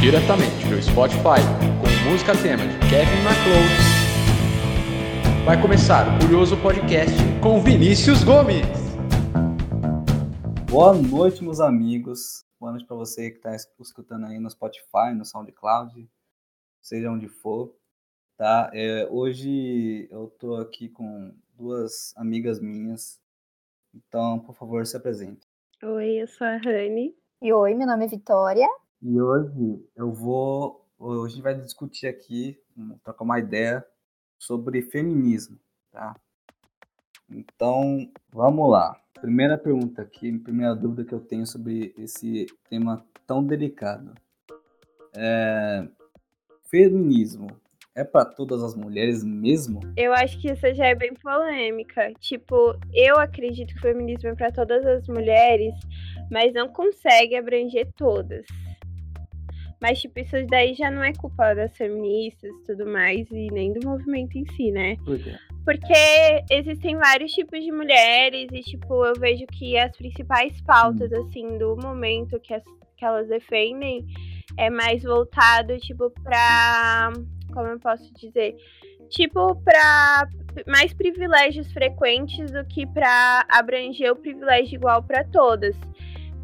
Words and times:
diretamente 0.00 0.66
do 0.66 0.82
Spotify, 0.82 1.44
com 1.78 2.10
música 2.10 2.32
tema 2.32 2.66
de 2.66 2.78
Kevin 2.88 3.22
MacLeod. 3.22 3.68
Vai 5.44 5.60
começar 5.60 6.08
o 6.08 6.20
Curioso 6.20 6.56
Podcast 6.62 7.14
com 7.42 7.60
Vinícius 7.60 8.24
Gomes. 8.24 8.64
Boa 10.70 10.94
noite, 10.94 11.44
meus 11.44 11.60
amigos. 11.60 12.46
Boa 12.58 12.72
noite 12.72 12.86
para 12.86 12.96
você 12.96 13.30
que 13.30 13.36
está 13.36 13.54
escutando 13.78 14.24
aí 14.24 14.38
no 14.38 14.48
Spotify, 14.48 15.12
no 15.14 15.26
SoundCloud, 15.26 16.08
seja 16.80 17.10
onde 17.10 17.28
for. 17.28 17.76
Tá? 18.38 18.70
É, 18.72 19.06
hoje 19.10 20.08
eu 20.10 20.28
estou 20.28 20.56
aqui 20.56 20.88
com 20.88 21.34
duas 21.58 22.14
amigas 22.16 22.58
minhas. 22.58 23.20
Então, 23.94 24.38
por 24.38 24.54
favor, 24.54 24.86
se 24.86 24.96
apresente. 24.96 25.46
Oi, 25.82 26.22
eu 26.22 26.26
sou 26.26 26.46
a 26.46 26.56
Rani. 26.56 27.14
E 27.42 27.52
oi, 27.52 27.74
meu 27.74 27.86
nome 27.86 28.06
é 28.06 28.08
Vitória. 28.08 28.66
E 29.02 29.20
hoje 29.20 29.82
eu 29.96 30.12
vou. 30.12 30.86
Hoje 30.98 31.24
a 31.24 31.28
gente 31.28 31.42
vai 31.42 31.54
discutir 31.54 32.06
aqui, 32.06 32.58
trocar 33.02 33.24
uma 33.24 33.38
ideia 33.38 33.82
sobre 34.38 34.82
feminismo, 34.82 35.58
tá? 35.90 36.14
Então, 37.30 38.10
vamos 38.30 38.70
lá. 38.70 39.00
Primeira 39.18 39.56
pergunta 39.56 40.02
aqui, 40.02 40.38
primeira 40.38 40.74
dúvida 40.74 41.04
que 41.04 41.14
eu 41.14 41.20
tenho 41.20 41.46
sobre 41.46 41.94
esse 41.96 42.46
tema 42.68 43.02
tão 43.26 43.42
delicado. 43.42 44.12
É, 45.16 45.88
feminismo 46.70 47.46
é 47.94 48.04
para 48.04 48.26
todas 48.26 48.62
as 48.62 48.74
mulheres 48.74 49.24
mesmo? 49.24 49.80
Eu 49.96 50.12
acho 50.12 50.38
que 50.40 50.52
isso 50.52 50.74
já 50.74 50.88
é 50.88 50.94
bem 50.94 51.14
polêmica. 51.14 52.12
Tipo, 52.20 52.78
eu 52.92 53.18
acredito 53.18 53.72
que 53.72 53.78
o 53.78 53.82
feminismo 53.82 54.28
é 54.28 54.34
para 54.34 54.52
todas 54.52 54.84
as 54.84 55.08
mulheres, 55.08 55.74
mas 56.30 56.52
não 56.52 56.68
consegue 56.68 57.34
abranger 57.36 57.90
todas. 57.96 58.44
Mas, 59.80 60.00
tipo, 60.00 60.20
isso 60.20 60.36
daí 60.46 60.74
já 60.74 60.90
não 60.90 61.02
é 61.02 61.12
culpa 61.14 61.54
das 61.54 61.74
feministas 61.76 62.50
e 62.50 62.64
tudo 62.64 62.86
mais, 62.86 63.26
e 63.30 63.48
nem 63.50 63.72
do 63.72 63.88
movimento 63.88 64.36
em 64.36 64.44
si, 64.52 64.70
né? 64.70 64.96
Por 65.04 65.18
quê? 65.18 65.34
Porque 65.64 66.44
existem 66.50 66.96
vários 66.96 67.32
tipos 67.32 67.62
de 67.64 67.72
mulheres, 67.72 68.48
e, 68.52 68.60
tipo, 68.60 69.04
eu 69.06 69.14
vejo 69.14 69.46
que 69.46 69.78
as 69.78 69.96
principais 69.96 70.60
pautas, 70.62 71.10
hum. 71.12 71.22
assim, 71.22 71.58
do 71.58 71.76
momento 71.76 72.38
que, 72.40 72.52
as, 72.52 72.64
que 72.96 73.04
elas 73.04 73.28
defendem 73.28 74.06
é 74.58 74.68
mais 74.68 75.02
voltado, 75.02 75.78
tipo, 75.78 76.10
pra. 76.22 77.12
Como 77.52 77.66
eu 77.66 77.80
posso 77.80 78.12
dizer? 78.14 78.56
Tipo, 79.08 79.56
pra 79.62 80.28
mais 80.66 80.92
privilégios 80.92 81.72
frequentes 81.72 82.50
do 82.52 82.64
que 82.64 82.86
pra 82.86 83.44
abranger 83.48 84.12
o 84.12 84.16
privilégio 84.16 84.76
igual 84.76 85.02
para 85.02 85.24
todas. 85.24 85.74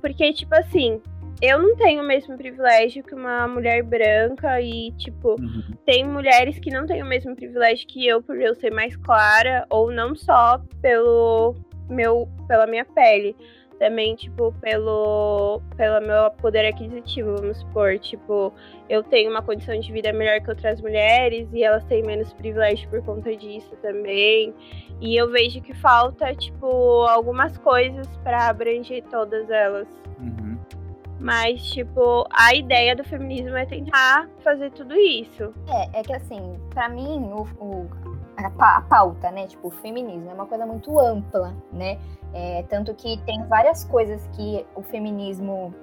Porque, 0.01 0.33
tipo 0.33 0.55
assim, 0.55 1.01
eu 1.43 1.59
não 1.61 1.77
tenho 1.77 2.03
o 2.03 2.07
mesmo 2.07 2.37
privilégio 2.37 3.05
que 3.05 3.15
uma 3.15 3.47
mulher 3.47 3.83
branca 3.83 4.61
e, 4.61 4.93
tipo, 4.93 5.37
uhum. 5.39 5.63
tem 5.85 6.05
mulheres 6.05 6.59
que 6.59 6.71
não 6.71 6.87
têm 6.87 7.03
o 7.03 7.07
mesmo 7.07 7.37
privilégio 7.37 7.87
que 7.87 8.07
eu 8.07 8.23
por 8.23 8.41
eu 8.41 8.55
ser 8.55 8.73
mais 8.73 8.97
clara, 8.97 9.67
ou 9.69 9.91
não 9.91 10.15
só 10.15 10.61
pelo 10.81 11.55
meu, 11.89 12.29
pela 12.49 12.67
minha 12.67 12.85
pele, 12.85 13.37
também, 13.79 14.15
tipo, 14.15 14.53
pelo, 14.61 15.61
pelo 15.77 16.07
meu 16.07 16.31
poder 16.33 16.67
aquisitivo, 16.67 17.37
vamos 17.37 17.59
supor, 17.59 17.99
tipo, 17.99 18.53
eu 18.89 19.03
tenho 19.03 19.31
uma 19.31 19.43
condição 19.43 19.79
de 19.79 19.93
vida 19.93 20.13
melhor 20.13 20.41
que 20.41 20.49
outras 20.49 20.81
mulheres 20.81 21.49
e 21.53 21.63
elas 21.63 21.85
têm 21.85 22.03
menos 22.03 22.33
privilégio 22.33 22.89
por 22.89 23.03
conta 23.05 23.37
disso 23.37 23.77
também. 23.83 24.55
E 25.01 25.15
eu 25.15 25.31
vejo 25.31 25.61
que 25.61 25.75
falta, 25.75 26.35
tipo, 26.35 26.67
algumas 27.03 27.59
coisas 27.59 28.09
para 28.25 28.49
abranger 28.49 29.05
todas 29.11 29.51
elas. 29.51 29.87
Uhum. 30.19 30.56
Mas, 31.19 31.63
tipo, 31.71 32.27
a 32.31 32.55
ideia 32.55 32.95
do 32.95 33.03
feminismo 33.03 33.57
é 33.57 33.65
tentar 33.65 34.29
fazer 34.45 34.71
tudo 34.73 34.95
isso. 34.95 35.53
É, 35.69 36.01
é 36.01 36.03
que 36.03 36.13
assim, 36.13 36.59
para 36.71 36.89
mim, 36.89 37.31
o, 37.33 37.43
o 37.59 37.91
a, 38.37 38.77
a, 38.77 38.81
pauta, 38.83 39.31
né? 39.31 39.47
Tipo, 39.47 39.69
o 39.69 39.71
feminismo 39.71 40.31
é 40.31 40.35
uma 40.35 40.47
coisa 40.47 40.67
muito 40.67 40.99
ampla, 40.99 41.55
né? 41.73 41.99
É, 42.35 42.65
tanto 42.69 42.95
que 42.95 43.19
tem 43.25 43.43
várias 43.47 43.85
coisas 43.85 44.27
que 44.37 44.67
o 44.75 44.83
feminismo 44.83 45.75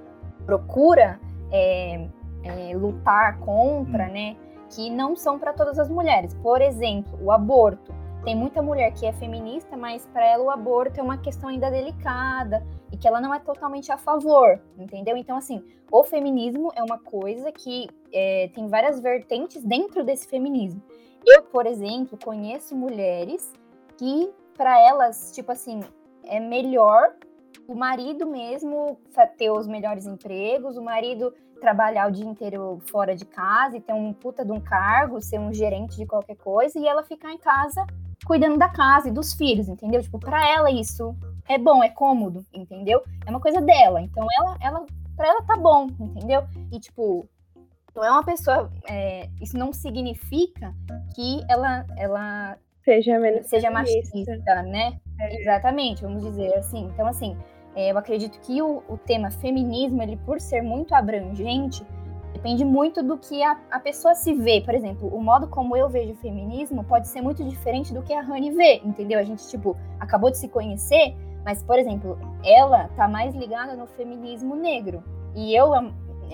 procura 0.45 1.19
é, 1.51 2.07
é, 2.43 2.75
lutar 2.75 3.39
contra, 3.39 4.05
hum. 4.05 4.11
né? 4.11 4.35
Que 4.69 4.89
não 4.89 5.15
são 5.15 5.39
para 5.39 5.53
todas 5.53 5.79
as 5.79 5.89
mulheres. 5.89 6.33
Por 6.35 6.61
exemplo, 6.61 7.17
o 7.21 7.31
aborto. 7.31 7.93
Tem 8.23 8.37
muita 8.37 8.61
mulher 8.61 8.93
que 8.93 9.05
é 9.05 9.11
feminista, 9.11 9.75
mas 9.75 10.05
para 10.05 10.25
ela 10.25 10.45
o 10.45 10.49
aborto 10.49 10.97
é 10.97 11.03
uma 11.03 11.17
questão 11.17 11.49
ainda 11.49 11.69
delicada 11.69 12.65
e 12.89 12.95
que 12.95 13.05
ela 13.05 13.19
não 13.19 13.33
é 13.33 13.39
totalmente 13.39 13.91
a 13.91 13.97
favor, 13.97 14.61
entendeu? 14.77 15.17
Então, 15.17 15.35
assim, 15.35 15.61
o 15.91 16.05
feminismo 16.05 16.71
é 16.73 16.81
uma 16.81 16.97
coisa 16.97 17.51
que 17.51 17.89
é, 18.13 18.49
tem 18.55 18.67
várias 18.67 19.01
vertentes 19.01 19.61
dentro 19.61 20.05
desse 20.05 20.25
feminismo. 20.25 20.81
Eu, 21.25 21.43
por 21.43 21.65
exemplo, 21.65 22.17
conheço 22.23 22.73
mulheres 22.73 23.51
que, 23.97 24.31
para 24.55 24.79
elas, 24.79 25.33
tipo 25.33 25.51
assim, 25.51 25.81
é 26.23 26.39
melhor 26.39 27.13
o 27.67 27.75
marido 27.75 28.25
mesmo 28.25 28.97
ter 29.37 29.51
os 29.51 29.67
melhores 29.67 30.05
empregos, 30.05 30.77
o 30.77 30.81
marido 30.81 31.33
trabalhar 31.59 32.07
o 32.07 32.11
dia 32.11 32.25
inteiro 32.25 32.79
fora 32.89 33.15
de 33.15 33.25
casa 33.25 33.75
e 33.75 33.81
ter 33.81 33.93
um 33.93 34.13
puta 34.13 34.45
de 34.45 34.51
um 34.53 34.61
cargo, 34.61 35.21
ser 35.21 35.39
um 35.39 35.53
gerente 35.53 35.97
de 35.97 36.05
qualquer 36.05 36.35
coisa, 36.37 36.79
e 36.79 36.87
ela 36.87 37.03
ficar 37.03 37.31
em 37.33 37.37
casa 37.37 37.85
cuidando 38.25 38.57
da 38.57 38.69
casa 38.69 39.09
e 39.09 39.11
dos 39.11 39.33
filhos, 39.33 39.67
entendeu? 39.67 40.01
Tipo, 40.01 40.19
para 40.19 40.47
ela 40.47 40.71
isso 40.71 41.15
é 41.47 41.57
bom, 41.57 41.83
é 41.83 41.89
cômodo, 41.89 42.45
entendeu? 42.53 43.01
É 43.25 43.29
uma 43.29 43.39
coisa 43.39 43.61
dela. 43.61 44.01
Então 44.01 44.25
ela, 44.39 44.57
ela, 44.61 44.85
para 45.15 45.27
ela 45.27 45.41
tá 45.43 45.57
bom, 45.57 45.87
entendeu? 45.99 46.43
E 46.71 46.79
tipo, 46.79 47.27
não 47.95 48.03
é 48.03 48.11
uma 48.11 48.23
pessoa, 48.23 48.71
é, 48.89 49.29
isso 49.41 49.57
não 49.57 49.71
significa 49.71 50.73
que 51.15 51.41
ela, 51.49 51.85
ela 51.97 52.57
seja 52.83 53.19
menos 53.19 53.47
seja 53.47 53.69
machista, 53.69 54.35
né? 54.63 54.99
É. 55.19 55.41
Exatamente, 55.41 56.01
vamos 56.01 56.23
dizer 56.23 56.53
assim. 56.55 56.85
Então 56.85 57.07
assim, 57.07 57.37
é, 57.75 57.91
eu 57.91 57.97
acredito 57.97 58.39
que 58.41 58.61
o, 58.61 58.83
o 58.87 58.97
tema 58.97 59.31
feminismo, 59.31 60.01
ele 60.01 60.17
por 60.17 60.39
ser 60.39 60.61
muito 60.61 60.93
abrangente, 60.93 61.85
Depende 62.33 62.65
muito 62.65 63.03
do 63.03 63.17
que 63.17 63.43
a, 63.43 63.57
a 63.69 63.79
pessoa 63.79 64.15
se 64.15 64.33
vê. 64.33 64.59
Por 64.59 64.73
exemplo, 64.73 65.07
o 65.07 65.21
modo 65.21 65.47
como 65.47 65.77
eu 65.77 65.87
vejo 65.87 66.13
o 66.13 66.15
feminismo 66.15 66.83
pode 66.83 67.07
ser 67.07 67.21
muito 67.21 67.43
diferente 67.43 67.93
do 67.93 68.01
que 68.01 68.13
a 68.13 68.21
Rani 68.21 68.51
vê, 68.51 68.81
entendeu? 68.83 69.19
A 69.19 69.23
gente, 69.23 69.47
tipo, 69.47 69.77
acabou 69.99 70.31
de 70.31 70.37
se 70.37 70.49
conhecer, 70.49 71.15
mas, 71.45 71.61
por 71.63 71.77
exemplo, 71.77 72.17
ela 72.43 72.89
tá 72.95 73.07
mais 73.07 73.35
ligada 73.35 73.75
no 73.75 73.85
feminismo 73.85 74.55
negro. 74.55 75.03
E 75.35 75.55
eu, 75.55 75.71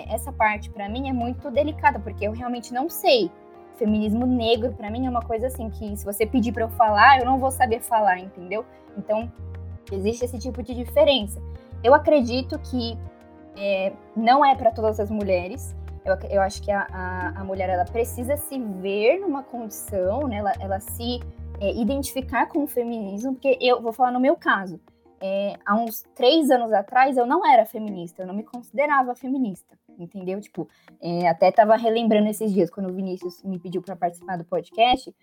essa 0.09 0.31
parte 0.31 0.69
para 0.69 0.87
mim 0.87 1.09
é 1.09 1.13
muito 1.13 1.51
delicada, 1.51 1.99
porque 1.99 2.25
eu 2.25 2.31
realmente 2.31 2.73
não 2.73 2.89
sei. 2.89 3.29
Feminismo 3.75 4.25
negro 4.25 4.73
para 4.73 4.89
mim 4.89 5.05
é 5.05 5.09
uma 5.09 5.21
coisa 5.21 5.47
assim 5.47 5.69
que 5.69 5.95
se 5.97 6.05
você 6.05 6.25
pedir 6.25 6.51
para 6.51 6.63
eu 6.63 6.69
falar, 6.69 7.19
eu 7.19 7.25
não 7.25 7.37
vou 7.37 7.51
saber 7.51 7.81
falar, 7.81 8.19
entendeu? 8.19 8.65
Então, 8.97 9.31
existe 9.91 10.25
esse 10.25 10.39
tipo 10.39 10.63
de 10.63 10.73
diferença. 10.73 11.41
Eu 11.83 11.93
acredito 11.93 12.57
que 12.59 12.97
é, 13.57 13.93
não 14.15 14.43
é 14.43 14.55
para 14.55 14.71
todas 14.71 14.99
as 14.99 15.09
mulheres. 15.09 15.75
Eu, 16.09 16.29
eu 16.29 16.41
acho 16.41 16.61
que 16.61 16.71
a, 16.71 16.87
a, 16.91 17.41
a, 17.41 17.43
mulher 17.43 17.69
ela 17.69 17.85
precisa 17.85 18.35
se 18.37 18.59
ver 18.59 19.19
numa 19.19 19.43
condição, 19.43 20.27
né? 20.27 20.37
ela, 20.37 20.53
ela 20.59 20.79
se 20.79 21.19
é, 21.59 21.73
identificar 21.73 22.47
com 22.47 22.63
o 22.63 22.67
feminismo, 22.67 23.33
porque 23.33 23.57
eu 23.61 23.81
vou 23.81 23.93
falar 23.93 24.11
no 24.11 24.19
meu 24.19 24.35
caso. 24.35 24.79
É, 25.21 25.57
há 25.65 25.75
uns 25.75 26.03
três 26.15 26.49
anos 26.49 26.71
atrás 26.71 27.17
eu 27.17 27.25
não 27.25 27.45
era 27.45 27.65
feminista, 27.65 28.21
eu 28.21 28.27
não 28.27 28.33
me 28.33 28.43
considerava 28.43 29.13
feminista, 29.15 29.77
entendeu? 29.97 30.39
Tipo, 30.39 30.67
é, 31.01 31.27
até 31.27 31.49
estava 31.49 31.75
relembrando 31.75 32.29
esses 32.29 32.53
dias, 32.53 32.69
quando 32.69 32.89
o 32.89 32.93
Vinícius 32.93 33.43
me 33.43 33.59
pediu 33.59 33.81
para 33.81 33.97
participar 33.97 34.37
do 34.37 34.45
podcast, 34.45 35.13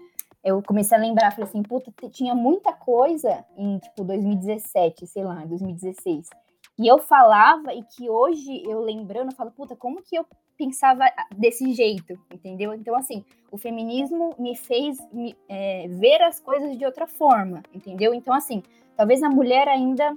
eu 0.45 0.63
comecei 0.63 0.97
a 0.97 1.01
lembrar, 1.01 1.33
falei 1.33 1.49
assim, 1.49 1.63
puta, 1.63 1.91
tinha 2.11 2.35
muita 2.35 2.73
coisa 2.73 3.45
em, 3.57 3.79
tipo, 3.79 4.05
2017, 4.05 5.07
sei 5.07 5.25
lá, 5.25 5.45
2016, 5.47 6.29
e 6.79 6.87
eu 6.87 6.99
falava 6.99 7.73
e 7.73 7.83
que 7.83 8.11
hoje 8.11 8.63
eu 8.65 8.81
lembrando, 8.81 9.31
eu 9.31 9.37
falo, 9.37 9.51
puta, 9.51 9.75
como 9.75 10.03
que 10.03 10.17
eu 10.17 10.27
pensava 10.59 11.05
desse 11.35 11.73
jeito, 11.73 12.19
entendeu? 12.33 12.75
Então, 12.75 12.95
assim, 12.95 13.25
o 13.51 13.57
feminismo 13.57 14.35
me 14.39 14.57
fez 14.57 14.99
me, 15.13 15.37
é, 15.49 15.89
ver 15.89 16.23
as 16.23 16.39
coisas 16.39 16.77
de 16.77 16.85
outra 16.85 17.07
forma, 17.07 17.63
entendeu? 17.73 18.13
Então, 18.13 18.35
assim, 18.35 18.63
talvez 18.97 19.23
a 19.23 19.31
mulher 19.31 19.69
ainda 19.69 20.17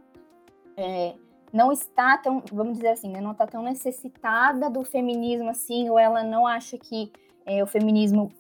é, 0.76 1.16
não 1.52 1.72
está 1.72 2.18
tão, 2.18 2.44
vamos 2.52 2.78
dizer 2.78 2.90
assim, 2.90 3.10
né, 3.10 3.22
não 3.22 3.32
está 3.32 3.48
tão 3.48 3.64
necessitada 3.64 4.70
do 4.70 4.84
feminismo, 4.84 5.50
assim, 5.50 5.90
ou 5.90 5.98
ela 5.98 6.24
não 6.24 6.46
acha 6.46 6.78
que 6.78 7.12
é, 7.46 7.64
o 7.64 7.68
feminismo, 7.68 8.32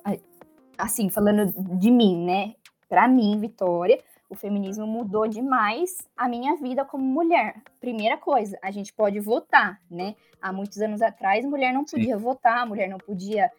assim, 0.77 1.09
falando 1.09 1.51
de 1.77 1.89
mim, 1.89 2.25
né? 2.25 2.53
Para 2.87 3.07
mim, 3.07 3.39
Vitória, 3.39 3.99
o 4.29 4.35
feminismo 4.35 4.85
mudou 4.85 5.27
demais 5.27 5.97
a 6.15 6.29
minha 6.29 6.55
vida 6.55 6.85
como 6.85 7.03
mulher. 7.03 7.55
Primeira 7.81 8.17
coisa, 8.17 8.57
a 8.61 8.69
gente 8.69 8.93
pode 8.93 9.19
votar, 9.19 9.81
né? 9.89 10.15
Há 10.41 10.53
muitos 10.53 10.79
anos 10.81 11.01
atrás, 11.01 11.43
mulher 11.45 11.73
não 11.73 11.83
podia 11.83 12.15
Sim. 12.15 12.23
votar, 12.23 12.65
mulher 12.67 12.87
não 12.87 12.99
podia 12.99 13.51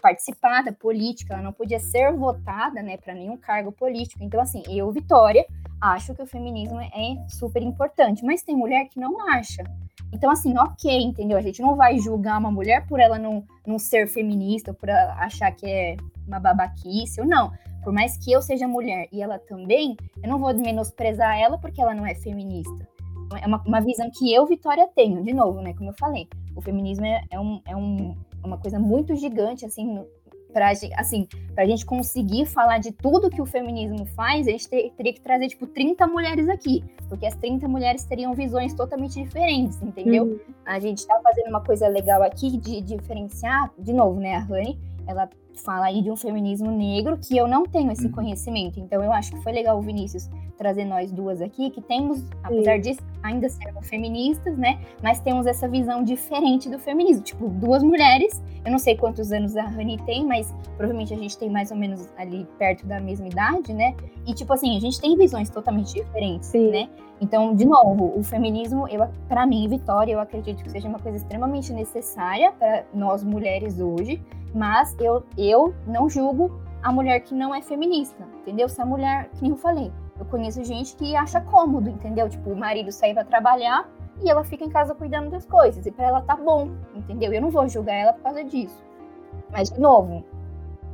participar 0.00 0.62
da 0.62 0.72
política, 0.72 1.34
ela 1.34 1.42
não 1.42 1.52
podia 1.52 1.80
ser 1.80 2.12
votada, 2.12 2.80
né, 2.82 2.96
para 2.96 3.14
nenhum 3.14 3.36
cargo 3.36 3.72
político. 3.72 4.22
Então, 4.22 4.40
assim, 4.40 4.62
eu, 4.68 4.90
Vitória, 4.92 5.44
acho 5.80 6.14
que 6.14 6.22
o 6.22 6.26
feminismo 6.26 6.80
é 6.80 7.28
super 7.28 7.62
importante, 7.62 8.24
mas 8.24 8.42
tem 8.42 8.56
mulher 8.56 8.84
que 8.88 9.00
não 9.00 9.28
acha. 9.28 9.64
Então, 10.12 10.30
assim, 10.30 10.56
ok, 10.56 11.02
entendeu? 11.02 11.36
A 11.36 11.42
gente 11.42 11.60
não 11.60 11.74
vai 11.74 11.98
julgar 11.98 12.38
uma 12.38 12.50
mulher 12.50 12.86
por 12.86 12.98
ela 12.98 13.18
não, 13.18 13.44
não 13.66 13.78
ser 13.78 14.06
feminista, 14.06 14.72
por 14.72 14.88
achar 14.88 15.50
que 15.52 15.66
é 15.66 15.96
uma 16.26 16.40
babaquice, 16.40 17.20
ou 17.20 17.26
não. 17.26 17.52
Por 17.82 17.92
mais 17.92 18.16
que 18.16 18.32
eu 18.32 18.42
seja 18.42 18.66
mulher 18.66 19.08
e 19.12 19.22
ela 19.22 19.38
também, 19.38 19.96
eu 20.22 20.28
não 20.28 20.38
vou 20.38 20.54
menosprezar 20.54 21.38
ela 21.38 21.58
porque 21.58 21.80
ela 21.80 21.94
não 21.94 22.06
é 22.06 22.14
feminista. 22.14 22.88
É 23.42 23.46
uma, 23.46 23.62
uma 23.66 23.80
visão 23.80 24.10
que 24.10 24.32
eu, 24.32 24.46
Vitória, 24.46 24.88
tenho. 24.94 25.22
De 25.22 25.34
novo, 25.34 25.60
né? 25.60 25.74
Como 25.74 25.90
eu 25.90 25.94
falei, 25.94 26.28
o 26.56 26.60
feminismo 26.60 27.04
é, 27.04 27.22
é, 27.30 27.38
um, 27.38 27.60
é 27.66 27.76
um, 27.76 28.16
uma 28.42 28.58
coisa 28.58 28.78
muito 28.78 29.14
gigante, 29.14 29.66
assim, 29.66 30.02
pra, 30.52 30.70
assim, 30.96 31.28
pra 31.54 31.66
gente 31.66 31.84
conseguir 31.84 32.46
falar 32.46 32.78
de 32.78 32.90
tudo 32.90 33.30
que 33.30 33.40
o 33.40 33.46
feminismo 33.46 34.06
faz, 34.06 34.46
a 34.48 34.50
gente 34.50 34.68
ter, 34.68 34.90
teria 34.96 35.12
que 35.12 35.20
trazer, 35.20 35.48
tipo, 35.48 35.66
30 35.66 36.06
mulheres 36.06 36.48
aqui. 36.48 36.82
Porque 37.08 37.26
as 37.26 37.34
30 37.36 37.68
mulheres 37.68 38.04
teriam 38.04 38.34
visões 38.34 38.74
totalmente 38.74 39.22
diferentes, 39.22 39.80
entendeu? 39.82 40.24
Uhum. 40.24 40.40
A 40.64 40.78
gente 40.78 41.06
tá 41.06 41.20
fazendo 41.22 41.48
uma 41.48 41.62
coisa 41.62 41.86
legal 41.88 42.22
aqui 42.22 42.56
de 42.56 42.80
diferenciar, 42.80 43.70
de 43.78 43.92
novo, 43.92 44.20
né, 44.20 44.34
a 44.34 44.40
Rani, 44.40 44.78
ela 45.06 45.28
fala 45.58 45.86
aí 45.86 46.02
de 46.02 46.10
um 46.10 46.16
feminismo 46.16 46.70
negro 46.70 47.18
que 47.18 47.36
eu 47.36 47.46
não 47.46 47.64
tenho 47.64 47.90
esse 47.90 48.06
uhum. 48.06 48.12
conhecimento. 48.12 48.80
Então 48.80 49.02
eu 49.02 49.12
acho 49.12 49.32
que 49.32 49.42
foi 49.42 49.52
legal 49.52 49.78
o 49.78 49.82
Vinícius 49.82 50.28
trazer 50.56 50.84
nós 50.84 51.12
duas 51.12 51.40
aqui, 51.40 51.70
que 51.70 51.80
temos, 51.80 52.24
apesar 52.42 52.78
de 52.78 52.96
ainda 53.22 53.48
sermos 53.48 53.88
feministas, 53.88 54.56
né? 54.58 54.80
Mas 55.02 55.20
temos 55.20 55.46
essa 55.46 55.68
visão 55.68 56.02
diferente 56.02 56.68
do 56.68 56.78
feminismo. 56.78 57.22
Tipo, 57.22 57.48
duas 57.48 57.82
mulheres, 57.82 58.42
eu 58.64 58.70
não 58.70 58.78
sei 58.78 58.96
quantos 58.96 59.32
anos 59.32 59.56
a 59.56 59.62
Rani 59.62 59.98
tem, 60.04 60.26
mas 60.26 60.52
provavelmente 60.76 61.14
a 61.14 61.16
gente 61.16 61.36
tem 61.38 61.48
mais 61.50 61.70
ou 61.70 61.76
menos 61.76 62.08
ali 62.16 62.46
perto 62.58 62.86
da 62.86 63.00
mesma 63.00 63.26
idade, 63.26 63.72
né? 63.72 63.94
E 64.26 64.34
tipo 64.34 64.52
assim, 64.52 64.76
a 64.76 64.80
gente 64.80 65.00
tem 65.00 65.16
visões 65.16 65.48
totalmente 65.50 65.94
diferentes, 65.94 66.48
Sim. 66.48 66.70
né? 66.70 66.88
Então, 67.20 67.54
de 67.54 67.64
novo, 67.64 68.12
o 68.16 68.22
feminismo, 68.22 68.86
eu, 68.88 69.08
para 69.28 69.46
mim, 69.46 69.68
Vitória, 69.68 70.12
eu 70.12 70.20
acredito 70.20 70.62
que 70.62 70.70
seja 70.70 70.88
uma 70.88 70.98
coisa 70.98 71.18
extremamente 71.18 71.72
necessária 71.72 72.52
para 72.52 72.84
nós 72.94 73.24
mulheres 73.24 73.80
hoje, 73.80 74.22
mas 74.54 74.96
eu, 75.00 75.24
eu 75.36 75.47
não 75.86 76.08
julgo 76.08 76.60
a 76.82 76.92
mulher 76.92 77.20
que 77.20 77.34
não 77.34 77.54
é 77.54 77.60
feminista, 77.60 78.22
entendeu? 78.40 78.68
Se 78.68 78.80
a 78.80 78.86
mulher, 78.86 79.28
que 79.34 79.42
nem 79.42 79.50
eu 79.50 79.56
falei, 79.56 79.92
eu 80.18 80.24
conheço 80.26 80.62
gente 80.64 80.96
que 80.96 81.16
acha 81.16 81.40
cômodo, 81.40 81.88
entendeu? 81.88 82.28
Tipo, 82.28 82.50
o 82.50 82.56
marido 82.56 82.90
sai 82.92 83.14
para 83.14 83.24
trabalhar 83.24 83.88
e 84.22 84.28
ela 84.28 84.44
fica 84.44 84.64
em 84.64 84.70
casa 84.70 84.94
cuidando 84.94 85.30
das 85.30 85.46
coisas, 85.46 85.84
e 85.86 85.92
para 85.92 86.06
ela 86.06 86.20
tá 86.20 86.36
bom, 86.36 86.70
entendeu? 86.94 87.32
Eu 87.32 87.40
não 87.40 87.50
vou 87.50 87.68
julgar 87.68 87.94
ela 87.94 88.12
por 88.12 88.22
causa 88.22 88.44
disso. 88.44 88.82
Mas, 89.50 89.70
de 89.70 89.80
novo, 89.80 90.24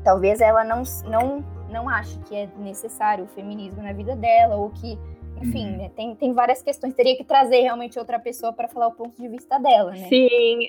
talvez 0.03 0.41
ela 0.41 0.63
não, 0.63 0.83
não, 1.07 1.45
não 1.71 1.89
ache 1.89 2.19
que 2.27 2.35
é 2.35 2.49
necessário 2.59 3.25
o 3.25 3.29
feminismo 3.29 3.83
na 3.83 3.93
vida 3.93 4.15
dela, 4.15 4.57
ou 4.57 4.71
que 4.71 4.99
enfim, 5.41 5.73
uhum. 5.73 5.77
né, 5.77 5.91
tem, 5.95 6.15
tem 6.15 6.33
várias 6.33 6.63
questões. 6.63 6.95
Teria 6.95 7.17
que 7.17 7.25
trazer 7.25 7.61
realmente 7.61 7.99
outra 7.99 8.19
pessoa 8.19 8.53
para 8.53 8.69
falar 8.69 8.89
o 8.89 8.93
ponto 8.93 9.21
de 9.21 9.29
vista 9.29 9.59
dela, 9.59 9.91
né? 9.91 10.09
Sim, 10.09 10.69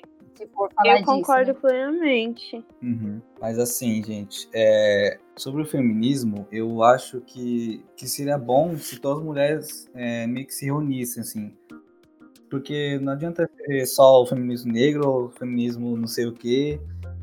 eu 0.84 1.04
concordo 1.04 1.52
disso, 1.52 1.66
né? 1.66 1.70
plenamente. 1.70 2.64
Uhum. 2.82 3.20
Mas 3.40 3.58
assim, 3.58 4.02
gente, 4.02 4.48
é... 4.54 5.18
sobre 5.36 5.62
o 5.62 5.66
feminismo, 5.66 6.46
eu 6.50 6.82
acho 6.82 7.20
que, 7.20 7.84
que 7.96 8.06
seria 8.06 8.36
bom 8.36 8.76
se 8.76 8.98
todas 8.98 9.18
as 9.18 9.24
mulheres 9.24 9.90
é, 9.94 10.26
meio 10.26 10.46
que 10.46 10.54
se 10.54 10.66
reunissem, 10.66 11.22
assim. 11.22 11.54
Porque 12.50 12.98
não 13.00 13.12
adianta 13.12 13.48
ser 13.56 13.86
só 13.86 14.22
o 14.22 14.26
feminismo 14.26 14.72
negro 14.72 15.08
ou 15.08 15.24
o 15.26 15.30
feminismo 15.30 15.96
não 15.96 16.06
sei 16.06 16.26
o 16.26 16.32
quê. 16.32 16.80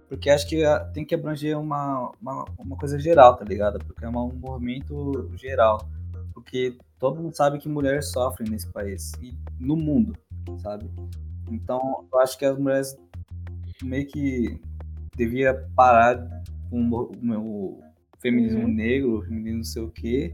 Porque 0.10 0.30
acho 0.30 0.48
que 0.48 0.62
tem 0.94 1.04
que 1.04 1.16
abranger 1.16 1.58
uma, 1.58 2.12
uma, 2.22 2.46
uma 2.60 2.78
coisa 2.78 3.00
geral, 3.00 3.36
tá 3.36 3.44
ligado? 3.44 3.80
Porque 3.84 4.06
é 4.06 4.10
um 4.10 4.32
movimento 4.34 5.32
geral. 5.36 5.88
Porque 6.34 6.78
todo 7.00 7.22
mundo 7.22 7.36
sabe 7.36 7.58
que 7.58 7.68
mulheres 7.68 8.12
sofrem 8.12 8.50
nesse 8.50 8.72
país 8.72 9.12
e 9.22 9.34
no 9.60 9.76
mundo, 9.76 10.14
sabe? 10.60 10.90
Então, 11.54 12.06
eu 12.12 12.20
acho 12.20 12.38
que 12.38 12.46
as 12.46 12.58
mulheres 12.58 12.98
meio 13.82 14.08
que 14.08 14.60
devia 15.16 15.54
parar 15.76 16.18
com 16.70 16.90
o, 16.90 17.80
feminismo 18.20 18.62
uhum. 18.62 18.74
negro, 18.74 19.22
feminismo 19.24 19.58
não 19.58 19.64
sei 19.64 19.84
o 19.84 19.92
quê, 19.92 20.34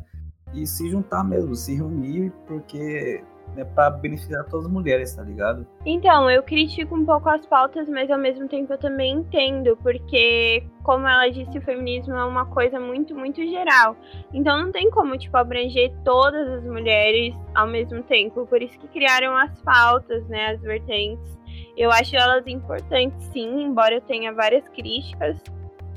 e 0.53 0.65
se 0.65 0.89
juntar 0.89 1.23
mesmo, 1.23 1.55
se 1.55 1.75
reunir, 1.75 2.31
porque 2.47 3.23
é 3.57 3.63
para 3.65 3.89
beneficiar 3.89 4.45
todas 4.45 4.65
as 4.65 4.71
mulheres, 4.71 5.15
tá 5.15 5.23
ligado? 5.23 5.65
Então, 5.85 6.29
eu 6.29 6.43
critico 6.43 6.95
um 6.95 7.05
pouco 7.05 7.29
as 7.29 7.45
pautas, 7.45 7.87
mas 7.89 8.09
ao 8.09 8.17
mesmo 8.17 8.47
tempo 8.47 8.73
eu 8.73 8.77
também 8.77 9.13
entendo, 9.15 9.77
porque, 9.77 10.63
como 10.83 11.07
ela 11.07 11.29
disse, 11.29 11.57
o 11.57 11.61
feminismo 11.61 12.15
é 12.15 12.25
uma 12.25 12.45
coisa 12.45 12.79
muito, 12.79 13.15
muito 13.15 13.41
geral. 13.45 13.95
Então 14.33 14.57
não 14.57 14.71
tem 14.71 14.89
como, 14.89 15.17
tipo, 15.17 15.35
abranger 15.37 15.91
todas 16.03 16.47
as 16.49 16.63
mulheres 16.63 17.35
ao 17.55 17.67
mesmo 17.67 18.01
tempo. 18.03 18.45
Por 18.45 18.61
isso 18.61 18.77
que 18.79 18.87
criaram 18.87 19.35
as 19.35 19.61
pautas, 19.61 20.25
né, 20.27 20.51
as 20.51 20.61
vertentes. 20.61 21.39
Eu 21.77 21.91
acho 21.91 22.15
elas 22.15 22.45
importantes, 22.47 23.23
sim, 23.31 23.63
embora 23.63 23.95
eu 23.95 24.01
tenha 24.01 24.33
várias 24.33 24.67
críticas. 24.69 25.41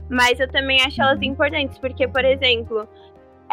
Mas 0.08 0.38
eu 0.38 0.50
também 0.50 0.80
acho 0.82 1.00
elas 1.00 1.18
uhum. 1.18 1.24
importantes, 1.24 1.78
porque, 1.78 2.06
por 2.06 2.24
exemplo, 2.24 2.86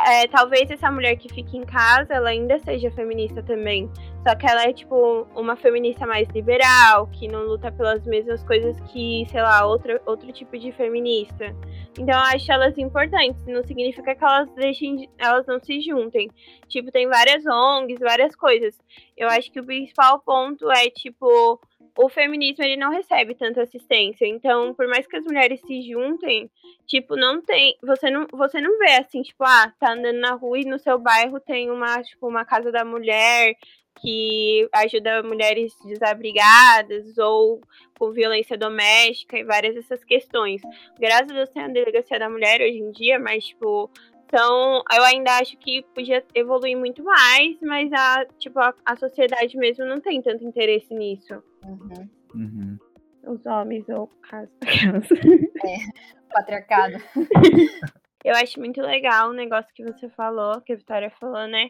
é, 0.07 0.27
talvez 0.27 0.69
essa 0.69 0.91
mulher 0.91 1.15
que 1.15 1.33
fica 1.33 1.55
em 1.55 1.63
casa, 1.63 2.13
ela 2.13 2.29
ainda 2.29 2.59
seja 2.59 2.91
feminista 2.91 3.41
também. 3.43 3.89
Só 4.27 4.35
que 4.35 4.45
ela 4.45 4.63
é, 4.63 4.73
tipo, 4.73 5.27
uma 5.35 5.55
feminista 5.55 6.05
mais 6.05 6.27
liberal, 6.29 7.07
que 7.07 7.27
não 7.27 7.43
luta 7.43 7.71
pelas 7.71 8.05
mesmas 8.05 8.43
coisas 8.43 8.79
que, 8.91 9.25
sei 9.29 9.41
lá, 9.41 9.65
outro, 9.65 9.99
outro 10.05 10.31
tipo 10.31 10.57
de 10.57 10.71
feminista. 10.71 11.55
Então 11.97 12.15
eu 12.15 12.25
acho 12.35 12.51
elas 12.51 12.77
importantes. 12.77 13.45
Não 13.47 13.63
significa 13.63 14.13
que 14.13 14.23
elas 14.23 14.49
deixem, 14.55 15.09
elas 15.17 15.45
não 15.47 15.59
se 15.59 15.81
juntem. 15.81 16.29
Tipo, 16.67 16.91
tem 16.91 17.07
várias 17.07 17.45
ONGs, 17.45 17.99
várias 17.99 18.35
coisas. 18.35 18.77
Eu 19.17 19.27
acho 19.29 19.51
que 19.51 19.59
o 19.59 19.65
principal 19.65 20.19
ponto 20.19 20.69
é, 20.71 20.89
tipo, 20.89 21.59
o 21.97 22.09
feminismo 22.09 22.63
ele 22.63 22.77
não 22.77 22.91
recebe 22.91 23.35
tanta 23.35 23.61
assistência. 23.61 24.25
Então, 24.25 24.73
por 24.73 24.87
mais 24.87 25.05
que 25.07 25.17
as 25.17 25.23
mulheres 25.23 25.61
se 25.61 25.81
juntem, 25.81 26.49
tipo, 26.85 27.15
não 27.15 27.41
tem, 27.41 27.75
você 27.81 28.09
não, 28.09 28.27
você 28.31 28.61
não 28.61 28.77
vê 28.77 28.91
assim, 28.97 29.21
tipo, 29.21 29.43
ah, 29.43 29.73
tá 29.79 29.93
andando 29.93 30.19
na 30.19 30.33
rua 30.33 30.59
e 30.59 30.65
no 30.65 30.79
seu 30.79 30.97
bairro 30.99 31.39
tem 31.39 31.69
uma, 31.69 32.01
tipo, 32.01 32.27
uma 32.27 32.45
casa 32.45 32.71
da 32.71 32.83
mulher 32.85 33.55
que 34.01 34.69
ajuda 34.73 35.23
mulheres 35.23 35.73
desabrigadas 35.85 37.17
ou 37.17 37.61
com 37.97 38.11
violência 38.11 38.57
doméstica 38.57 39.37
e 39.37 39.43
várias 39.43 39.75
dessas 39.75 40.03
questões. 40.03 40.61
Graças 40.97 41.29
a 41.31 41.33
Deus 41.33 41.49
tem 41.49 41.63
a 41.63 41.67
delegacia 41.67 42.17
da 42.17 42.29
mulher 42.29 42.61
hoje 42.61 42.77
em 42.77 42.91
dia, 42.91 43.19
mas 43.19 43.45
tipo, 43.45 43.91
então, 44.29 44.83
eu 44.95 45.03
ainda 45.05 45.37
acho 45.39 45.57
que 45.57 45.81
podia 45.81 46.23
evoluir 46.35 46.77
muito 46.77 47.03
mais, 47.03 47.57
mas 47.63 47.91
a, 47.91 48.25
tipo, 48.37 48.59
a, 48.59 48.75
a 48.85 48.95
sociedade 48.95 49.57
mesmo 49.57 49.85
não 49.85 49.99
tem 49.99 50.21
tanto 50.21 50.45
interesse 50.45 50.93
nisso. 50.93 51.41
Uhum. 51.65 52.09
Uhum. 52.33 52.77
Os 53.23 53.45
homens 53.45 53.87
ou 53.89 54.07
caso. 54.29 54.51
É, 55.65 56.33
patriarcado. 56.33 56.97
eu 58.23 58.33
acho 58.35 58.59
muito 58.59 58.81
legal 58.81 59.29
o 59.29 59.33
negócio 59.33 59.73
que 59.73 59.83
você 59.83 60.09
falou, 60.09 60.61
que 60.61 60.71
a 60.71 60.75
Vitória 60.75 61.11
falou, 61.19 61.47
né? 61.47 61.69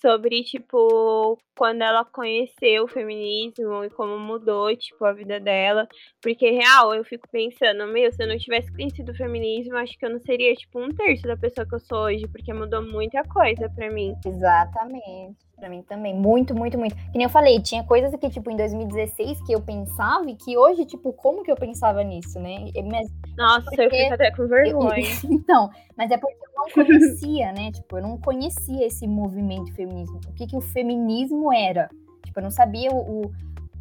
sobre, 0.00 0.44
tipo, 0.44 1.38
quando 1.56 1.82
ela 1.82 2.04
conheceu 2.04 2.84
o 2.84 2.88
feminismo 2.88 3.84
e 3.84 3.90
como 3.90 4.18
mudou, 4.18 4.74
tipo, 4.76 5.04
a 5.04 5.12
vida 5.12 5.40
dela. 5.40 5.88
Porque, 6.20 6.50
real, 6.50 6.94
eu 6.94 7.04
fico 7.04 7.28
pensando, 7.30 7.86
meu, 7.86 8.12
se 8.12 8.22
eu 8.22 8.28
não 8.28 8.38
tivesse 8.38 8.70
conhecido 8.72 9.12
o 9.12 9.16
feminismo, 9.16 9.76
acho 9.76 9.98
que 9.98 10.04
eu 10.04 10.10
não 10.10 10.20
seria, 10.20 10.54
tipo, 10.54 10.80
um 10.80 10.90
terço 10.90 11.22
da 11.22 11.36
pessoa 11.36 11.66
que 11.66 11.74
eu 11.74 11.80
sou 11.80 12.04
hoje, 12.04 12.28
porque 12.28 12.52
mudou 12.52 12.82
muita 12.82 13.22
coisa 13.24 13.68
pra 13.70 13.90
mim. 13.90 14.14
Exatamente. 14.24 15.47
Pra 15.58 15.68
mim 15.68 15.82
também. 15.82 16.14
Muito, 16.14 16.54
muito, 16.54 16.78
muito. 16.78 16.94
Que 16.94 17.18
nem 17.18 17.24
eu 17.24 17.30
falei, 17.30 17.60
tinha 17.60 17.82
coisas 17.82 18.14
que, 18.14 18.30
tipo, 18.30 18.50
em 18.50 18.56
2016 18.56 19.42
que 19.42 19.52
eu 19.52 19.60
pensava 19.60 20.30
e 20.30 20.36
que 20.36 20.56
hoje, 20.56 20.84
tipo, 20.84 21.12
como 21.12 21.42
que 21.42 21.50
eu 21.50 21.56
pensava 21.56 22.02
nisso, 22.04 22.38
né? 22.38 22.70
Mas, 22.88 23.10
Nossa, 23.36 23.68
eu 23.76 23.90
fico 23.90 24.14
até 24.14 24.30
com 24.30 24.46
vergonha. 24.46 25.02
então, 25.24 25.68
mas 25.96 26.10
é 26.10 26.16
porque 26.16 26.36
eu 26.36 26.52
não 26.54 26.70
conhecia, 26.86 27.52
né? 27.52 27.72
Tipo, 27.72 27.98
eu 27.98 28.02
não 28.02 28.18
conhecia 28.18 28.86
esse 28.86 29.06
movimento 29.08 29.74
feminismo. 29.74 30.20
O 30.28 30.32
que, 30.34 30.46
que 30.46 30.56
o 30.56 30.60
feminismo 30.60 31.52
era. 31.52 31.90
Tipo, 32.24 32.38
eu 32.38 32.44
não 32.44 32.50
sabia 32.50 32.90
o, 32.92 33.26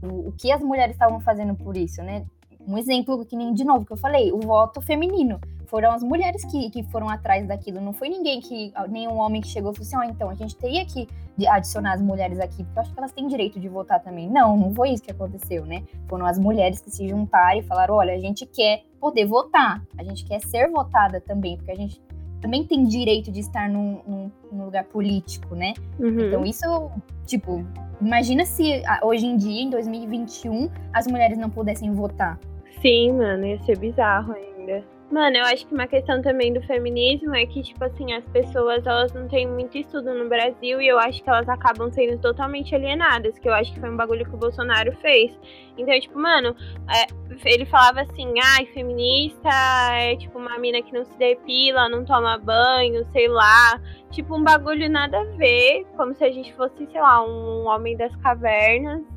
o, 0.01 0.29
o 0.29 0.31
que 0.31 0.51
as 0.51 0.61
mulheres 0.61 0.95
estavam 0.95 1.19
fazendo 1.19 1.55
por 1.55 1.77
isso, 1.77 2.01
né? 2.01 2.25
Um 2.67 2.77
exemplo 2.77 3.23
que 3.23 3.35
nem, 3.35 3.53
de 3.53 3.63
novo, 3.63 3.85
que 3.85 3.93
eu 3.93 3.97
falei, 3.97 4.31
o 4.31 4.39
voto 4.39 4.81
feminino 4.81 5.39
foram 5.67 5.91
as 5.91 6.01
mulheres 6.01 6.43
que, 6.45 6.69
que 6.69 6.83
foram 6.83 7.07
atrás 7.09 7.47
daquilo. 7.47 7.79
Não 7.79 7.93
foi 7.93 8.09
ninguém 8.09 8.39
que, 8.39 8.73
nenhum 8.89 9.17
homem 9.17 9.41
que 9.41 9.47
chegou 9.47 9.71
e 9.71 9.75
falou 9.75 9.87
assim: 9.87 9.97
ó, 9.97 9.99
oh, 9.99 10.11
então 10.11 10.29
a 10.29 10.33
gente 10.33 10.55
teria 10.55 10.85
que 10.85 11.07
adicionar 11.47 11.93
as 11.93 12.01
mulheres 12.01 12.39
aqui, 12.39 12.63
porque 12.63 12.79
eu 12.79 12.81
acho 12.81 12.93
que 12.93 12.99
elas 12.99 13.11
têm 13.11 13.27
direito 13.27 13.59
de 13.59 13.69
votar 13.69 14.01
também. 14.01 14.29
Não, 14.29 14.57
não 14.57 14.73
foi 14.73 14.89
isso 14.89 15.03
que 15.03 15.11
aconteceu, 15.11 15.65
né? 15.65 15.83
Foram 16.07 16.25
as 16.25 16.39
mulheres 16.39 16.79
que 16.81 16.89
se 16.89 17.07
juntaram 17.07 17.59
e 17.59 17.63
falaram: 17.63 17.95
olha, 17.95 18.13
a 18.13 18.19
gente 18.19 18.45
quer 18.45 18.83
poder 18.99 19.25
votar, 19.25 19.83
a 19.97 20.03
gente 20.03 20.25
quer 20.25 20.39
ser 20.39 20.69
votada 20.69 21.21
também, 21.21 21.57
porque 21.57 21.71
a 21.71 21.75
gente 21.75 22.01
também 22.41 22.63
tem 22.65 22.83
direito 22.83 23.31
de 23.31 23.39
estar 23.39 23.69
num, 23.69 23.99
num, 24.07 24.31
num 24.51 24.65
lugar 24.65 24.85
político, 24.85 25.55
né? 25.55 25.73
Uhum. 25.99 26.19
Então, 26.19 26.45
isso, 26.45 26.91
tipo, 27.25 27.65
imagina 27.99 28.45
se 28.45 28.81
hoje 29.03 29.25
em 29.25 29.37
dia, 29.37 29.63
em 29.63 29.69
2021, 29.69 30.69
as 30.93 31.07
mulheres 31.07 31.37
não 31.37 31.49
pudessem 31.49 31.93
votar. 31.93 32.39
Sim, 32.81 33.13
mano, 33.13 33.45
ia 33.45 33.59
ser 33.63 33.77
bizarro 33.77 34.33
ainda. 34.33 34.83
Mano, 35.09 35.37
eu 35.37 35.45
acho 35.45 35.65
que 35.65 35.73
uma 35.73 35.87
questão 35.87 36.21
também 36.21 36.51
do 36.51 36.61
feminismo 36.63 37.33
é 37.33 37.45
que, 37.45 37.63
tipo 37.63 37.81
assim, 37.81 38.11
as 38.11 38.25
pessoas 38.25 38.85
elas 38.85 39.13
não 39.13 39.25
têm 39.29 39.47
muito 39.47 39.77
estudo 39.77 40.13
no 40.13 40.27
Brasil 40.27 40.81
e 40.81 40.87
eu 40.87 40.99
acho 40.99 41.23
que 41.23 41.29
elas 41.29 41.47
acabam 41.47 41.89
sendo 41.89 42.19
totalmente 42.19 42.75
alienadas, 42.75 43.39
que 43.39 43.47
eu 43.47 43.53
acho 43.53 43.73
que 43.73 43.79
foi 43.79 43.89
um 43.89 43.95
bagulho 43.95 44.25
que 44.25 44.35
o 44.35 44.37
Bolsonaro 44.37 44.91
fez. 44.97 45.31
Então, 45.77 45.97
tipo, 45.97 46.19
mano, 46.19 46.53
é, 46.93 47.07
ele 47.49 47.65
falava 47.65 48.01
assim, 48.01 48.33
ai, 48.37 48.67
ah, 48.69 48.73
feminista 48.73 49.49
é 49.93 50.17
tipo 50.17 50.37
uma 50.37 50.57
mina 50.57 50.81
que 50.81 50.91
não 50.91 51.05
se 51.05 51.17
depila, 51.17 51.87
não 51.87 52.03
toma 52.03 52.37
banho, 52.37 53.05
sei 53.13 53.29
lá. 53.29 53.81
Tipo, 54.11 54.35
um 54.35 54.43
bagulho 54.43 54.89
nada 54.89 55.21
a 55.21 55.23
ver, 55.37 55.85
como 55.95 56.13
se 56.15 56.25
a 56.25 56.31
gente 56.31 56.53
fosse, 56.53 56.85
sei 56.85 56.99
lá, 56.99 57.25
um 57.25 57.65
homem 57.65 57.95
das 57.95 58.13
cavernas 58.17 59.16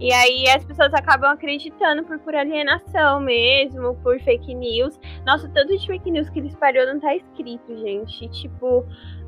e 0.00 0.12
aí 0.12 0.48
as 0.48 0.64
pessoas 0.64 0.92
acabam 0.92 1.30
acreditando 1.30 2.04
por, 2.04 2.18
por 2.18 2.34
alienação 2.34 3.20
mesmo, 3.20 3.94
por 4.02 4.20
fake 4.20 4.54
news. 4.54 4.98
Nossa, 5.24 5.48
tanto 5.48 5.76
de 5.76 5.86
fake 5.86 6.10
news 6.10 6.28
que 6.28 6.40
ele 6.40 6.48
espalhou 6.48 6.86
não 6.86 7.00
tá 7.00 7.14
escrito, 7.14 7.76
gente. 7.76 8.28
Tipo, 8.28 8.84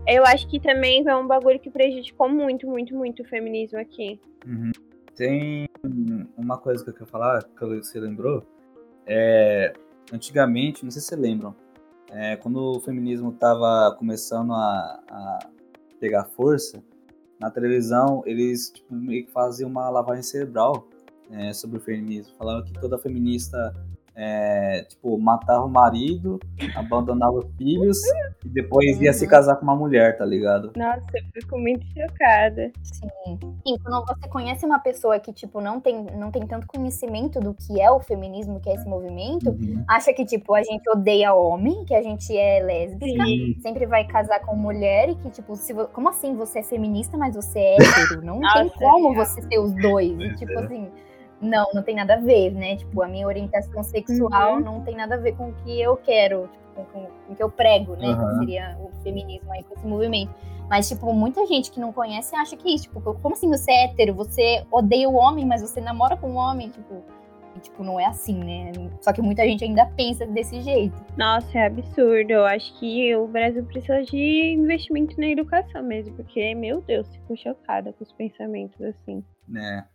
eu 0.07 0.25
acho 0.25 0.49
que 0.49 0.61
também 0.61 1.07
é 1.07 1.17
um 1.17 1.27
bagulho 1.27 1.61
que 1.61 1.71
prejudicou 1.71 2.29
muito, 2.29 2.67
muito, 2.67 2.95
muito 2.95 3.23
o 3.23 3.25
feminismo 3.25 3.79
aqui. 3.79 4.21
Uhum. 4.47 4.73
Tem 5.15 5.69
uma 6.37 6.59
coisa 6.59 6.85
que 6.85 6.91
eu 6.91 6.95
quero 6.95 7.07
falar, 7.07 7.43
que 7.45 7.65
você 7.65 7.99
lembrou. 7.99 8.47
É, 9.07 9.73
antigamente, 10.13 10.85
não 10.85 10.91
sei 10.91 11.01
se 11.01 11.09
você 11.09 11.17
lembram, 11.17 11.55
é, 12.11 12.37
quando 12.37 12.77
o 12.77 12.81
feminismo 12.81 13.31
estava 13.31 13.95
começando 13.97 14.53
a, 14.53 15.01
a 15.09 15.39
pegar 15.99 16.25
força, 16.25 16.83
na 17.39 17.51
televisão, 17.51 18.23
eles 18.27 18.71
tipo, 18.71 18.95
meio 18.95 19.27
que 19.27 19.33
faziam 19.33 19.69
uma 19.69 19.89
lavagem 19.91 20.23
cerebral 20.23 20.89
é, 21.31 21.53
sobre 21.53 21.79
o 21.79 21.81
feminismo. 21.81 22.35
Falando 22.39 22.65
que 22.65 22.73
toda 22.81 22.99
feminista 22.99 23.75
é, 24.17 24.83
tipo, 24.89 25.19
matava 25.19 25.67
o 25.67 25.69
marido, 25.69 26.41
abandonava 26.75 27.35
os 27.35 27.55
filhos 27.57 27.99
e 28.45 28.49
depois 28.49 28.99
ia 28.99 29.13
se 29.13 29.25
uhum. 29.25 29.31
casar 29.31 29.57
com 29.57 29.63
uma 29.63 29.77
mulher, 29.77 30.17
tá 30.17 30.25
ligado? 30.25 30.73
Nossa, 30.75 31.05
eu 31.15 31.43
fico 31.43 31.59
muito 31.59 31.85
chocada. 31.89 32.73
Sim. 32.83 33.39
Sim, 33.67 33.77
quando 33.83 34.07
você 34.07 34.27
conhece 34.29 34.65
uma 34.65 34.79
pessoa 34.79 35.21
que, 35.21 35.35
tipo, 35.35 35.61
não 35.61 35.81
tem, 35.81 36.03
não 36.17 36.31
tem 36.31 36.47
tanto 36.47 36.67
conhecimento 36.67 37.39
do 37.41 37.53
que 37.53 37.79
é 37.79 37.91
o 37.91 38.01
feminismo, 38.01 38.59
que 38.59 38.71
é 38.71 38.75
esse 38.75 38.89
movimento, 38.89 39.51
uhum. 39.51 39.85
acha 39.87 40.15
que, 40.15 40.25
tipo, 40.25 40.55
a 40.55 40.63
gente 40.63 40.89
odeia 40.89 41.35
homem, 41.35 41.85
que 41.85 41.95
a 41.95 42.01
gente 42.01 42.35
é 42.35 42.63
lésbica, 42.63 43.23
Sim. 43.23 43.55
sempre 43.61 43.85
vai 43.85 44.07
casar 44.07 44.41
com 44.41 44.57
mulher 44.57 45.11
e 45.11 45.15
que, 45.17 45.29
tipo, 45.29 45.55
se, 45.57 45.75
como 45.93 46.09
assim 46.09 46.35
você 46.35 46.61
é 46.61 46.63
feminista, 46.63 47.19
mas 47.19 47.35
você 47.35 47.59
é 47.59 47.75
hétero? 47.75 48.25
Não 48.25 48.41
Nossa, 48.41 48.61
tem 48.61 48.71
como 48.71 49.13
é. 49.13 49.17
você 49.17 49.43
ser 49.43 49.59
os 49.59 49.75
dois. 49.75 50.19
E, 50.19 50.35
tipo 50.37 50.59
assim 50.59 50.91
não, 51.41 51.67
não 51.75 51.83
tem 51.83 51.95
nada 51.95 52.15
a 52.15 52.19
ver, 52.19 52.51
né? 52.51 52.77
Tipo, 52.77 53.03
a 53.03 53.09
minha 53.09 53.27
orientação 53.27 53.83
sexual 53.83 54.55
uhum. 54.55 54.61
não 54.61 54.81
tem 54.83 54.97
nada 54.97 55.15
a 55.15 55.19
ver 55.19 55.37
com 55.37 55.51
o 55.51 55.53
que 55.53 55.81
eu 55.81 55.97
quero, 55.97 56.49
tipo, 56.53 56.65
com, 56.75 56.85
com, 56.85 57.07
com 57.07 57.33
o 57.33 57.37
que 57.37 57.43
eu 57.43 57.51
prego, 57.51 57.97
né? 57.97 58.09
Uhum. 58.09 58.29
Que 58.29 58.39
seria 58.39 58.79
o 58.81 59.03
feminismo 59.03 59.53
aí 59.53 59.63
com 59.65 59.75
esse 59.75 59.87
movimento. 59.87 60.33
Mas, 60.69 60.89
tipo, 60.89 61.13
muita 61.13 61.47
gente 61.47 61.71
que 61.71 61.79
não 61.79 61.93
conhece 61.93 62.35
acha 62.35 62.57
que 62.57 62.75
isso, 62.75 62.85
tipo, 62.85 63.01
como 63.01 63.35
assim 63.35 63.49
você 63.49 63.71
é 63.71 63.85
hétero? 63.85 64.15
Você 64.15 64.65
odeia 64.71 65.09
o 65.09 65.15
homem, 65.15 65.45
mas 65.45 65.63
você 65.63 65.81
namora 65.81 66.17
com 66.17 66.33
o 66.33 66.35
homem, 66.35 66.71
tipo. 66.71 67.05
E, 67.55 67.61
tipo, 67.61 67.83
não 67.83 67.99
é 67.99 68.05
assim, 68.05 68.35
né? 68.35 68.73
Só 69.01 69.13
que 69.13 69.23
muita 69.23 69.43
gente 69.45 69.65
ainda 69.65 69.87
pensa 69.87 70.27
desse 70.27 70.61
jeito. 70.61 70.95
Nossa, 71.17 71.59
é 71.59 71.67
absurdo. 71.67 72.31
Eu 72.31 72.45
acho 72.45 72.79
que 72.79 73.17
o 73.17 73.27
Brasil 73.27 73.65
precisa 73.65 74.03
de 74.03 74.53
investimento 74.53 75.19
na 75.19 75.29
educação 75.29 75.83
mesmo, 75.83 76.15
porque, 76.17 76.55
meu 76.55 76.83
Deus, 76.83 77.09
fico 77.15 77.37
chocada 77.37 77.95
com 77.95 78.05
os 78.05 78.13
pensamentos 78.13 78.79
assim. 78.83 79.25
Né. 79.49 79.87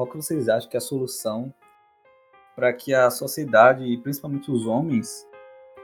Qual 0.00 0.08
que 0.08 0.16
vocês 0.16 0.48
acham 0.48 0.70
que 0.70 0.76
é 0.76 0.78
a 0.78 0.80
solução 0.80 1.52
para 2.56 2.72
que 2.72 2.94
a 2.94 3.10
sociedade 3.10 3.84
e 3.84 3.98
principalmente 3.98 4.50
os 4.50 4.66
homens 4.66 5.28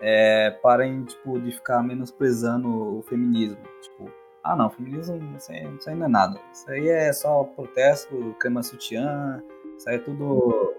é, 0.01 0.53
parem 0.63 1.05
tipo, 1.05 1.39
de 1.39 1.53
ficar 1.53 1.83
menosprezando 1.83 2.99
o 2.99 3.03
feminismo? 3.03 3.59
Tipo, 3.83 4.11
ah 4.43 4.57
não, 4.57 4.71
feminismo 4.71 5.37
isso 5.37 5.53
aí, 5.53 5.77
isso 5.77 5.91
aí 5.91 5.95
não 5.95 6.07
é 6.07 6.09
nada. 6.09 6.41
Isso 6.51 6.71
aí 6.71 6.89
é 6.89 7.13
só 7.13 7.45
protesto, 7.45 8.35
crema 8.41 8.63
sutiã, 8.63 9.43
isso 9.77 9.87
aí 9.87 9.97
é 9.97 9.99
tudo 9.99 10.75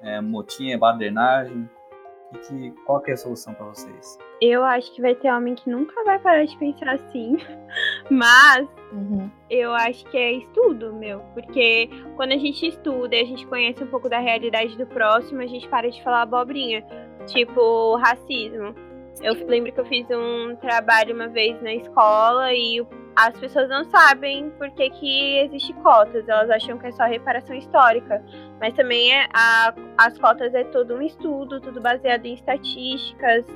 é, 0.00 0.20
motinha, 0.20 0.78
badernagem. 0.78 1.68
E 2.32 2.38
que, 2.38 2.70
qual 2.84 3.00
que 3.00 3.10
é 3.10 3.14
a 3.14 3.16
solução 3.16 3.54
para 3.54 3.66
vocês? 3.66 4.18
Eu 4.40 4.64
acho 4.64 4.92
que 4.92 5.00
vai 5.00 5.14
ter 5.14 5.32
homem 5.32 5.54
que 5.54 5.70
nunca 5.70 6.02
vai 6.04 6.18
parar 6.18 6.44
de 6.44 6.56
pensar 6.58 6.90
assim, 6.90 7.36
mas 8.10 8.68
uhum. 8.92 9.30
eu 9.48 9.72
acho 9.72 10.04
que 10.06 10.16
é 10.16 10.32
estudo, 10.32 10.94
meu, 10.94 11.20
porque 11.34 11.88
quando 12.16 12.32
a 12.32 12.36
gente 12.38 12.66
estuda 12.66 13.14
e 13.14 13.20
a 13.20 13.24
gente 13.24 13.46
conhece 13.46 13.82
um 13.82 13.86
pouco 13.86 14.08
da 14.08 14.18
realidade 14.18 14.76
do 14.76 14.86
próximo, 14.86 15.40
a 15.40 15.46
gente 15.46 15.68
para 15.68 15.90
de 15.90 16.02
falar 16.02 16.22
abobrinha, 16.22 16.84
tipo 17.26 17.96
racismo. 17.96 18.74
Eu 19.22 19.34
lembro 19.46 19.72
que 19.72 19.80
eu 19.80 19.86
fiz 19.86 20.06
um 20.10 20.56
trabalho 20.56 21.14
uma 21.14 21.28
vez 21.28 21.60
na 21.62 21.74
escola 21.74 22.52
e 22.52 22.86
as 23.16 23.38
pessoas 23.40 23.66
não 23.70 23.82
sabem 23.84 24.50
por 24.58 24.70
que, 24.72 24.90
que 24.90 25.38
existe 25.38 25.72
cotas, 25.74 26.28
elas 26.28 26.50
acham 26.50 26.76
que 26.76 26.86
é 26.86 26.92
só 26.92 27.04
reparação 27.04 27.56
histórica. 27.56 28.22
Mas 28.60 28.74
também 28.74 29.10
é 29.10 29.26
a, 29.32 29.74
as 29.96 30.18
cotas 30.18 30.54
é 30.54 30.64
todo 30.64 30.94
um 30.94 31.00
estudo, 31.00 31.58
tudo 31.58 31.80
baseado 31.80 32.26
em 32.26 32.34
estatísticas. 32.34 33.46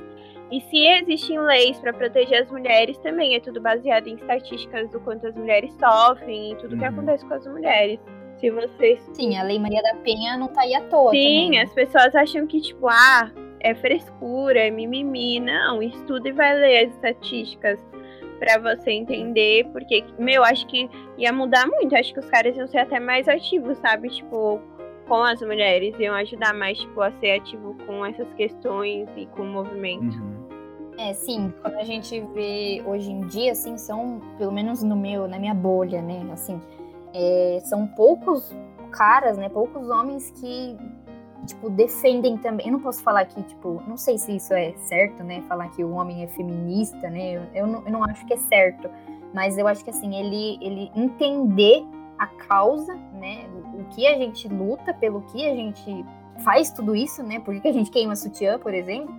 E 0.51 0.59
se 0.61 0.87
existem 0.87 1.39
leis 1.39 1.79
para 1.79 1.93
proteger 1.93 2.41
as 2.41 2.51
mulheres, 2.51 2.97
também 2.97 3.35
é 3.35 3.39
tudo 3.39 3.61
baseado 3.61 4.07
em 4.07 4.15
estatísticas 4.15 4.89
do 4.89 4.99
quanto 4.99 5.27
as 5.27 5.35
mulheres 5.35 5.71
sofrem 5.79 6.53
e 6.53 6.55
tudo 6.55 6.73
uhum. 6.73 6.79
que 6.79 6.85
acontece 6.85 7.25
com 7.25 7.33
as 7.35 7.45
mulheres. 7.45 7.99
Se 8.39 8.49
vocês. 8.49 8.99
Sim, 9.13 9.37
a 9.37 9.43
Lei 9.43 9.59
Maria 9.59 9.83
da 9.83 9.95
Penha 9.97 10.37
não 10.37 10.47
tá 10.47 10.61
aí 10.61 10.73
à 10.73 10.81
toa. 10.81 11.11
Sim, 11.11 11.45
também. 11.45 11.61
as 11.61 11.73
pessoas 11.73 12.15
acham 12.15 12.47
que, 12.47 12.59
tipo, 12.59 12.87
ah, 12.89 13.31
é 13.59 13.75
frescura, 13.75 14.59
é 14.59 14.71
mimimi. 14.71 15.39
Não, 15.39 15.83
estuda 15.83 16.29
e 16.29 16.31
vai 16.31 16.53
ler 16.55 16.85
as 16.87 16.95
estatísticas 16.95 17.90
para 18.41 18.57
você 18.57 18.89
entender, 18.89 19.67
porque, 19.71 20.03
meu, 20.17 20.43
acho 20.43 20.65
que 20.65 20.89
ia 21.15 21.31
mudar 21.31 21.67
muito. 21.67 21.95
Acho 21.95 22.11
que 22.11 22.19
os 22.19 22.25
caras 22.25 22.57
iam 22.57 22.65
ser 22.65 22.79
até 22.79 22.99
mais 22.99 23.27
ativos, 23.27 23.77
sabe? 23.77 24.09
Tipo, 24.09 24.59
com 25.07 25.21
as 25.21 25.39
mulheres, 25.41 25.93
iam 25.99 26.15
ajudar 26.15 26.51
mais, 26.51 26.79
tipo, 26.79 26.99
a 27.01 27.11
ser 27.19 27.37
ativo 27.37 27.77
com 27.85 28.03
essas 28.03 28.33
questões 28.33 29.07
e 29.15 29.27
com 29.27 29.43
o 29.43 29.45
movimento. 29.45 30.17
Uhum. 30.17 30.41
É, 30.97 31.13
sim, 31.13 31.53
quando 31.61 31.75
a 31.75 31.83
gente 31.83 32.19
vê 32.33 32.81
hoje 32.83 33.11
em 33.11 33.21
dia, 33.27 33.51
assim, 33.51 33.77
são, 33.77 34.19
pelo 34.39 34.51
menos 34.51 34.81
no 34.81 34.95
meu, 34.95 35.27
na 35.27 35.37
minha 35.37 35.53
bolha, 35.53 36.01
né, 36.01 36.27
assim, 36.33 36.59
é, 37.13 37.59
são 37.63 37.85
poucos 37.87 38.51
caras, 38.91 39.37
né, 39.37 39.49
poucos 39.49 39.87
homens 39.87 40.31
que 40.31 40.75
tipo, 41.45 41.69
defendem 41.69 42.37
também. 42.37 42.67
Eu 42.67 42.73
não 42.73 42.79
posso 42.79 43.01
falar 43.01 43.25
que, 43.25 43.41
tipo, 43.43 43.81
não 43.87 43.97
sei 43.97 44.17
se 44.17 44.35
isso 44.35 44.53
é 44.53 44.73
certo, 44.77 45.23
né? 45.23 45.41
Falar 45.47 45.69
que 45.69 45.83
o 45.83 45.91
homem 45.91 46.23
é 46.23 46.27
feminista, 46.27 47.09
né? 47.09 47.33
Eu, 47.33 47.41
eu, 47.53 47.67
não, 47.67 47.83
eu 47.85 47.91
não 47.91 48.03
acho 48.03 48.25
que 48.25 48.33
é 48.33 48.37
certo. 48.37 48.89
Mas 49.33 49.57
eu 49.57 49.67
acho 49.67 49.83
que, 49.83 49.89
assim, 49.89 50.15
ele, 50.15 50.57
ele 50.61 50.91
entender 50.95 51.85
a 52.17 52.27
causa, 52.27 52.93
né? 53.13 53.45
O, 53.73 53.83
que 53.85 54.05
a 54.05 54.17
gente 54.17 54.47
luta, 54.47 54.93
pelo 54.93 55.21
que 55.21 55.45
a 55.45 55.55
gente 55.55 56.05
faz 56.43 56.71
tudo 56.71 56.95
isso, 56.95 57.23
né? 57.23 57.39
Por 57.39 57.59
que 57.59 57.67
a 57.67 57.73
gente 57.73 57.89
queima 57.89 58.15
sutiã, 58.15 58.59
por 58.59 58.73
exemplo. 58.73 59.13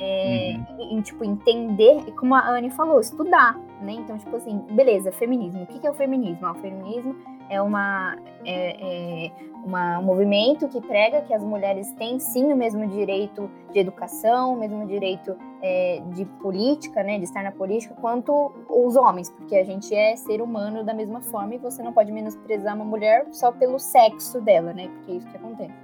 É, 0.00 0.56
uhum. 0.56 0.98
e, 0.98 1.02
tipo, 1.02 1.24
entender, 1.24 2.12
como 2.12 2.34
a 2.34 2.48
Anne 2.48 2.70
falou, 2.70 3.00
estudar, 3.00 3.56
né? 3.80 3.92
Então, 3.92 4.18
tipo 4.18 4.36
assim, 4.36 4.58
beleza, 4.70 5.12
feminismo. 5.12 5.62
O 5.62 5.66
que, 5.66 5.78
que 5.78 5.86
é 5.86 5.90
o 5.90 5.94
feminismo? 5.94 6.46
Ah, 6.46 6.52
o 6.52 6.56
feminismo 6.56 7.16
é, 7.48 7.60
uma, 7.62 8.16
é, 8.44 9.26
é 9.26 9.32
uma, 9.64 9.98
um 9.98 10.02
movimento 10.02 10.68
que 10.68 10.80
prega 10.80 11.22
que 11.22 11.32
as 11.32 11.42
mulheres 11.42 11.90
têm 11.92 12.18
sim 12.20 12.52
o 12.52 12.56
mesmo 12.56 12.86
direito 12.86 13.50
de 13.72 13.78
educação, 13.78 14.52
o 14.52 14.56
mesmo 14.56 14.86
direito 14.86 15.36
é, 15.62 16.02
de 16.12 16.24
política, 16.24 17.02
né, 17.02 17.18
de 17.18 17.24
estar 17.24 17.42
na 17.42 17.50
política, 17.50 17.94
quanto 18.00 18.52
os 18.68 18.94
homens, 18.96 19.30
porque 19.30 19.56
a 19.56 19.64
gente 19.64 19.94
é 19.94 20.14
ser 20.16 20.42
humano 20.42 20.84
da 20.84 20.92
mesma 20.92 21.20
forma 21.20 21.54
e 21.54 21.58
você 21.58 21.82
não 21.82 21.92
pode 21.92 22.12
menosprezar 22.12 22.74
uma 22.74 22.84
mulher 22.84 23.26
só 23.32 23.50
pelo 23.50 23.78
sexo 23.78 24.40
dela, 24.40 24.72
né, 24.72 24.88
porque 24.88 25.12
é 25.12 25.14
isso 25.16 25.26
que 25.28 25.36
acontece. 25.36 25.74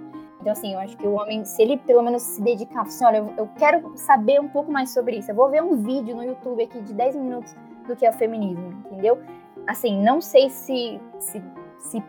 Então, 0.40 0.52
assim, 0.52 0.72
eu 0.72 0.78
acho 0.78 0.96
que 0.96 1.06
o 1.06 1.14
homem, 1.14 1.44
se 1.44 1.60
ele 1.60 1.76
pelo 1.76 2.02
menos 2.02 2.22
se 2.22 2.40
dedicar, 2.40 2.82
assim, 2.82 3.04
olha, 3.04 3.18
eu, 3.18 3.32
eu 3.36 3.48
quero 3.58 3.92
saber 3.96 4.40
um 4.40 4.48
pouco 4.48 4.70
mais 4.70 4.90
sobre 4.90 5.16
isso, 5.18 5.30
eu 5.30 5.34
vou 5.34 5.50
ver 5.50 5.62
um 5.62 5.76
vídeo 5.76 6.16
no 6.16 6.24
YouTube 6.24 6.62
aqui 6.62 6.80
de 6.80 6.94
10 6.94 7.16
minutos 7.16 7.54
do 7.86 7.94
que 7.94 8.06
é 8.06 8.10
o 8.10 8.12
feminismo, 8.12 8.72
entendeu? 8.86 9.18
Assim, 9.66 10.02
não 10.02 10.20
sei 10.20 10.48
se, 10.48 10.98
se, 11.18 11.42
se 11.78 12.02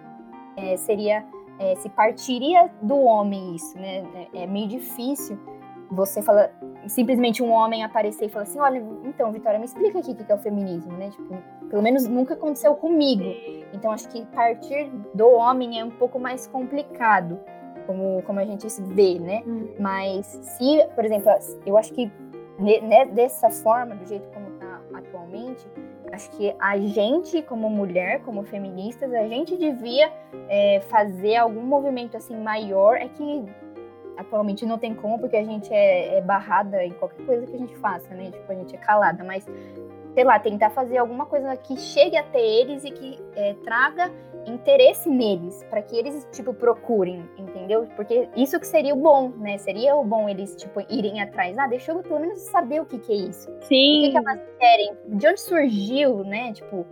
é, 0.55 0.77
seria 0.77 1.25
é, 1.61 1.75
se 1.75 1.89
partiria 1.89 2.69
do 2.81 2.97
homem 2.99 3.55
isso, 3.55 3.77
né? 3.77 4.03
É, 4.33 4.43
é 4.43 4.47
meio 4.47 4.67
difícil 4.67 5.37
você 5.91 6.21
fala 6.21 6.49
simplesmente 6.87 7.43
um 7.43 7.51
homem 7.51 7.83
aparecer 7.83 8.25
e 8.25 8.29
falar 8.29 8.43
assim, 8.43 8.59
olha, 8.59 8.81
então, 9.03 9.31
Vitória, 9.31 9.59
me 9.59 9.65
explica 9.65 9.99
aqui 9.99 10.11
o 10.11 10.15
que 10.15 10.31
é 10.31 10.33
o 10.33 10.37
feminismo, 10.37 10.93
né? 10.93 11.09
Tipo, 11.09 11.37
pelo 11.69 11.81
menos 11.81 12.07
nunca 12.07 12.33
aconteceu 12.33 12.73
comigo. 12.75 13.25
Então, 13.73 13.91
acho 13.91 14.07
que 14.07 14.25
partir 14.27 14.89
do 15.13 15.27
homem 15.27 15.79
é 15.79 15.83
um 15.83 15.91
pouco 15.91 16.17
mais 16.17 16.47
complicado, 16.47 17.37
como, 17.85 18.21
como 18.23 18.39
a 18.39 18.45
gente 18.45 18.65
vê, 18.81 19.19
né? 19.19 19.43
Hum. 19.45 19.67
Mas 19.77 20.27
se, 20.27 20.87
por 20.95 21.03
exemplo, 21.03 21.29
eu 21.65 21.77
acho 21.77 21.93
que 21.93 22.09
né, 22.57 23.05
dessa 23.05 23.49
forma, 23.49 23.95
do 23.95 24.05
jeito 24.05 24.27
como 24.29 24.47
está 24.53 24.81
atualmente, 24.93 25.67
Acho 26.11 26.29
que 26.31 26.53
a 26.59 26.77
gente, 26.77 27.41
como 27.41 27.69
mulher, 27.69 28.21
como 28.23 28.43
feministas, 28.43 29.13
a 29.13 29.27
gente 29.27 29.55
devia 29.55 30.11
é, 30.49 30.81
fazer 30.89 31.37
algum 31.37 31.61
movimento 31.61 32.17
assim 32.17 32.35
maior. 32.35 32.97
É 32.97 33.07
que 33.07 33.45
atualmente 34.17 34.65
não 34.65 34.77
tem 34.77 34.93
como, 34.93 35.19
porque 35.19 35.37
a 35.37 35.43
gente 35.43 35.73
é, 35.73 36.17
é, 36.17 36.21
barrada 36.21 36.83
em 36.83 36.91
qualquer 36.91 37.25
coisa 37.25 37.45
que 37.45 37.55
a 37.55 37.59
gente 37.59 37.75
faça, 37.77 38.13
né? 38.13 38.31
Tipo, 38.31 38.51
a 38.51 38.55
gente 38.55 38.75
é 38.75 38.77
calada, 38.77 39.23
mas 39.23 39.45
sei 40.13 40.23
lá, 40.23 40.37
tentar 40.39 40.69
fazer 40.71 40.97
alguma 40.97 41.25
coisa 41.25 41.55
que 41.55 41.77
chegue 41.77 42.17
até 42.17 42.39
eles 42.39 42.83
e 42.83 42.91
que 42.91 43.19
é, 43.35 43.53
traga 43.63 44.11
interesse 44.45 45.09
neles, 45.09 45.63
para 45.69 45.81
que 45.81 45.95
eles, 45.95 46.27
tipo, 46.31 46.53
procurem, 46.53 47.27
entendeu? 47.37 47.87
Porque 47.95 48.29
isso 48.35 48.59
que 48.59 48.67
seria 48.67 48.93
o 48.93 48.97
bom, 48.97 49.29
né? 49.37 49.57
Seria 49.57 49.95
o 49.95 50.03
bom 50.03 50.27
eles, 50.27 50.55
tipo, 50.55 50.81
irem 50.89 51.21
atrás. 51.21 51.57
Ah, 51.57 51.67
deixa 51.67 51.91
eu 51.91 52.01
pelo 52.01 52.19
menos 52.19 52.39
saber 52.39 52.81
o 52.81 52.85
que, 52.85 52.99
que 52.99 53.11
é 53.11 53.15
isso. 53.15 53.49
Sim. 53.61 53.99
O 53.99 54.03
que, 54.03 54.11
que 54.11 54.17
elas 54.17 54.39
querem? 54.59 54.97
De 55.07 55.27
onde 55.27 55.41
surgiu, 55.41 56.23
né? 56.23 56.53
Tipo, 56.53 56.85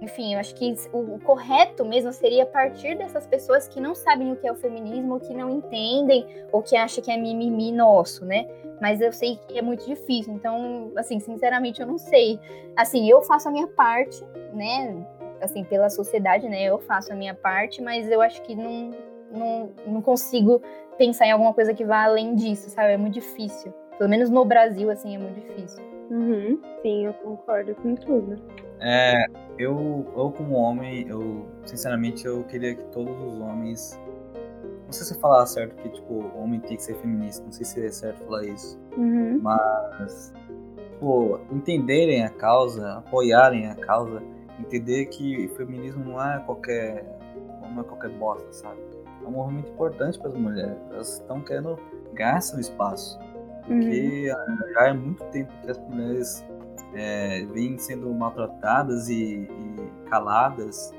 enfim, 0.00 0.34
eu 0.34 0.40
acho 0.40 0.54
que 0.54 0.74
o, 0.92 1.16
o, 1.16 1.20
correto 1.20 1.84
mesmo 1.84 2.12
seria 2.12 2.46
partir 2.46 2.96
dessas 2.96 3.26
pessoas 3.26 3.68
que 3.68 3.80
não 3.80 3.94
sabem 3.94 4.32
o 4.32 4.36
que 4.36 4.46
é 4.46 4.52
o 4.52 4.54
feminismo, 4.54 5.20
que 5.20 5.34
não 5.34 5.50
entendem, 5.50 6.26
ou 6.50 6.62
que 6.62 6.74
acham 6.74 7.04
que 7.04 7.10
é 7.10 7.16
mimimi 7.18 7.70
nosso, 7.70 8.24
né? 8.24 8.48
Mas 8.80 9.00
eu 9.02 9.12
sei 9.12 9.38
que 9.46 9.58
é 9.58 9.62
muito 9.62 9.84
difícil, 9.84 10.32
então, 10.32 10.90
assim, 10.96 11.20
sinceramente, 11.20 11.82
eu 11.82 11.86
não 11.86 11.98
sei. 11.98 12.40
Assim, 12.74 13.08
eu 13.10 13.20
faço 13.20 13.48
a 13.48 13.52
minha 13.52 13.66
parte, 13.66 14.24
né? 14.54 15.06
Assim, 15.40 15.64
pela 15.64 15.88
sociedade, 15.88 16.48
né? 16.48 16.64
Eu 16.64 16.78
faço 16.78 17.12
a 17.12 17.16
minha 17.16 17.34
parte, 17.34 17.82
mas 17.82 18.10
eu 18.10 18.20
acho 18.20 18.42
que 18.42 18.54
não, 18.54 18.90
não, 19.32 19.70
não 19.86 20.02
consigo 20.02 20.60
pensar 20.98 21.26
em 21.26 21.32
alguma 21.32 21.54
coisa 21.54 21.72
que 21.72 21.84
vá 21.84 22.04
além 22.04 22.34
disso, 22.34 22.68
sabe? 22.70 22.92
É 22.92 22.96
muito 22.96 23.14
difícil. 23.14 23.72
Pelo 23.96 24.10
menos 24.10 24.30
no 24.30 24.44
Brasil, 24.44 24.90
assim, 24.90 25.14
é 25.14 25.18
muito 25.18 25.40
difícil. 25.40 25.82
Uhum. 26.10 26.60
Sim, 26.82 27.06
eu 27.06 27.12
concordo 27.14 27.74
com 27.76 27.94
tudo. 27.94 28.36
É, 28.80 29.26
eu, 29.58 30.06
eu 30.16 30.32
como 30.36 30.56
homem, 30.56 31.06
eu 31.06 31.46
sinceramente 31.64 32.26
eu 32.26 32.42
queria 32.44 32.74
que 32.74 32.82
todos 32.84 33.14
os 33.22 33.40
homens, 33.40 34.00
não 34.86 34.92
sei 34.92 35.06
se 35.06 35.20
falar 35.20 35.46
certo 35.46 35.76
que 35.76 35.88
tipo 35.90 36.14
o 36.14 36.42
homem 36.42 36.58
tem 36.60 36.76
que 36.76 36.82
ser 36.82 36.94
feminista, 36.96 37.44
não 37.44 37.52
sei 37.52 37.64
se 37.64 37.84
é 37.84 37.90
certo 37.90 38.24
falar 38.24 38.44
isso, 38.44 38.80
uhum. 38.96 39.38
mas 39.42 40.32
tipo, 41.00 41.40
entenderem 41.52 42.24
a 42.24 42.30
causa, 42.30 42.94
apoiarem 42.94 43.70
a 43.70 43.74
causa, 43.74 44.22
entender 44.60 45.06
que 45.06 45.48
feminismo 45.56 46.04
não 46.04 46.22
é 46.22 46.38
qualquer 46.40 47.04
não 47.74 47.82
é 47.82 47.84
qualquer 47.84 48.10
bosta, 48.10 48.52
sabe? 48.52 48.80
É 49.22 49.26
um 49.26 49.30
movimento 49.30 49.70
importante 49.70 50.18
para 50.18 50.28
as 50.28 50.34
mulheres. 50.34 50.76
Elas 50.90 51.12
estão 51.14 51.40
querendo 51.40 51.78
ganhar 52.14 52.40
seu 52.40 52.58
espaço. 52.58 53.18
Porque 53.66 54.32
uhum. 54.32 54.72
já 54.72 54.88
é 54.88 54.92
muito 54.92 55.22
tempo 55.26 55.52
que 55.62 55.70
as 55.70 55.78
mulheres 55.78 56.44
é, 56.94 57.44
vêm 57.52 57.78
sendo 57.78 58.12
maltratadas 58.12 59.08
e, 59.08 59.42
e, 59.42 60.08
caladas. 60.08 60.92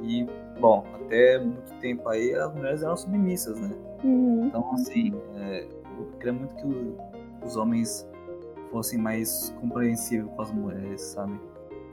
E, 0.00 0.26
bom, 0.60 0.84
até 0.94 1.38
muito 1.38 1.72
tempo 1.80 2.08
aí 2.08 2.34
as 2.34 2.52
mulheres 2.54 2.82
eram 2.82 2.96
submissas, 2.96 3.58
né? 3.58 3.70
Uhum. 4.04 4.46
Então, 4.46 4.74
assim, 4.74 5.14
é, 5.36 5.66
eu 5.98 6.06
queria 6.18 6.32
muito 6.32 6.54
que 6.56 6.66
o, 6.66 6.98
os 7.44 7.56
homens 7.56 8.06
fossem 8.70 8.98
mais 8.98 9.54
compreensíveis 9.60 10.30
com 10.34 10.42
as 10.42 10.52
mulheres, 10.52 11.00
sabe? 11.00 11.38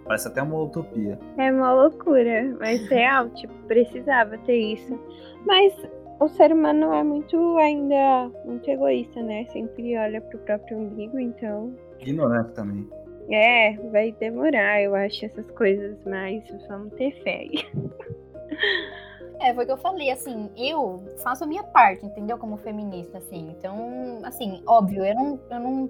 Parece 0.07 0.27
até 0.27 0.41
uma 0.41 0.57
utopia. 0.57 1.19
É 1.37 1.51
uma 1.51 1.73
loucura, 1.73 2.55
mas 2.59 2.87
real, 2.87 3.29
tipo, 3.35 3.53
precisava 3.67 4.37
ter 4.39 4.57
isso. 4.57 4.97
Mas 5.45 5.73
o 6.19 6.27
ser 6.29 6.51
humano 6.51 6.93
é 6.93 7.03
muito 7.03 7.57
ainda 7.57 8.31
muito 8.45 8.69
egoísta, 8.69 9.21
né? 9.21 9.45
Sempre 9.51 9.97
olha 9.97 10.21
pro 10.21 10.39
próprio 10.39 10.77
umbigo, 10.77 11.19
então. 11.19 11.73
Ignorante 11.99 12.53
também. 12.53 12.87
É, 13.29 13.73
vai 13.91 14.13
demorar, 14.13 14.81
eu 14.81 14.95
acho, 14.95 15.25
essas 15.25 15.49
coisas, 15.51 15.97
mas 16.05 16.43
vamos 16.67 16.93
ter 16.93 17.11
fé. 17.23 17.47
É, 19.39 19.53
foi 19.53 19.65
o 19.65 19.67
que 19.67 19.73
eu 19.73 19.77
falei, 19.77 20.09
assim, 20.09 20.49
eu 20.57 21.03
faço 21.19 21.43
a 21.43 21.47
minha 21.47 21.63
parte, 21.63 22.03
entendeu? 22.03 22.39
Como 22.39 22.57
feminista, 22.57 23.19
assim. 23.19 23.53
Então, 23.55 24.19
assim, 24.23 24.63
óbvio, 24.65 25.05
eu 25.05 25.13
não, 25.13 25.39
eu 25.51 25.59
não, 25.59 25.89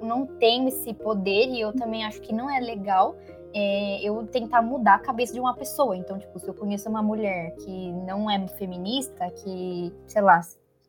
não 0.00 0.26
tenho 0.26 0.68
esse 0.68 0.94
poder 0.94 1.48
e 1.48 1.60
eu 1.60 1.72
também 1.72 2.04
acho 2.04 2.20
que 2.22 2.34
não 2.34 2.48
é 2.48 2.58
legal 2.60 3.14
é, 3.54 4.00
eu 4.02 4.26
tentar 4.26 4.62
mudar 4.62 4.94
a 4.94 4.98
cabeça 4.98 5.32
de 5.32 5.40
uma 5.40 5.54
pessoa. 5.54 5.96
Então, 5.96 6.18
tipo, 6.18 6.38
se 6.38 6.48
eu 6.48 6.54
conheço 6.54 6.88
uma 6.88 7.02
mulher 7.02 7.54
que 7.56 7.92
não 7.92 8.30
é 8.30 8.46
feminista, 8.48 9.30
que, 9.30 9.92
sei 10.06 10.22
lá, 10.22 10.40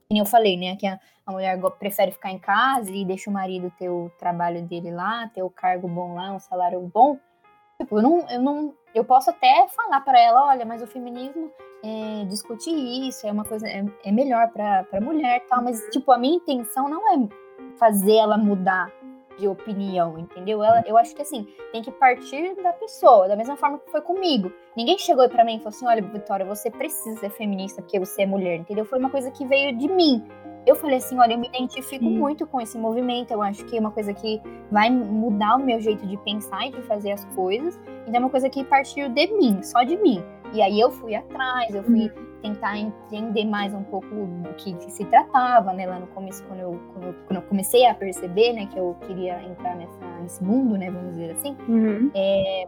como 0.10 0.22
eu 0.22 0.26
falei, 0.26 0.58
né, 0.58 0.76
que 0.76 0.88
a, 0.88 1.00
a 1.26 1.32
mulher 1.32 1.60
prefere 1.78 2.12
ficar 2.12 2.32
em 2.32 2.40
casa 2.40 2.92
e 2.92 3.06
deixa 3.06 3.30
o 3.30 3.34
marido 3.34 3.72
ter 3.78 3.90
o 3.90 4.12
trabalho 4.18 4.64
dele 4.64 4.92
lá, 4.92 5.30
ter 5.34 5.44
o 5.44 5.50
cargo 5.50 5.88
bom 5.88 6.16
lá, 6.16 6.32
um 6.32 6.40
salário 6.40 6.80
bom. 6.94 7.18
Tipo, 7.80 8.00
eu 8.00 8.02
não, 8.02 8.30
eu 8.30 8.42
não, 8.42 8.74
eu 8.94 9.06
posso 9.06 9.30
até 9.30 9.68
falar 9.70 10.02
para 10.02 10.20
ela, 10.20 10.48
olha, 10.48 10.66
mas 10.66 10.82
o 10.82 10.88
feminismo 10.88 11.52
é, 11.84 12.26
discutir 12.26 12.74
isso 13.08 13.26
é 13.26 13.32
uma 13.32 13.46
coisa, 13.46 13.68
é, 13.68 13.86
é 14.04 14.12
melhor 14.12 14.50
para 14.50 15.00
mulher, 15.00 15.46
tal. 15.48 15.64
Mas 15.64 15.82
tipo, 15.92 16.12
a 16.12 16.18
minha 16.18 16.36
intenção 16.36 16.90
não 16.90 17.14
é 17.14 17.30
fazer 17.78 18.16
ela 18.16 18.38
mudar 18.38 18.92
de 19.40 19.48
opinião, 19.48 20.20
entendeu? 20.20 20.64
Ela, 20.64 20.84
eu 20.86 20.98
acho 20.98 21.16
que 21.16 21.22
assim, 21.22 21.48
tem 21.72 21.82
que 21.82 21.92
partir 21.92 22.56
da 22.62 22.74
pessoa, 22.74 23.28
da 23.28 23.36
mesma 23.36 23.56
forma 23.56 23.80
que 23.80 23.90
foi 23.90 24.02
comigo. 24.02 24.52
Ninguém 24.76 24.98
chegou 24.98 25.28
para 25.30 25.44
mim 25.46 25.56
e 25.56 25.58
falou 25.58 25.70
assim: 25.70 25.88
olha, 25.88 26.02
Vitória, 26.02 26.46
você 26.46 26.70
precisa 26.70 27.20
ser 27.20 27.30
feminista 27.32 27.82
porque 27.82 28.00
você 28.00 28.24
é 28.24 28.26
mulher, 28.26 28.58
entendeu? 28.58 28.86
Foi 28.86 29.00
uma 29.00 29.10
coisa 29.10 29.32
que 29.32 29.46
veio 29.46 29.76
de 29.76 29.88
mim. 29.88 30.24
Eu 30.66 30.76
falei 30.76 30.98
assim: 30.98 31.18
olha, 31.18 31.34
eu 31.34 31.40
me 31.40 31.48
identifico 31.48 32.04
Sim. 32.04 32.18
muito 32.18 32.46
com 32.46 32.60
esse 32.60 32.78
movimento, 32.78 33.32
eu 33.32 33.42
acho 33.42 33.64
que 33.66 33.78
é 33.78 33.80
uma 33.80 33.92
coisa 33.92 34.14
que 34.14 34.42
vai 34.70 34.90
mudar 34.90 35.56
o 35.56 35.66
meu 35.66 35.80
jeito 35.80 36.06
de 36.06 36.18
pensar 36.18 36.68
e 36.68 36.72
de 36.72 36.82
fazer 36.84 37.12
as 37.12 37.26
coisas. 37.34 37.80
Então 38.04 38.16
é 38.16 38.20
uma 38.20 38.30
coisa 38.30 38.50
que 38.50 38.64
partiu 38.64 39.10
de 39.10 39.28
mim, 39.34 39.64
só 39.64 39.84
de 39.84 39.98
mim. 39.98 40.24
E 40.54 40.62
aí 40.62 40.80
eu 40.80 40.92
fui 40.92 41.16
atrás, 41.16 41.74
eu 41.74 41.84
fui 41.84 42.12
tentar 42.42 42.78
entender 42.78 43.46
mais 43.46 43.74
um 43.74 43.84
pouco 43.84 44.08
do 44.08 44.54
que, 44.56 44.74
que 44.74 44.92
se 44.92 45.06
tratava, 45.06 45.74
né? 45.74 45.86
Lá 45.86 46.00
no 46.00 46.08
começo, 46.08 46.44
quando 46.46 46.60
eu, 46.60 46.80
quando 46.94 47.04
eu, 47.08 47.16
quando 47.28 47.36
eu 47.38 47.42
comecei 47.44 47.86
a 47.86 47.94
perceber, 47.94 48.54
né, 48.54 48.66
que 48.66 48.78
eu 48.78 48.96
queria 49.06 49.42
entrar 49.44 49.76
nessa, 49.76 50.06
nesse 50.22 50.44
mundo, 50.44 50.78
né, 50.78 50.90
vamos 50.90 51.12
dizer 51.12 51.32
assim. 51.32 51.56
Uhum. 51.68 52.12
É, 52.14 52.68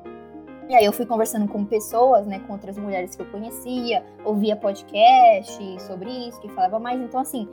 e 0.69 0.75
aí 0.75 0.85
eu 0.85 0.93
fui 0.93 1.05
conversando 1.05 1.47
com 1.47 1.65
pessoas, 1.65 2.25
né, 2.25 2.39
com 2.39 2.53
outras 2.53 2.77
mulheres 2.77 3.15
que 3.15 3.21
eu 3.21 3.25
conhecia, 3.27 4.03
ouvia 4.23 4.55
podcast 4.55 5.81
sobre 5.81 6.09
isso, 6.09 6.39
que 6.39 6.49
falava 6.49 6.79
mais. 6.79 6.99
Então, 7.01 7.19
assim, 7.19 7.47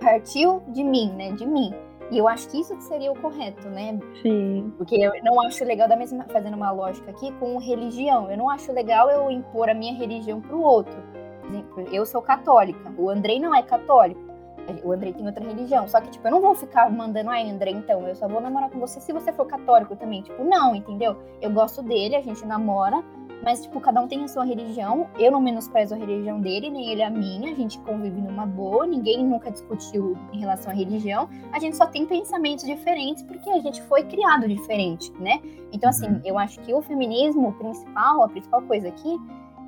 partiu 0.00 0.62
de 0.68 0.84
mim, 0.84 1.10
né, 1.12 1.32
de 1.32 1.46
mim. 1.46 1.72
E 2.10 2.16
eu 2.16 2.26
acho 2.26 2.48
que 2.48 2.58
isso 2.58 2.74
seria 2.80 3.12
o 3.12 3.18
correto, 3.20 3.68
né? 3.68 3.98
Sim. 4.22 4.72
Porque 4.78 4.94
eu 4.94 5.12
não 5.22 5.38
acho 5.42 5.62
legal, 5.62 5.86
da 5.86 5.94
mesma, 5.94 6.24
fazendo 6.32 6.54
uma 6.54 6.70
lógica 6.70 7.10
aqui, 7.10 7.30
com 7.32 7.58
religião. 7.58 8.30
Eu 8.30 8.38
não 8.38 8.48
acho 8.48 8.72
legal 8.72 9.10
eu 9.10 9.30
impor 9.30 9.68
a 9.68 9.74
minha 9.74 9.92
religião 9.92 10.40
para 10.40 10.56
o 10.56 10.62
outro 10.62 10.96
eu 11.92 12.04
sou 12.06 12.22
católica, 12.22 12.92
o 12.96 13.08
Andrei 13.08 13.40
não 13.40 13.54
é 13.54 13.62
católico. 13.62 14.28
O 14.84 14.92
Andrei 14.92 15.12
tem 15.14 15.26
outra 15.26 15.42
religião. 15.42 15.88
Só 15.88 16.00
que, 16.00 16.10
tipo, 16.10 16.26
eu 16.26 16.30
não 16.30 16.40
vou 16.40 16.54
ficar 16.54 16.90
mandando, 16.90 17.30
ai, 17.30 17.48
Andrei, 17.48 17.72
então, 17.72 18.06
eu 18.06 18.14
só 18.14 18.28
vou 18.28 18.40
namorar 18.40 18.70
com 18.70 18.78
você 18.78 19.00
se 19.00 19.12
você 19.12 19.32
for 19.32 19.46
católico 19.46 19.96
também. 19.96 20.22
Tipo, 20.22 20.44
não, 20.44 20.74
entendeu? 20.74 21.16
Eu 21.40 21.50
gosto 21.50 21.82
dele, 21.82 22.14
a 22.16 22.20
gente 22.20 22.44
namora, 22.44 23.02
mas, 23.42 23.62
tipo, 23.62 23.80
cada 23.80 24.00
um 24.00 24.08
tem 24.08 24.22
a 24.24 24.28
sua 24.28 24.44
religião. 24.44 25.08
Eu 25.18 25.30
não 25.30 25.40
menosprezo 25.40 25.94
a 25.94 25.96
religião 25.96 26.40
dele, 26.40 26.70
nem 26.70 26.90
ele 26.90 27.02
a 27.02 27.10
minha. 27.10 27.52
A 27.52 27.54
gente 27.54 27.78
convive 27.80 28.20
numa 28.20 28.44
boa, 28.44 28.86
ninguém 28.86 29.24
nunca 29.24 29.50
discutiu 29.50 30.16
em 30.32 30.40
relação 30.40 30.72
à 30.72 30.74
religião. 30.74 31.28
A 31.52 31.58
gente 31.58 31.76
só 31.76 31.86
tem 31.86 32.04
pensamentos 32.04 32.64
diferentes 32.64 33.22
porque 33.22 33.48
a 33.48 33.60
gente 33.60 33.80
foi 33.82 34.02
criado 34.04 34.46
diferente, 34.48 35.12
né? 35.18 35.40
Então, 35.72 35.88
assim, 35.88 36.08
uhum. 36.08 36.20
eu 36.24 36.38
acho 36.38 36.60
que 36.60 36.74
o 36.74 36.82
feminismo, 36.82 37.48
o 37.48 37.52
principal, 37.52 38.24
a 38.24 38.28
principal 38.28 38.62
coisa 38.62 38.88
aqui 38.88 39.18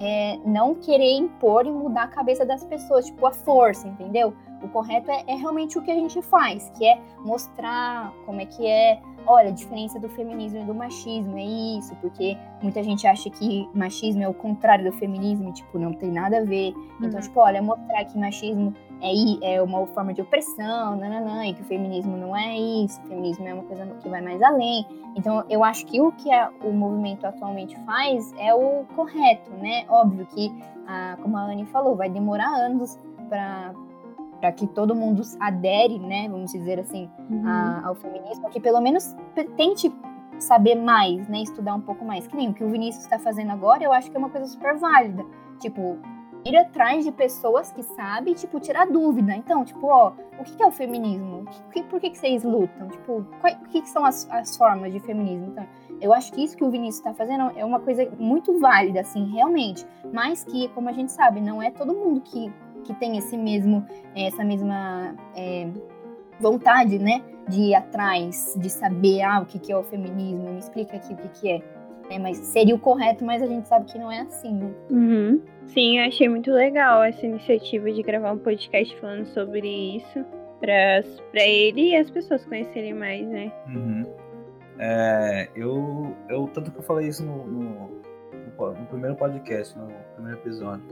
é, 0.01 0.39
não 0.47 0.75
querer 0.75 1.19
impor 1.19 1.67
e 1.67 1.71
mudar 1.71 2.05
a 2.05 2.09
cabeça 2.09 2.45
das 2.45 2.65
pessoas, 2.65 3.05
tipo, 3.05 3.27
a 3.27 3.33
força, 3.33 3.87
entendeu? 3.87 4.33
O 4.63 4.69
correto 4.69 5.11
é, 5.11 5.23
é, 5.27 5.35
realmente 5.35 5.79
o 5.79 5.83
que 5.83 5.91
a 5.91 5.95
gente 5.95 6.21
faz, 6.23 6.71
que 6.77 6.87
é 6.87 6.99
mostrar 7.19 8.13
como 8.25 8.41
é 8.41 8.47
que 8.47 8.67
é, 8.67 9.01
olha, 9.27 9.49
a 9.49 9.53
diferença 9.53 10.01
do 10.01 10.09
feminismo 10.09 10.61
e 10.61 10.65
do 10.65 10.75
machismo, 10.75 11.37
é 11.37 11.45
isso, 11.45 11.95
porque 11.97 12.37
muita 12.63 12.83
gente 12.83 13.07
acha 13.07 13.29
que 13.29 13.69
machismo 13.75 14.23
é 14.23 14.29
o 14.29 14.35
contrário 14.35 14.91
do 14.91 14.97
feminismo, 14.97 15.51
e, 15.51 15.53
tipo, 15.53 15.79
não 15.79 15.93
tem 15.93 16.11
nada 16.11 16.39
a 16.39 16.45
ver. 16.45 16.75
Então, 16.99 17.11
uhum. 17.11 17.21
tipo, 17.21 17.41
olha, 17.41 17.63
mostrar 17.63 18.05
que 18.07 18.19
machismo 18.19 18.75
é, 19.01 19.55
é 19.55 19.63
uma 19.63 19.87
forma 19.89 20.13
de 20.13 20.23
opressão, 20.23 20.97
nananã, 20.97 21.47
e 21.47 21.55
que 21.55 21.63
o 21.63 21.65
feminismo 21.65 22.17
não 22.17 22.37
é 22.37 22.57
isso, 22.57 23.01
o 23.03 23.09
feminismo 23.09 23.47
é 23.47 23.55
uma 23.55 23.65
coisa 23.65 23.87
que 24.03 24.09
vai 24.09 24.21
mais 24.21 24.43
além. 24.43 24.87
Então, 25.17 25.45
eu 25.49 25.65
acho 25.65 25.87
que 25.87 26.01
o 26.01 26.13
que 26.13 26.31
a, 26.33 26.51
o 26.63 26.73
movimento 26.73 27.27
atualmente 27.27 27.77
faz 27.85 28.33
é 28.39 28.55
o 28.55 28.85
correto, 28.95 29.51
né? 29.53 29.85
Óbvio 29.89 30.27
que, 30.27 30.53
a, 30.87 31.17
como 31.23 31.37
a 31.37 31.43
Anne 31.43 31.67
falou, 31.67 31.97
vai 31.97 32.09
demorar 32.09 32.49
anos 32.49 32.99
para 33.29 33.75
para 34.41 34.53
que 34.53 34.67
todo 34.67 34.95
mundo 34.95 35.23
adere, 35.39 35.99
né, 35.99 36.27
vamos 36.27 36.51
dizer 36.51 36.81
assim, 36.81 37.11
uhum. 37.29 37.47
a, 37.47 37.89
ao 37.89 37.95
feminismo, 37.95 38.49
que 38.49 38.59
pelo 38.59 38.81
menos 38.81 39.15
tente 39.55 39.93
saber 40.39 40.75
mais, 40.75 41.29
né, 41.29 41.43
estudar 41.43 41.75
um 41.75 41.81
pouco 41.81 42.05
mais. 42.05 42.27
Que 42.27 42.37
nem 42.37 42.49
o 42.49 42.55
que 42.55 42.65
o 42.65 42.71
Vinícius 42.71 43.05
está 43.05 43.19
fazendo 43.19 43.51
agora, 43.51 43.85
eu 43.85 43.93
acho 43.93 44.11
que 44.11 44.17
é 44.17 44.19
uma 44.19 44.31
coisa 44.31 44.47
super 44.47 44.79
válida. 44.79 45.25
Tipo, 45.59 45.99
ir 46.44 46.57
atrás 46.57 47.05
de 47.05 47.12
pessoas 47.12 47.70
que 47.72 47.83
sabem, 47.83 48.35
tipo, 48.35 48.59
tirar 48.61 48.87
dúvida. 48.87 49.35
Então, 49.35 49.64
tipo, 49.64 49.87
ó, 49.87 50.12
o 50.38 50.44
que 50.44 50.62
é 50.62 50.66
o 50.66 50.70
feminismo? 50.70 51.44
Por 51.88 52.00
que, 52.00 52.11
vocês 52.14 52.42
lutam? 52.42 52.88
Tipo, 52.88 53.26
o 53.42 53.68
que, 53.68 53.87
são 53.88 54.05
as, 54.05 54.29
as, 54.31 54.57
formas 54.57 54.92
de 54.92 55.00
feminismo? 55.00 55.48
Então, 55.48 55.66
Eu 56.00 56.12
acho 56.12 56.33
que 56.33 56.42
isso 56.42 56.57
que 56.57 56.64
o 56.64 56.70
Vinícius 56.70 56.98
está 56.98 57.12
fazendo 57.12 57.53
é 57.57 57.64
uma 57.64 57.81
coisa 57.81 58.09
muito 58.18 58.59
válida, 58.59 59.00
assim, 59.00 59.26
realmente. 59.26 59.87
Mas 60.12 60.44
que, 60.44 60.68
como 60.68 60.88
a 60.88 60.92
gente 60.92 61.12
sabe, 61.12 61.40
não 61.40 61.62
é 61.62 61.70
todo 61.70 61.92
mundo 61.92 62.20
que, 62.20 62.53
que 62.85 62.94
tem 62.94 63.18
esse 63.18 63.37
mesmo, 63.37 63.85
essa 64.14 64.42
mesma 64.42 65.14
é, 65.37 65.68
vontade, 66.40 66.98
né? 66.98 67.22
De 67.48 67.61
ir 67.61 67.74
atrás, 67.74 68.55
de 68.57 68.70
saber 68.70 69.22
ah, 69.22 69.40
o 69.40 69.46
que, 69.46 69.59
que 69.59 69.72
é 69.72 69.76
o 69.76 69.83
feminismo, 69.83 70.50
me 70.50 70.59
explica 70.59 70.96
aqui 70.96 71.12
o 71.12 71.16
que 71.16 71.50
é. 71.50 71.80
É. 72.11 72.18
Mas 72.18 72.37
seria 72.38 72.75
o 72.75 72.79
correto, 72.79 73.25
mas 73.25 73.42
a 73.42 73.46
gente 73.46 73.66
sabe 73.68 73.90
que 73.90 73.99
não 73.99 74.11
é 74.11 74.20
assim, 74.20 74.53
né? 74.53 74.70
Uhum. 74.90 75.40
Sim, 75.66 75.99
eu 75.99 76.07
achei 76.07 76.29
muito 76.29 76.51
legal 76.51 77.03
essa 77.03 77.25
iniciativa 77.25 77.90
de 77.92 78.03
gravar 78.03 78.33
um 78.33 78.38
podcast 78.38 78.99
falando 79.01 79.27
sobre 79.27 79.96
isso 79.96 80.25
para 80.61 81.46
ele 81.46 81.90
e 81.90 81.96
as 81.96 82.11
pessoas 82.11 82.44
conhecerem 82.44 82.92
mais, 82.92 83.27
né? 83.27 83.53
Uhum. 83.68 84.05
É, 84.79 85.49
eu, 85.55 86.16
eu, 86.29 86.49
tanto 86.49 86.70
que 86.70 86.79
eu 86.79 86.83
falei 86.83 87.09
isso 87.09 87.25
no, 87.25 87.46
no, 87.46 88.03
no, 88.59 88.87
primeiro 88.87 89.16
podcast, 89.16 89.79
no 89.79 89.88
primeiro 90.14 90.38
episódio. 90.38 90.85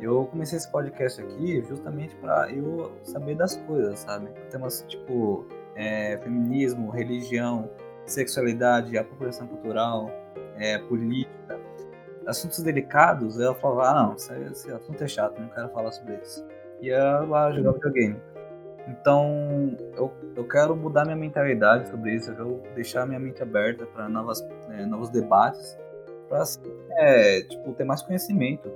Eu 0.00 0.24
comecei 0.26 0.58
esse 0.58 0.70
podcast 0.70 1.20
aqui 1.22 1.62
justamente 1.62 2.14
para 2.16 2.50
eu 2.50 2.90
saber 3.04 3.36
das 3.36 3.56
coisas, 3.56 4.00
sabe? 4.00 4.28
Temas 4.50 4.84
tipo 4.88 5.46
é, 5.76 6.18
feminismo, 6.18 6.90
religião, 6.90 7.70
sexualidade, 8.04 8.96
apropriação 8.98 9.46
cultural, 9.46 10.10
é, 10.56 10.78
política, 10.78 11.60
assuntos 12.26 12.62
delicados. 12.62 13.38
Eu 13.38 13.54
falava, 13.54 13.88
ah, 13.88 14.02
não, 14.02 14.14
esse, 14.14 14.32
esse 14.50 14.72
assunto 14.72 15.02
é 15.02 15.08
chato, 15.08 15.40
não 15.40 15.48
quero 15.48 15.68
falar 15.70 15.92
sobre 15.92 16.14
isso. 16.22 16.44
Ia 16.80 17.20
lá 17.20 17.52
jogar 17.52 17.72
videogame. 17.72 18.16
Então, 18.88 19.76
eu, 19.96 20.12
eu 20.34 20.48
quero 20.48 20.74
mudar 20.76 21.04
minha 21.04 21.16
mentalidade 21.16 21.88
sobre 21.88 22.14
isso, 22.14 22.30
eu 22.30 22.36
quero 22.36 22.62
deixar 22.74 23.06
minha 23.06 23.20
mente 23.20 23.42
aberta 23.42 23.86
para 23.86 24.06
é, 24.06 24.84
novos 24.84 25.08
debates, 25.08 25.78
para 26.28 26.42
é, 26.96 27.42
tipo, 27.42 27.72
ter 27.74 27.84
mais 27.84 28.02
conhecimento, 28.02 28.70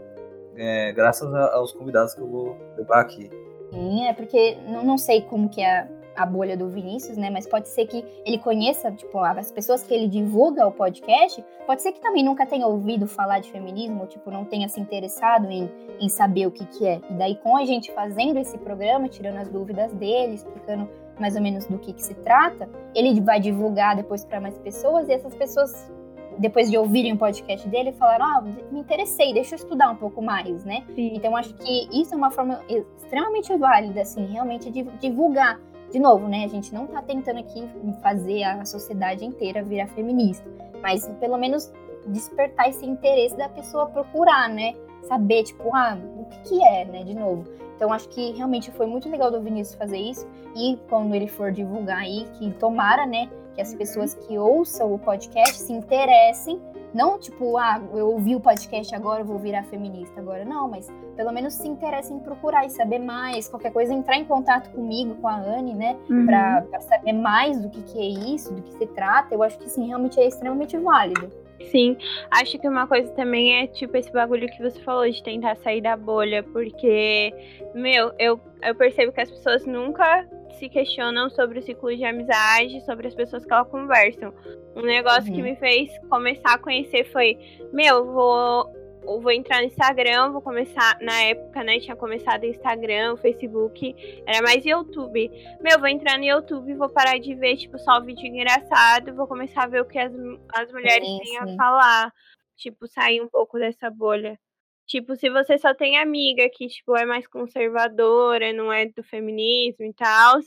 é, 0.57 0.93
graças 0.93 1.33
a, 1.35 1.55
aos 1.55 1.73
convidados 1.73 2.15
que 2.15 2.21
eu 2.21 2.29
vou 2.29 2.57
levar 2.77 3.01
aqui. 3.01 3.31
Sim, 3.73 4.07
é 4.07 4.13
porque 4.13 4.57
não, 4.67 4.85
não 4.85 4.99
sei 4.99 5.23
como 5.23 5.49
que 5.49 5.61
é 5.61 5.89
a 6.17 6.25
bolha 6.27 6.57
do 6.57 6.69
Vinícius, 6.69 7.17
né? 7.17 7.31
Mas 7.31 7.47
pode 7.47 7.69
ser 7.69 7.87
que 7.87 8.05
ele 8.25 8.39
conheça, 8.39 8.91
tipo, 8.93 9.19
as 9.19 9.53
pessoas 9.53 9.83
que 9.83 9.93
ele 9.93 10.09
divulga 10.09 10.67
o 10.67 10.73
podcast, 10.73 11.45
pode 11.67 11.83
ser 11.83 11.93
que 11.93 12.01
também 12.01 12.25
nunca 12.25 12.47
tenha 12.47 12.67
ouvido 12.67 13.07
falar 13.07 13.41
de 13.41 13.51
feminismo, 13.51 14.07
tipo, 14.07 14.31
não 14.31 14.45
tenha 14.45 14.69
se 14.69 14.81
interessado 14.81 15.51
em, 15.51 15.71
em 16.01 16.09
saber 16.09 16.47
o 16.47 16.51
que 16.51 16.65
que 16.67 16.87
é. 16.87 17.01
E 17.11 17.15
daí, 17.15 17.37
com 17.37 17.57
a 17.57 17.65
gente 17.65 17.93
fazendo 17.93 18.39
esse 18.39 18.57
programa, 18.59 19.09
tirando 19.09 19.37
as 19.37 19.49
dúvidas 19.49 19.93
dele, 19.93 20.35
explicando 20.35 20.89
mais 21.19 21.35
ou 21.35 21.43
menos 21.43 21.67
do 21.67 21.79
que 21.79 21.93
que 21.93 22.03
se 22.03 22.15
trata, 22.15 22.69
ele 22.95 23.21
vai 23.21 23.41
divulgar 23.41 23.97
depois 23.97 24.25
para 24.25 24.41
mais 24.41 24.59
pessoas 24.59 25.09
e 25.09 25.13
essas 25.13 25.35
pessoas 25.35 25.91
depois 26.39 26.71
de 26.71 26.77
ouvirem 26.77 27.13
o 27.13 27.17
podcast 27.17 27.67
dele, 27.69 27.93
falaram: 27.93 28.25
Ah, 28.27 28.43
me 28.71 28.81
interessei, 28.81 29.33
deixa 29.33 29.55
eu 29.55 29.57
estudar 29.57 29.91
um 29.91 29.97
pouco 29.97 30.23
mais, 30.23 30.65
né? 30.65 30.85
Sim. 30.95 31.13
Então, 31.15 31.37
acho 31.37 31.55
que 31.55 31.89
isso 31.93 32.15
é 32.15 32.17
uma 32.17 32.31
forma 32.31 32.61
extremamente 32.69 33.57
válida, 33.57 34.03
assim, 34.03 34.27
realmente, 34.27 34.71
de 34.71 34.83
divulgar 35.01 35.59
de 35.97 36.03
novo, 36.03 36.29
né? 36.29 36.45
A 36.45 36.49
gente 36.49 36.75
não 36.75 36.85
está 36.85 37.01
tentando 37.01 37.39
aqui 37.39 37.67
fazer 38.03 38.43
a 38.43 38.67
sociedade 38.67 39.25
inteira 39.25 39.65
virar 39.65 39.87
feminista, 39.87 40.47
mas 40.83 41.09
pelo 41.19 41.39
menos 41.39 41.73
despertar 42.09 42.69
esse 42.69 42.85
interesse 42.85 43.35
da 43.35 43.49
pessoa 43.49 43.87
procurar, 43.87 44.47
né? 44.51 44.75
Saber, 45.05 45.45
tipo, 45.45 45.75
ah, 45.75 45.97
o 46.19 46.27
que, 46.27 46.51
que 46.51 46.63
é, 46.63 46.85
né? 46.85 47.03
De 47.03 47.15
novo. 47.15 47.45
Então, 47.75 47.91
acho 47.95 48.11
que 48.11 48.33
realmente 48.33 48.71
foi 48.73 48.85
muito 48.85 49.09
legal 49.09 49.31
do 49.31 49.41
Vinícius 49.41 49.75
fazer 49.75 49.97
isso. 49.97 50.29
E 50.55 50.79
quando 50.87 51.15
ele 51.15 51.29
for 51.29 51.51
divulgar 51.51 52.01
aí, 52.01 52.27
que 52.35 52.51
tomara, 52.53 53.07
né? 53.07 53.31
Que 53.55 53.63
as 53.63 53.75
pessoas 53.75 54.13
que 54.13 54.37
ouçam 54.37 54.93
o 54.93 54.99
podcast 54.99 55.55
se 55.55 55.73
interessem 55.73 56.61
não 56.93 57.19
tipo, 57.19 57.57
ah, 57.57 57.81
eu 57.95 58.11
ouvi 58.11 58.37
o 58.37 58.41
podcast 58.41 58.95
agora, 58.95 59.23
eu 59.23 59.27
vou 59.27 59.39
virar 59.39 59.63
feminista 59.65 60.21
agora. 60.21 60.45
Não, 60.45 60.69
mas 60.69 60.93
pelo 61.17 61.33
menos 61.33 61.55
se 61.55 61.67
interessa 61.67 62.13
em 62.13 62.19
procurar 62.21 62.67
e 62.67 62.71
saber 62.71 62.99
mais. 62.99 63.49
Qualquer 63.49 63.73
coisa, 63.73 63.93
entrar 63.93 64.17
em 64.17 64.25
contato 64.25 64.71
comigo, 64.71 65.15
com 65.17 65.29
a 65.29 65.37
Anne, 65.37 65.75
né? 65.75 65.97
Uhum. 66.09 66.27
Pra, 66.27 66.63
pra, 66.63 66.81
saber 66.81 67.13
mais 67.13 67.61
do 67.61 67.71
que, 67.71 67.83
que 67.83 67.99
é 67.99 68.35
isso, 68.35 68.53
do 68.53 68.63
que 68.63 68.73
se 68.75 68.87
trata. 68.89 69.35
Eu 69.35 69.43
acho 69.43 69.59
que 69.59 69.69
sim, 69.69 69.87
realmente 69.87 70.21
é 70.21 70.27
extremamente 70.27 70.77
válido. 70.79 71.33
Sim, 71.71 71.97
acho 72.31 72.59
que 72.59 72.69
uma 72.69 72.87
coisa 72.87 73.11
também 73.13 73.63
é 73.63 73.67
tipo 73.67 73.97
esse 73.97 74.13
bagulho 74.13 74.47
que 74.47 74.63
você 74.63 74.79
falou 74.83 75.11
de 75.11 75.23
tentar 75.23 75.57
sair 75.57 75.81
da 75.81 75.97
bolha, 75.97 76.43
porque, 76.43 77.33
meu, 77.75 78.13
eu, 78.19 78.39
eu 78.63 78.75
percebo 78.75 79.11
que 79.11 79.23
as 79.23 79.31
pessoas 79.31 79.65
nunca 79.65 80.27
se 80.59 80.69
questionam 80.69 81.31
sobre 81.31 81.59
o 81.59 81.63
ciclo 81.63 81.95
de 81.95 82.05
amizade, 82.05 82.85
sobre 82.85 83.09
as 83.09 83.15
pessoas 83.15 83.45
que 83.45 83.53
elas 83.53 83.69
conversam. 83.69 84.33
Um 84.75 84.83
negócio 84.83 85.31
uhum. 85.31 85.37
que 85.37 85.43
me 85.43 85.57
fez 85.57 85.91
começar 86.11 86.55
a 86.55 86.59
conhecer 86.59 87.05
foi, 87.11 87.39
meu, 87.73 88.05
vou 88.05 88.71
eu 89.07 89.21
vou 89.21 89.31
entrar 89.31 89.61
no 89.61 89.67
Instagram, 89.67 90.33
vou 90.33 90.43
começar, 90.43 90.99
na 91.01 91.23
época, 91.23 91.63
né, 91.63 91.79
tinha 91.79 91.97
começado 91.97 92.45
Instagram, 92.45 93.17
Facebook, 93.17 93.95
era 94.27 94.43
mais 94.43 94.65
YouTube. 94.65 95.31
Meu, 95.61 95.79
vou 95.79 95.89
entrar 95.89 96.19
no 96.19 96.25
YouTube, 96.25 96.75
vou 96.75 96.89
parar 96.89 97.19
de 97.19 97.35
ver, 97.35 97.57
tipo, 97.57 97.79
só 97.79 98.01
vídeo 98.01 98.27
engraçado, 98.27 99.15
vou 99.15 99.27
começar 99.27 99.65
a 99.65 99.69
ver 99.69 99.83
o 99.83 99.87
que 99.87 99.99
as, 99.99 100.13
as 100.55 100.73
mulheres 100.73 101.07
sim, 101.07 101.19
têm 101.19 101.33
sim. 101.33 101.39
a 101.39 101.57
falar. 101.57 102.13
Tipo, 102.57 102.87
sair 102.87 103.21
um 103.21 103.29
pouco 103.29 103.59
dessa 103.59 103.91
bolha. 103.91 104.39
Tipo, 104.87 105.15
se 105.17 105.29
você 105.29 105.59
só 105.59 105.75
tem 105.75 105.99
amiga 105.99 106.49
que, 106.53 106.69
tipo, 106.69 106.97
é 106.97 107.05
mais 107.05 107.27
conservadora, 107.27 108.53
não 108.53 108.73
é 108.73 108.87
do 108.87 109.03
feminismo 109.03 109.85
e 109.85 109.93
tal, 109.93 110.41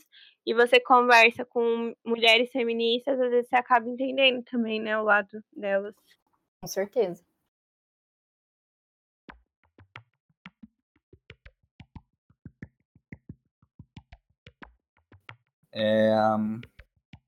e 0.46 0.54
você 0.54 0.80
conversa 0.80 1.46
com 1.46 1.94
mulheres 2.06 2.52
feministas, 2.52 3.20
às 3.20 3.30
vezes 3.30 3.50
você 3.50 3.56
acaba 3.56 3.88
entendendo 3.88 4.44
também, 4.44 4.80
né, 4.80 4.98
o 4.98 5.04
lado 5.04 5.44
delas. 5.56 5.94
Com 6.62 6.68
certeza. 6.68 7.29
É, 15.72 16.12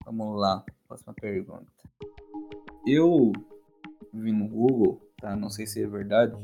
vamos 0.06 0.40
lá, 0.40 0.64
próxima 0.88 1.14
pergunta. 1.14 1.72
Eu 2.86 3.32
vi 4.14 4.32
no 4.32 4.48
Google, 4.48 5.02
tá? 5.18 5.36
Não 5.36 5.50
sei 5.50 5.66
se 5.68 5.84
é 5.84 5.88
verdade, 5.88 6.36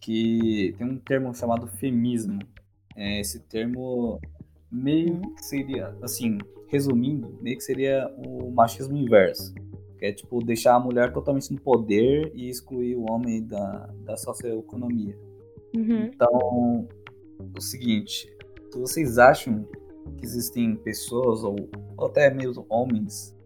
que 0.00 0.74
tem 0.78 0.86
um 0.86 0.98
termo 0.98 1.34
chamado 1.34 1.66
femismo. 1.66 2.38
É, 2.96 3.20
esse 3.20 3.40
termo 3.40 4.20
meio 4.70 5.14
uhum. 5.14 5.34
que 5.34 5.44
seria, 5.44 5.94
assim, 6.02 6.38
resumindo, 6.68 7.38
meio 7.40 7.56
que 7.56 7.64
seria 7.64 8.08
o 8.16 8.50
machismo 8.50 8.96
inverso. 8.96 9.54
Que 9.98 10.06
é, 10.06 10.12
tipo, 10.12 10.42
deixar 10.42 10.74
a 10.74 10.80
mulher 10.80 11.12
totalmente 11.12 11.52
no 11.52 11.60
poder 11.60 12.32
e 12.34 12.48
excluir 12.48 12.96
o 12.96 13.10
homem 13.10 13.46
da, 13.46 13.86
da 14.04 14.16
socioeconomia. 14.16 15.16
Uhum. 15.76 16.04
Então, 16.04 16.88
o 17.56 17.60
seguinte, 17.60 18.26
se 18.70 18.78
vocês 18.78 19.18
acham 19.18 19.68
que 20.16 20.24
existem 20.24 20.76
pessoas, 20.76 21.42
ou, 21.44 21.56
ou 21.96 22.06
até 22.06 22.32
mesmo 22.32 22.66
homens, 22.68 23.36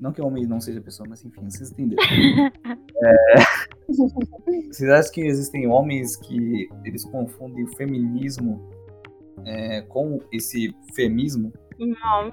não 0.00 0.12
que 0.12 0.22
homem 0.22 0.46
não 0.46 0.60
seja 0.60 0.80
pessoa, 0.80 1.08
mas 1.08 1.24
enfim, 1.24 1.50
vocês 1.50 1.72
entenderam. 1.72 2.02
é, 3.02 3.14
vocês 4.68 4.90
acham 4.90 5.12
que 5.12 5.20
existem 5.22 5.66
homens 5.66 6.16
que 6.16 6.68
eles 6.84 7.04
confundem 7.04 7.64
o 7.64 7.76
feminismo 7.76 8.70
é, 9.44 9.82
com 9.82 10.20
esse 10.32 10.74
femismo? 10.94 11.52
Não. 11.78 12.32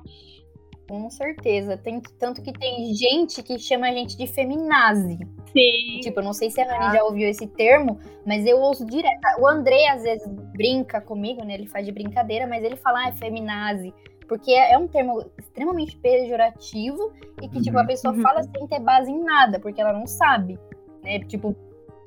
Com 0.87 1.09
certeza. 1.09 1.77
Tem, 1.77 1.99
tanto 2.19 2.43
que 2.43 2.53
tem 2.53 2.93
gente 2.93 3.41
que 3.41 3.57
chama 3.57 3.87
a 3.87 3.91
gente 3.91 4.15
de 4.15 4.27
feminazi. 4.27 5.17
Sim. 5.55 6.01
Tipo, 6.01 6.19
eu 6.19 6.23
não 6.23 6.33
sei 6.33 6.51
se 6.51 6.59
a 6.59 6.65
Rani 6.65 6.85
ah. 6.87 6.97
já 6.97 7.03
ouviu 7.05 7.29
esse 7.29 7.47
termo, 7.47 7.97
mas 8.25 8.45
eu 8.45 8.59
uso 8.59 8.85
direto. 8.85 9.21
O 9.39 9.47
André 9.47 9.87
às 9.87 10.03
vezes 10.03 10.27
brinca 10.27 10.99
comigo, 10.99 11.43
né? 11.45 11.53
Ele 11.53 11.67
faz 11.67 11.85
de 11.85 11.93
brincadeira, 11.93 12.45
mas 12.45 12.61
ele 12.61 12.75
fala, 12.75 13.05
ah, 13.05 13.07
é 13.07 13.11
feminazi. 13.13 13.93
Porque 14.27 14.51
é, 14.51 14.73
é 14.73 14.77
um 14.77 14.87
termo 14.87 15.23
extremamente 15.37 15.95
pejorativo 15.97 17.13
e 17.41 17.47
que, 17.47 17.61
tipo, 17.61 17.77
a 17.77 17.81
uhum. 17.81 17.87
pessoa 17.87 18.13
uhum. 18.13 18.21
fala 18.21 18.43
sem 18.43 18.67
ter 18.67 18.79
base 18.79 19.09
em 19.09 19.23
nada, 19.23 19.59
porque 19.59 19.79
ela 19.79 19.93
não 19.93 20.05
sabe. 20.05 20.59
Né? 21.01 21.19
Tipo, 21.19 21.55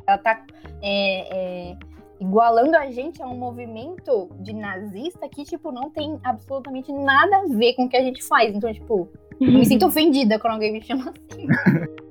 ela 0.07 0.19
tá 0.19 0.45
é, 0.83 1.71
é, 1.71 1.77
igualando 2.21 2.77
a 2.77 2.91
gente 2.91 3.23
a 3.23 3.27
um 3.27 3.37
movimento 3.37 4.29
de 4.41 4.53
nazista 4.53 5.27
que, 5.29 5.45
tipo, 5.45 5.73
não 5.73 5.89
tem 5.91 6.19
absolutamente 6.23 6.93
nada 6.93 7.39
a 7.39 7.47
ver 7.47 7.75
com 7.75 7.85
o 7.85 7.89
que 7.89 7.97
a 7.97 8.03
gente 8.03 8.23
faz. 8.23 8.55
Então, 8.55 8.71
tipo, 8.73 9.09
eu 9.41 9.53
me 9.53 9.65
sinto 9.67 9.87
ofendida 9.87 10.39
quando 10.39 10.55
alguém 10.55 10.73
me 10.73 10.83
chama 10.83 11.15
assim. 11.31 11.47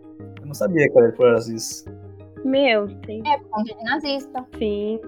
eu 0.63 0.69
não 0.69 0.73
sabia 0.73 0.89
que 0.89 0.97
era 0.97 1.11
por 1.11 1.31
nazista. 1.31 1.91
Meu, 2.43 2.87
tem. 3.01 3.21
É, 3.27 3.37
por 3.37 3.49
conta 3.49 3.75
de 3.75 3.83
nazista. 3.83 4.47
Sim. 4.57 4.99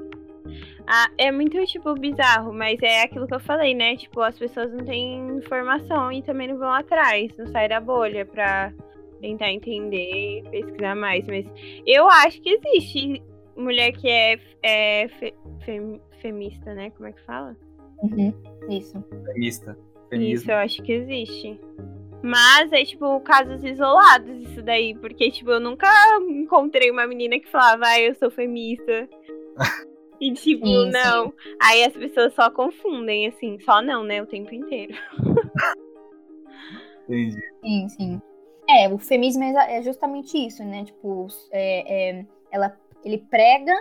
Ah, 0.88 1.09
é 1.17 1.31
muito, 1.31 1.63
tipo, 1.65 1.93
bizarro, 1.93 2.51
mas 2.51 2.81
é 2.81 3.03
aquilo 3.03 3.27
que 3.27 3.35
eu 3.35 3.39
falei, 3.39 3.75
né? 3.75 3.95
Tipo, 3.95 4.21
as 4.21 4.38
pessoas 4.38 4.71
não 4.71 4.83
têm 4.83 5.38
informação 5.38 6.12
e 6.12 6.23
também 6.23 6.47
não 6.47 6.57
vão 6.57 6.71
atrás, 6.71 7.31
não 7.38 7.45
saem 7.47 7.69
da 7.69 7.79
bolha 7.79 8.25
pra 8.25 8.73
tentar 9.21 9.51
entender, 9.51 10.43
pesquisar 10.49 10.95
mais. 10.95 11.27
Mas 11.27 11.45
eu 11.85 12.09
acho 12.09 12.41
que 12.41 12.49
existe 12.49 13.21
mulher 13.55 13.91
que 13.91 14.07
é, 14.07 14.39
é 14.63 15.07
fe, 15.07 15.33
fem, 15.63 16.01
femista, 16.21 16.73
né? 16.73 16.89
Como 16.91 17.07
é 17.07 17.12
que 17.12 17.21
fala? 17.21 17.55
Uhum, 18.01 18.33
isso. 18.69 19.03
Femista. 19.33 19.77
Feminismo. 20.09 20.41
Isso, 20.41 20.51
eu 20.51 20.57
acho 20.57 20.81
que 20.81 20.91
existe. 20.91 21.62
Mas 22.21 22.71
é, 22.71 22.84
tipo, 22.84 23.19
casos 23.21 23.63
isolados 23.63 24.49
isso 24.49 24.62
daí. 24.62 24.93
Porque, 24.95 25.32
tipo, 25.32 25.51
eu 25.51 25.60
nunca 25.60 25.88
encontrei 26.29 26.91
uma 26.91 27.08
menina 27.08 27.39
que 27.39 27.49
falava, 27.49 27.86
ah, 27.86 27.99
eu 27.99 28.15
sou 28.15 28.29
feminista. 28.29 29.08
E, 30.21 30.34
tipo, 30.34 30.67
sim, 30.67 30.89
não. 30.89 31.27
Sim. 31.27 31.34
Aí 31.62 31.82
as 31.86 31.93
pessoas 31.93 32.34
só 32.34 32.51
confundem, 32.51 33.27
assim. 33.27 33.58
Só 33.62 33.82
não, 33.82 34.03
né? 34.03 34.21
O 34.21 34.25
tempo 34.25 34.53
inteiro. 34.53 34.93
Entendi. 37.08 37.39
Sim, 37.63 37.88
sim. 37.88 38.21
É, 38.69 38.89
o 38.89 38.97
feminismo 38.97 39.43
é, 39.43 39.77
é 39.77 39.82
justamente 39.82 40.38
isso, 40.38 40.62
né? 40.65 40.84
Tipo, 40.84 41.27
é, 41.51 42.17
é, 42.19 42.25
ela, 42.51 42.77
ele 43.03 43.17
prega 43.17 43.73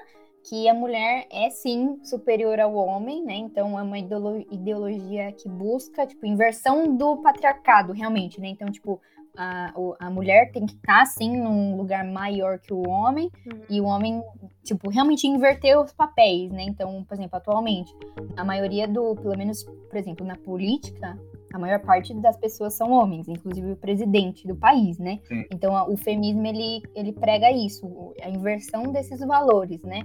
que 0.49 0.67
a 0.67 0.73
mulher 0.73 1.27
é 1.31 1.51
sim 1.51 2.03
superior 2.03 2.59
ao 2.59 2.75
homem, 2.75 3.23
né? 3.23 3.35
Então 3.35 3.79
é 3.79 3.83
uma 3.83 3.99
ideologia 3.99 5.31
que 5.33 5.49
busca, 5.49 6.07
tipo, 6.07 6.25
inversão 6.25 6.97
do 6.97 7.19
patriarcado, 7.19 7.93
realmente, 7.93 8.41
né? 8.41 8.49
Então, 8.49 8.71
tipo, 8.71 8.99
a, 9.37 9.73
a 10.01 10.11
mulher 10.11 10.51
tem 10.51 10.65
que 10.65 10.75
estar, 10.75 11.01
tá, 11.01 11.07
sim, 11.07 11.37
num 11.37 11.77
lugar 11.77 12.05
maior 12.05 12.59
que 12.59 12.73
o 12.73 12.89
homem, 12.89 13.31
uhum. 13.47 13.61
e 13.69 13.81
o 13.81 13.85
homem, 13.85 14.23
tipo, 14.65 14.89
realmente 14.89 15.27
inverter 15.27 15.79
os 15.79 15.93
papéis, 15.93 16.51
né? 16.51 16.63
Então, 16.63 17.05
por 17.05 17.15
exemplo, 17.15 17.37
atualmente, 17.37 17.95
a 18.37 18.45
maioria 18.45 18.89
do, 18.89 19.15
pelo 19.17 19.37
menos, 19.37 19.65
por 19.65 19.97
exemplo, 19.97 20.27
na 20.27 20.37
política, 20.37 21.19
a 21.53 21.59
maior 21.59 21.81
parte 21.81 22.15
das 22.15 22.37
pessoas 22.37 22.75
são 22.75 22.91
homens, 22.91 23.29
inclusive 23.29 23.73
o 23.73 23.77
presidente 23.77 24.47
do 24.47 24.57
país, 24.57 24.99
né? 24.99 25.21
Sim. 25.25 25.45
Então, 25.53 25.93
o 25.93 25.97
feminismo, 25.97 26.47
ele, 26.47 26.83
ele 26.95 27.13
prega 27.13 27.51
isso, 27.51 28.15
a 28.23 28.29
inversão 28.29 28.91
desses 28.93 29.21
valores, 29.21 29.83
né? 29.83 30.03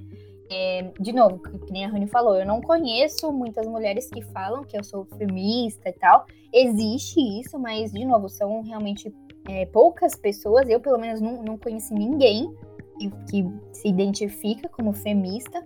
É, 0.55 0.91
de 0.99 1.11
novo, 1.11 1.39
que 1.39 1.73
nem 1.73 1.83
a 1.83 1.87
Rani 1.87 2.05
falou, 2.05 2.35
eu 2.35 2.45
não 2.45 2.61
conheço 2.61 3.31
muitas 3.31 3.65
mulheres 3.65 4.07
que 4.07 4.21
falam 4.21 4.63
que 4.63 4.77
eu 4.77 4.83
sou 4.83 5.05
feminista 5.17 5.89
e 5.89 5.93
tal. 5.93 6.27
Existe 6.53 7.19
isso, 7.39 7.57
mas, 7.57 7.91
de 7.91 8.05
novo, 8.05 8.29
são 8.29 8.61
realmente 8.61 9.11
é, 9.49 9.65
poucas 9.65 10.15
pessoas. 10.15 10.69
Eu, 10.69 10.79
pelo 10.79 10.99
menos, 10.99 11.19
não, 11.19 11.41
não 11.41 11.57
conheci 11.57 11.91
ninguém 11.95 12.53
que, 12.99 13.09
que 13.29 13.51
se 13.71 13.87
identifica 13.87 14.69
como 14.69 14.93
feminista. 14.93 15.65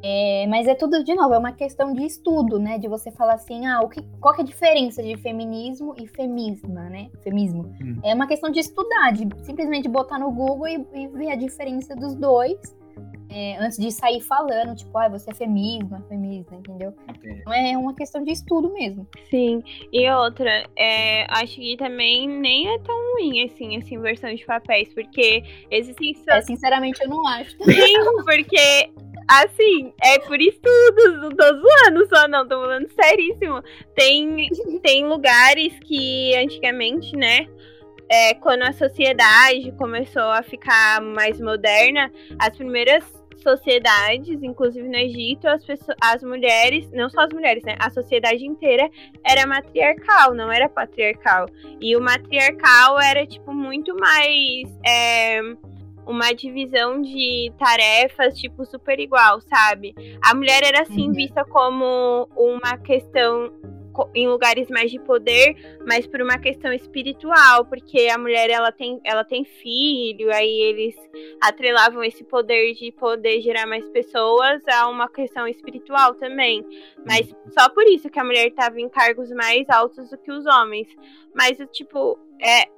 É, 0.00 0.46
mas 0.46 0.68
é 0.68 0.76
tudo, 0.76 1.02
de 1.02 1.12
novo, 1.16 1.34
é 1.34 1.38
uma 1.38 1.50
questão 1.50 1.92
de 1.92 2.06
estudo, 2.06 2.60
né? 2.60 2.78
De 2.78 2.86
você 2.86 3.10
falar 3.10 3.34
assim, 3.34 3.66
ah, 3.66 3.80
o 3.80 3.88
que, 3.88 4.00
qual 4.20 4.32
que 4.32 4.42
é 4.42 4.44
a 4.44 4.46
diferença 4.46 5.02
de 5.02 5.16
feminismo 5.16 5.96
e 5.98 6.06
femisma, 6.06 6.88
né? 6.88 7.10
Femismo. 7.24 7.64
Hum. 7.82 7.98
É 8.04 8.14
uma 8.14 8.28
questão 8.28 8.48
de 8.48 8.60
estudar, 8.60 9.12
de 9.12 9.26
simplesmente 9.44 9.88
botar 9.88 10.20
no 10.20 10.30
Google 10.30 10.68
e, 10.68 10.86
e 10.94 11.08
ver 11.08 11.32
a 11.32 11.34
diferença 11.34 11.96
dos 11.96 12.14
dois 12.14 12.77
é, 13.30 13.56
antes 13.58 13.78
de 13.78 13.90
sair 13.90 14.20
falando, 14.20 14.74
tipo, 14.74 14.96
ah, 14.98 15.08
você 15.08 15.30
é 15.30 15.34
feminismo, 15.34 15.96
é 15.96 16.08
feminismo, 16.08 16.58
entendeu? 16.58 16.94
Então 17.08 17.52
é 17.52 17.76
uma 17.76 17.94
questão 17.94 18.22
de 18.22 18.32
estudo 18.32 18.72
mesmo. 18.72 19.06
Sim, 19.30 19.62
e 19.92 20.10
outra, 20.10 20.64
é, 20.76 21.26
acho 21.30 21.56
que 21.56 21.76
também 21.76 22.28
nem 22.28 22.68
é 22.68 22.78
tão 22.78 22.96
ruim, 23.14 23.44
assim, 23.44 23.76
essa 23.76 23.94
inversão 23.94 24.34
de 24.34 24.44
papéis, 24.44 24.92
porque 24.94 25.42
existem... 25.70 26.16
É, 26.28 26.40
sinceramente, 26.40 27.02
eu 27.02 27.08
não 27.08 27.26
acho. 27.26 27.50
Sim, 27.64 27.94
porque 28.24 28.90
Assim, 29.28 29.92
é 30.02 30.18
por 30.20 30.40
estudos, 30.40 31.20
não 31.20 31.28
tô 31.28 31.44
zoando 31.44 32.08
só, 32.08 32.26
não, 32.28 32.48
tô 32.48 32.62
falando 32.62 32.88
seríssimo. 32.90 33.62
Tem, 33.94 34.48
tem 34.82 35.06
lugares 35.06 35.78
que 35.80 36.34
antigamente, 36.34 37.14
né, 37.14 37.46
é, 38.10 38.34
quando 38.34 38.62
a 38.62 38.72
sociedade 38.72 39.72
começou 39.72 40.30
a 40.30 40.42
ficar 40.42 41.00
mais 41.00 41.40
moderna, 41.40 42.10
as 42.38 42.56
primeiras 42.56 43.04
sociedades, 43.36 44.42
inclusive 44.42 44.88
no 44.88 44.96
Egito, 44.96 45.46
as, 45.46 45.64
pessoas, 45.64 45.96
as 46.00 46.22
mulheres, 46.22 46.90
não 46.92 47.08
só 47.08 47.20
as 47.20 47.32
mulheres, 47.32 47.62
né? 47.64 47.76
A 47.78 47.90
sociedade 47.90 48.44
inteira 48.44 48.90
era 49.24 49.46
matriarcal, 49.46 50.34
não 50.34 50.50
era 50.50 50.68
patriarcal. 50.68 51.46
E 51.80 51.96
o 51.96 52.00
matriarcal 52.00 53.00
era, 53.00 53.26
tipo, 53.26 53.52
muito 53.52 53.94
mais. 53.96 54.68
É, 54.86 55.40
uma 56.06 56.32
divisão 56.32 57.02
de 57.02 57.52
tarefas, 57.58 58.38
tipo, 58.38 58.64
super 58.64 58.98
igual, 58.98 59.42
sabe? 59.42 59.94
A 60.22 60.34
mulher 60.34 60.62
era, 60.64 60.80
assim, 60.80 61.08
uhum. 61.08 61.12
vista 61.12 61.44
como 61.44 62.26
uma 62.34 62.78
questão 62.78 63.52
em 64.14 64.28
lugares 64.28 64.68
mais 64.68 64.90
de 64.90 64.98
poder, 64.98 65.56
mas 65.86 66.06
por 66.06 66.20
uma 66.20 66.38
questão 66.38 66.72
espiritual, 66.72 67.64
porque 67.64 68.08
a 68.08 68.18
mulher 68.18 68.50
ela 68.50 68.70
tem, 68.70 69.00
ela 69.04 69.24
tem 69.24 69.44
filho, 69.44 70.32
aí 70.32 70.60
eles 70.60 70.94
atrelavam 71.40 72.02
esse 72.04 72.24
poder 72.24 72.74
de 72.74 72.92
poder 72.92 73.40
gerar 73.40 73.66
mais 73.66 73.88
pessoas 73.90 74.62
a 74.68 74.88
uma 74.88 75.08
questão 75.08 75.46
espiritual 75.46 76.14
também. 76.14 76.64
Mas 77.06 77.34
só 77.56 77.68
por 77.68 77.86
isso 77.86 78.10
que 78.10 78.18
a 78.18 78.24
mulher 78.24 78.48
estava 78.48 78.80
em 78.80 78.88
cargos 78.88 79.30
mais 79.30 79.68
altos 79.68 80.10
do 80.10 80.18
que 80.18 80.30
os 80.30 80.46
homens. 80.46 80.88
Mas 81.34 81.58
tipo, 81.72 82.18
é 82.40 82.68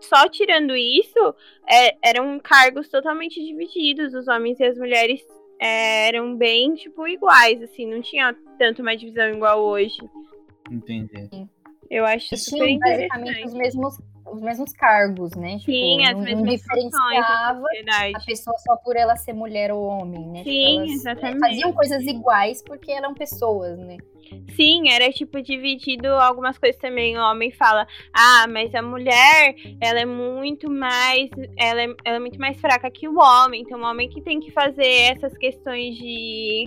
só 0.00 0.28
tirando 0.28 0.74
isso, 0.74 1.34
é, 1.68 1.96
eram 2.02 2.38
cargos 2.40 2.88
totalmente 2.88 3.44
divididos, 3.44 4.14
os 4.14 4.26
homens 4.28 4.58
e 4.58 4.64
as 4.64 4.78
mulheres 4.78 5.22
é, 5.60 6.08
eram 6.08 6.34
bem, 6.34 6.74
tipo, 6.74 7.06
iguais, 7.06 7.62
assim, 7.62 7.86
não 7.86 8.00
tinha 8.00 8.34
tanto 8.58 8.80
uma 8.80 8.96
divisão 8.96 9.28
igual 9.28 9.60
hoje. 9.60 9.98
Entendi. 10.70 11.48
Eu 11.90 12.06
acho 12.06 12.32
Eles 12.32 12.44
super 12.44 12.78
basicamente 12.78 13.46
os 13.46 13.54
mesmos, 13.54 13.98
os 14.32 14.40
mesmos 14.40 14.72
cargos, 14.72 15.34
né? 15.34 15.58
Tipo, 15.58 15.72
Sim, 15.72 16.06
as 16.06 16.12
não, 16.12 16.20
mesmas 16.20 16.44
não 16.44 16.54
diferenciava 16.54 17.66
a 18.14 18.20
pessoa 18.24 18.56
só 18.58 18.76
por 18.76 18.96
ela 18.96 19.16
ser 19.16 19.32
mulher 19.32 19.72
ou 19.72 19.82
homem, 19.82 20.24
né? 20.28 20.44
Tipo, 20.44 20.50
Sim, 20.50 20.68
tipo, 20.68 20.78
elas, 20.78 20.90
exatamente. 20.90 21.40
faziam 21.40 21.72
coisas 21.72 22.06
iguais 22.06 22.62
porque 22.62 22.92
eram 22.92 23.12
pessoas, 23.12 23.76
né? 23.76 23.96
Sim, 24.54 24.88
era 24.88 25.10
tipo 25.10 25.42
dividido 25.42 26.06
algumas 26.08 26.56
coisas 26.56 26.80
também. 26.80 27.18
O 27.18 27.20
homem 27.20 27.50
fala: 27.50 27.86
"Ah, 28.12 28.46
mas 28.48 28.72
a 28.74 28.82
mulher, 28.82 29.56
ela 29.80 29.98
é 29.98 30.06
muito 30.06 30.70
mais, 30.70 31.28
ela 31.56 31.82
é, 31.82 31.94
ela 32.04 32.16
é 32.16 32.20
muito 32.20 32.38
mais 32.38 32.60
fraca 32.60 32.88
que 32.88 33.08
o 33.08 33.18
homem. 33.18 33.62
Então 33.62 33.80
o 33.80 33.84
homem 33.84 34.08
que 34.08 34.22
tem 34.22 34.38
que 34.38 34.52
fazer 34.52 35.12
essas 35.16 35.36
questões 35.36 35.96
de 35.96 36.64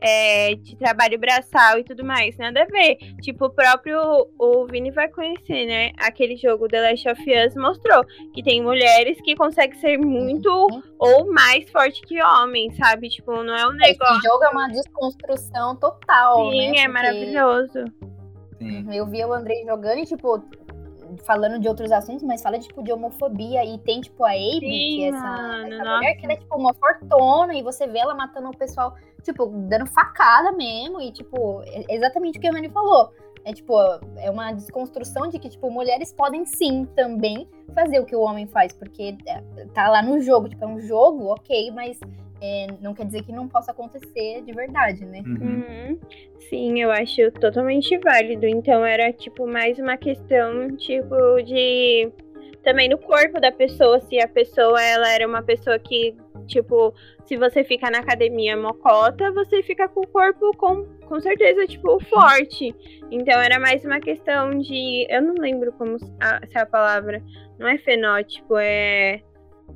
é, 0.00 0.54
de 0.54 0.76
trabalho 0.76 1.18
braçal 1.18 1.78
e 1.78 1.84
tudo 1.84 2.04
mais, 2.04 2.36
nada 2.38 2.62
a 2.62 2.66
ver. 2.66 2.96
Tipo, 3.20 3.46
o 3.46 3.50
próprio 3.50 4.28
o 4.38 4.66
Vini 4.66 4.90
vai 4.90 5.08
conhecer, 5.08 5.66
né? 5.66 5.92
Aquele 5.98 6.36
jogo 6.36 6.68
The 6.68 6.80
Last 6.80 7.08
of 7.08 7.22
Us 7.22 7.54
mostrou 7.54 8.04
que 8.32 8.42
tem 8.42 8.62
mulheres 8.62 9.20
que 9.22 9.36
conseguem 9.36 9.78
ser 9.78 9.98
muito 9.98 10.48
uhum. 10.48 10.82
ou 10.98 11.32
mais 11.32 11.68
forte 11.70 12.00
que 12.02 12.22
homens, 12.22 12.76
sabe? 12.76 13.08
Tipo, 13.08 13.42
não 13.42 13.56
é 13.56 13.66
um 13.66 13.72
negócio. 13.72 14.16
Esse 14.16 14.26
jogo 14.26 14.44
é 14.44 14.48
uma 14.48 14.68
desconstrução 14.68 15.76
total, 15.76 16.50
Sim, 16.50 16.72
né? 16.72 16.78
é 16.78 16.88
maravilhoso. 16.88 17.84
Sim. 18.58 18.86
Eu 18.92 19.06
vi 19.06 19.24
o 19.24 19.32
Andrei 19.32 19.64
jogando 19.64 19.98
e, 20.00 20.04
tipo, 20.04 20.38
falando 21.18 21.58
de 21.58 21.68
outros 21.68 21.90
assuntos, 21.92 22.22
mas 22.22 22.42
fala, 22.42 22.58
tipo, 22.58 22.82
de 22.82 22.92
homofobia. 22.92 23.64
E 23.64 23.78
tem, 23.78 24.00
tipo, 24.00 24.24
a 24.24 24.30
Abe, 24.30 24.60
que 24.60 25.04
é 25.04 25.08
essa, 25.08 25.20
mano, 25.20 25.74
essa 25.74 25.96
mulher 25.96 26.14
que 26.14 26.24
ela 26.24 26.32
é, 26.32 26.36
tipo, 26.36 26.56
uma 26.56 26.74
fortuna. 26.74 27.54
E 27.54 27.62
você 27.62 27.86
vê 27.86 27.98
ela 27.98 28.14
matando 28.14 28.48
o 28.48 28.56
pessoal, 28.56 28.94
tipo, 29.22 29.46
dando 29.46 29.86
facada 29.86 30.52
mesmo. 30.52 31.00
E, 31.00 31.12
tipo, 31.12 31.62
é 31.64 31.94
exatamente 31.94 32.38
o 32.38 32.40
que 32.40 32.48
a 32.48 32.52
Rani 32.52 32.68
falou. 32.68 33.10
É, 33.44 33.52
tipo, 33.52 33.74
é 34.18 34.30
uma 34.30 34.52
desconstrução 34.52 35.28
de 35.28 35.38
que, 35.38 35.48
tipo, 35.48 35.70
mulheres 35.70 36.12
podem 36.12 36.44
sim 36.44 36.86
também 36.94 37.48
fazer 37.74 37.98
o 38.00 38.04
que 38.04 38.14
o 38.14 38.20
homem 38.20 38.46
faz. 38.46 38.72
Porque 38.72 39.16
é, 39.26 39.42
tá 39.74 39.88
lá 39.88 40.02
no 40.02 40.20
jogo. 40.20 40.48
Tipo, 40.48 40.64
é 40.64 40.68
um 40.68 40.80
jogo, 40.80 41.32
ok, 41.32 41.70
mas 41.70 41.98
é, 42.40 42.66
não 42.80 42.94
quer 42.94 43.06
dizer 43.06 43.22
que 43.22 43.32
não 43.32 43.46
possa 43.48 43.70
acontecer 43.70 44.42
de 44.42 44.52
verdade, 44.52 45.04
né? 45.04 45.22
Uhum. 45.26 45.40
Uhum. 45.40 45.98
Sim, 46.48 46.80
eu 46.80 46.90
acho 46.90 47.30
totalmente 47.32 47.96
válido. 47.98 48.46
Então 48.46 48.84
era 48.84 49.12
tipo 49.12 49.46
mais 49.46 49.78
uma 49.78 49.96
questão 49.96 50.74
tipo 50.76 51.14
de 51.42 52.10
também 52.62 52.88
no 52.88 52.98
corpo 52.98 53.40
da 53.40 53.50
pessoa, 53.52 54.00
se 54.00 54.20
a 54.20 54.28
pessoa 54.28 54.82
ela 54.82 55.10
era 55.10 55.26
uma 55.26 55.42
pessoa 55.42 55.78
que 55.78 56.14
tipo, 56.46 56.92
se 57.24 57.36
você 57.36 57.62
fica 57.62 57.90
na 57.90 57.98
academia 57.98 58.56
mocota, 58.56 59.30
você 59.32 59.62
fica 59.62 59.88
com 59.88 60.00
o 60.00 60.06
corpo 60.08 60.50
com, 60.56 60.84
com 61.10 61.20
certeza 61.20 61.66
tipo 61.66 61.98
forte. 62.04 62.72
Então 63.10 63.34
era 63.40 63.58
mais 63.58 63.84
uma 63.84 63.98
questão 63.98 64.56
de, 64.60 65.06
eu 65.10 65.20
não 65.20 65.34
lembro 65.34 65.72
como 65.72 65.96
a, 66.20 66.46
se 66.46 66.56
é 66.56 66.60
a 66.60 66.66
palavra, 66.66 67.20
não 67.58 67.66
é 67.66 67.76
fenótipo, 67.78 68.56
é 68.56 69.20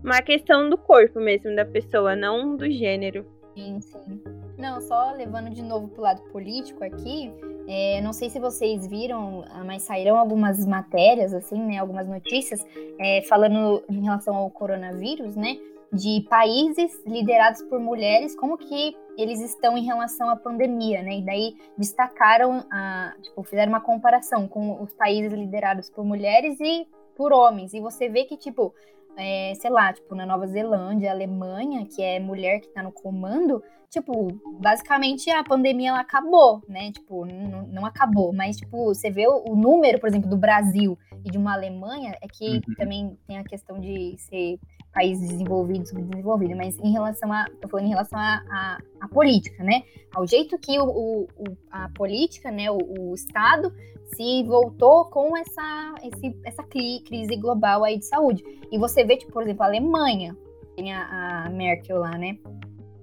uma 0.03 0.23
questão 0.23 0.71
do 0.71 0.79
corpo 0.79 1.19
mesmo 1.19 1.55
da 1.57 1.65
pessoa, 1.65 2.15
não 2.15 2.57
do 2.57 2.71
gênero. 2.71 3.27
Sim, 3.57 3.81
sim. 3.81 4.23
Não, 4.57 4.81
só 4.81 5.13
levando 5.17 5.51
de 5.51 5.63
novo 5.63 5.89
pro 5.89 6.03
lado 6.03 6.23
político 6.31 6.85
aqui, 6.85 7.33
é, 7.67 8.01
não 8.01 8.13
sei 8.13 8.31
se 8.31 8.39
vocês 8.39 8.87
viram, 8.87 9.45
ah, 9.51 9.65
mas 9.65 9.83
saíram 9.83 10.17
algumas 10.17 10.65
matérias, 10.65 11.35
assim, 11.35 11.61
né, 11.61 11.79
algumas 11.79 12.09
notícias, 12.09 12.65
é, 13.01 13.23
falando 13.23 13.83
em 13.89 14.03
relação 14.03 14.37
ao 14.37 14.51
coronavírus, 14.51 15.35
né, 15.35 15.59
de 15.93 16.25
países 16.29 17.03
liderados 17.05 17.63
por 17.63 17.81
mulheres, 17.81 18.37
como 18.37 18.57
que 18.57 18.97
eles 19.17 19.41
estão 19.41 19.77
em 19.77 19.85
relação 19.85 20.29
à 20.29 20.37
pandemia, 20.37 21.03
né, 21.03 21.19
e 21.19 21.25
daí 21.25 21.57
destacaram, 21.77 22.65
a, 22.71 23.15
tipo, 23.21 23.43
fizeram 23.43 23.73
uma 23.73 23.81
comparação 23.81 24.49
com 24.49 24.83
os 24.83 24.93
países 24.95 25.33
liderados 25.33 25.91
por 25.91 26.05
mulheres 26.05 26.59
e 26.61 26.87
por 27.17 27.33
homens, 27.33 27.73
e 27.75 27.81
você 27.81 28.09
vê 28.09 28.25
que, 28.25 28.37
tipo, 28.37 28.75
é, 29.17 29.55
sei 29.55 29.71
lá, 29.71 29.93
tipo, 29.93 30.15
na 30.15 30.27
Nova 30.27 30.47
Zelândia, 30.47 31.11
Alemanha, 31.11 31.87
que 31.87 32.03
é 32.03 32.19
mulher 32.19 32.61
que 32.61 32.69
tá 32.69 32.83
no 32.83 32.91
comando, 32.91 33.63
tipo, 33.89 34.29
basicamente 34.61 35.31
a 35.31 35.45
pandemia 35.45 35.91
ela 35.91 36.01
acabou, 36.01 36.63
né? 36.69 36.91
Tipo, 36.91 37.25
não 37.25 37.87
acabou, 37.87 38.33
mas, 38.33 38.57
tipo, 38.57 38.87
você 38.87 39.11
vê 39.11 39.27
o, 39.29 39.53
o, 39.53 39.57
número, 39.57 40.01
por 40.01 40.09
exemplo, 40.09 40.29
do 40.29 40.37
Brasil 40.37 40.99
e 41.25 41.31
de 41.31 41.39
uma 41.39 41.55
Alemanha, 41.55 42.17
é 42.21 42.27
que 42.27 42.57
uhum. 42.57 42.75
também 42.77 43.19
tem 43.27 43.39
a 43.39 43.45
questão 43.45 43.79
de 43.79 44.17
ser 44.19 44.59
país 44.95 45.21
desenvolvido, 45.21 45.87
subdesenvolvido, 45.87 46.57
mas 46.57 46.79
em 46.79 46.93
relação 46.93 47.33
a, 47.33 47.47
tô 47.61 47.69
falando 47.69 47.87
em 47.87 47.91
relação 47.91 48.19
a, 48.19 48.43
a, 48.49 48.79
a 49.01 49.09
política, 49.09 49.63
né? 49.65 49.83
Ao 50.15 50.25
jeito 50.27 50.57
que 50.59 50.79
o, 50.79 51.27
o 51.37 51.57
a 51.71 51.89
política, 51.91 52.51
né, 52.51 52.71
o, 52.71 52.79
o, 52.99 53.15
Estado 53.15 53.75
se 54.15 54.45
voltou 54.45 55.07
com 55.07 55.37
essa, 55.37 55.95
esse, 56.05 56.39
essa 56.45 56.63
crise 56.63 57.37
global 57.37 57.83
aí 57.83 57.99
de 57.99 58.07
saúde. 58.07 58.45
E 58.71 58.79
você 58.79 59.05
vê, 59.05 59.17
tipo, 59.17 59.33
por 59.33 59.43
exemplo, 59.43 59.65
a 59.65 59.67
Alemanha, 59.67 60.37
tem 60.77 60.93
a, 60.93 61.47
a 61.47 61.51
Merkel 61.51 61.99
lá, 61.99 62.17
né? 62.17 62.39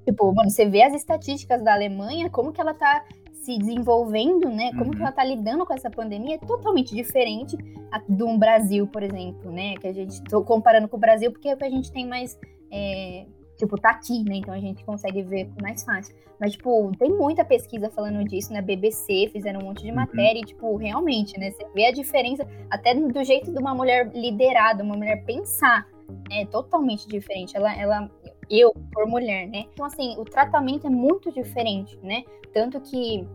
Tipo, 0.06 0.34
mano, 0.34 0.50
você 0.50 0.66
vê 0.66 0.84
as 0.84 0.94
estatísticas 0.94 1.62
da 1.64 1.74
Alemanha, 1.74 2.30
como 2.30 2.54
que 2.54 2.62
ela 2.62 2.74
tá 2.74 3.04
se 3.42 3.58
desenvolvendo, 3.58 4.50
né? 4.50 4.72
Como 4.72 4.86
uhum. 4.86 4.92
que 4.92 5.02
ela 5.02 5.12
tá 5.12 5.24
lidando 5.24 5.66
com 5.66 5.74
essa 5.74 5.90
pandemia 5.90 6.36
é 6.36 6.38
totalmente 6.38 6.94
diferente 6.94 7.58
do 8.08 8.38
Brasil, 8.38 8.88
por 8.88 9.02
exemplo, 9.02 9.52
né? 9.52 9.76
Que 9.76 9.88
a 9.88 9.94
gente 9.94 10.24
tô 10.24 10.44
comparando 10.44 10.88
com 10.88 10.96
o 10.96 11.00
Brasil 11.00 11.32
porque 11.32 11.50
é 11.50 11.54
o 11.56 11.58
que 11.58 11.64
a 11.64 11.70
gente 11.70 11.92
tem 11.92 12.08
mais 12.08 12.40
é, 12.72 13.26
tipo 13.58 13.80
tá 13.80 13.90
aqui, 13.90 14.24
né? 14.24 14.36
Então 14.36 14.54
a 14.54 14.60
gente 14.60 14.84
consegue 14.86 15.24
ver 15.24 15.50
mais 15.60 15.84
fácil. 15.84 16.16
Mas 16.40 16.54
tipo 16.54 16.92
tem 17.00 17.10
muita 17.10 17.44
pesquisa 17.44 17.90
falando 17.90 18.24
disso 18.24 18.54
na 18.54 18.62
né? 18.62 18.68
BBC, 18.68 19.30
fizeram 19.34 19.62
um 19.62 19.66
monte 19.66 19.82
de 19.82 19.90
uhum. 19.90 19.96
matéria 19.96 20.40
e 20.40 20.46
tipo 20.46 20.76
realmente, 20.78 21.40
né? 21.40 21.50
Você 21.50 21.66
vê 21.74 21.88
a 21.88 21.92
diferença 21.92 22.48
até 22.70 22.94
do 22.94 23.24
jeito 23.24 23.52
de 23.52 23.58
uma 23.58 23.74
mulher 23.74 24.12
liderada, 24.14 24.84
uma 24.84 24.96
mulher 24.96 25.26
pensar, 25.26 25.88
é 26.32 26.46
totalmente 26.46 27.08
diferente. 27.08 27.58
Ela, 27.58 27.76
ela 27.76 28.12
eu 28.52 28.74
por 28.92 29.08
mulher, 29.08 29.48
né? 29.48 29.66
Então, 29.74 29.86
assim, 29.86 30.16
o 30.18 30.26
tratamento 30.26 30.88
é 30.88 30.90
muito 30.90 31.32
diferente, 31.32 31.98
né? 32.04 32.24
Tanto 32.54 32.80
que 32.82 33.26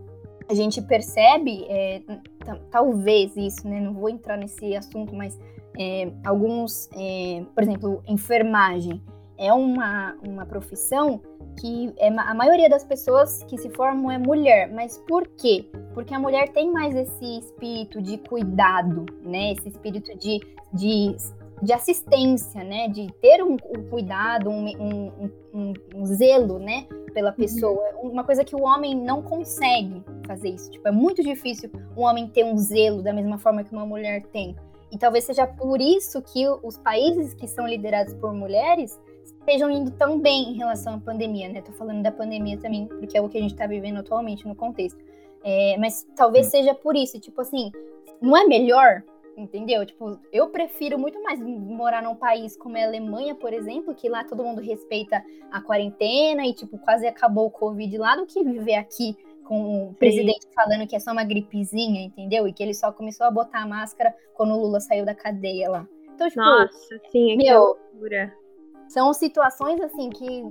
a 0.49 0.55
gente 0.55 0.81
percebe, 0.83 1.65
é, 1.69 2.03
talvez 2.71 3.37
isso, 3.37 3.67
né? 3.67 3.81
Não 3.81 3.95
vou 3.95 4.09
entrar 4.09 4.37
nesse 4.37 4.77
assunto, 4.77 5.15
mas 5.15 5.39
é, 5.79 6.13
alguns, 6.25 6.89
é, 6.95 7.43
por 7.55 7.63
exemplo, 7.63 8.03
enfermagem 8.07 9.01
é 9.39 9.53
uma, 9.53 10.17
uma 10.27 10.47
profissão 10.47 11.21
que 11.61 11.93
é, 11.99 12.09
a 12.09 12.35
maioria 12.35 12.69
das 12.69 12.85
pessoas 12.85 13.43
que 13.45 13.57
se 13.59 13.71
formam 13.71 14.11
é 14.11 14.19
mulher. 14.19 14.71
Mas 14.73 14.99
por 15.09 15.27
quê? 15.27 15.69
Porque 15.95 16.15
a 16.15 16.19
mulher 16.19 16.51
tem 16.51 16.71
mais 16.71 16.95
esse 16.95 17.39
espírito 17.39 18.01
de 18.03 18.19
cuidado, 18.19 19.07
né? 19.23 19.53
Esse 19.53 19.69
espírito 19.69 20.17
de, 20.19 20.41
de 20.73 21.17
de 21.63 21.73
assistência, 21.73 22.63
né? 22.63 22.89
De 22.89 23.07
ter 23.21 23.43
um, 23.43 23.55
um 23.55 23.89
cuidado, 23.89 24.51
um, 24.51 25.13
um, 25.53 25.73
um, 25.95 26.05
zelo, 26.05 26.59
né? 26.59 26.87
Pela 27.13 27.31
uhum. 27.31 27.37
pessoa. 27.37 27.83
Uhum. 28.03 28.11
Uma 28.11 28.25
coisa 28.25 28.45
que 28.45 28.55
o 28.55 28.63
homem 28.63 28.95
não 28.95 29.23
consegue 29.23 30.03
fazer 30.27 30.51
isso. 30.51 30.71
Tipo, 30.71 30.89
é 30.89 30.93
muito 30.93 31.23
difícil 31.23 31.71
um 31.97 32.03
homem 32.03 32.29
ter 32.29 32.45
um 32.45 32.57
zelo 32.57 33.03
da 33.03 33.13
mesma 33.13 33.39
forma 33.39 33.65
que 33.65 33.73
uma 33.73 33.87
mulher 33.87 34.23
tem. 34.27 34.55
E 34.93 34.99
talvez 34.99 35.25
seja 35.25 35.47
por 35.47 35.81
isso 35.81 36.23
que 36.23 36.47
os 36.63 36.79
países 36.79 37.35
que 37.35 37.49
são 37.49 37.67
liderados 37.67 38.15
por 38.15 38.33
mulheres 38.33 39.01
estejam 39.25 39.71
indo 39.71 39.91
tão 39.93 40.21
bem 40.21 40.51
em 40.51 40.55
relação 40.55 40.95
à 40.95 40.99
pandemia, 40.99 41.49
né? 41.49 41.61
Tô 41.61 41.73
falando 41.73 42.03
da 42.03 42.13
pandemia 42.13 42.59
também, 42.59 42.87
porque 42.87 43.17
é 43.17 43.21
o 43.21 43.29
que 43.29 43.39
a 43.39 43.41
gente 43.41 43.55
tá 43.55 43.67
vivendo 43.67 43.99
atualmente 43.99 44.47
no 44.47 44.55
contexto. 44.55 44.99
É, 45.43 45.77
mas 45.79 46.07
talvez 46.17 46.47
seja 46.47 46.75
por 46.75 46.97
isso, 46.97 47.21
tipo 47.21 47.41
assim, 47.41 47.71
não 48.21 48.37
é 48.37 48.47
melhor 48.47 49.03
Entendeu? 49.37 49.85
Tipo, 49.85 50.19
eu 50.33 50.49
prefiro 50.49 50.99
muito 50.99 51.23
mais 51.23 51.39
morar 51.41 52.03
num 52.03 52.15
país 52.15 52.57
como 52.57 52.77
é 52.77 52.85
a 52.85 52.87
Alemanha, 52.87 53.35
por 53.35 53.53
exemplo, 53.53 53.95
que 53.95 54.09
lá 54.09 54.25
todo 54.25 54.43
mundo 54.43 54.63
respeita 54.63 55.23
a 55.53 55.61
quarentena 55.61 56.47
e, 56.47 56.55
tipo, 56.55 56.79
quase 56.79 57.07
acabou 57.07 57.47
o 57.47 57.51
Covid 57.51 57.99
lá, 57.99 58.17
do 58.17 58.25
que 58.25 58.43
viver 58.43 58.77
aqui 58.77 59.15
com 59.45 59.85
o 59.85 59.89
Sim. 59.89 59.95
presidente 59.95 60.47
falando 60.55 60.87
que 60.89 60.97
é 60.97 60.99
só 60.99 61.13
uma 61.13 61.23
gripezinha, 61.23 62.03
entendeu? 62.03 62.49
E 62.49 62.53
que 62.53 62.63
ele 62.63 62.75
só 62.75 62.91
começou 62.91 63.27
a 63.27 63.31
botar 63.31 63.63
a 63.63 63.67
máscara 63.67 64.15
quando 64.35 64.55
o 64.55 64.61
Lula 64.61 64.81
saiu 64.81 65.05
da 65.05 65.15
cadeia 65.15 65.69
lá. 65.69 65.89
Então, 66.15 66.29
tipo, 66.29 66.41
Nossa, 66.41 67.01
sim, 67.11 67.33
é 67.33 67.37
meu, 67.37 67.61
loucura. 67.61 68.35
São 68.89 69.13
situações 69.13 69.81
assim 69.83 70.09
que 70.09 70.47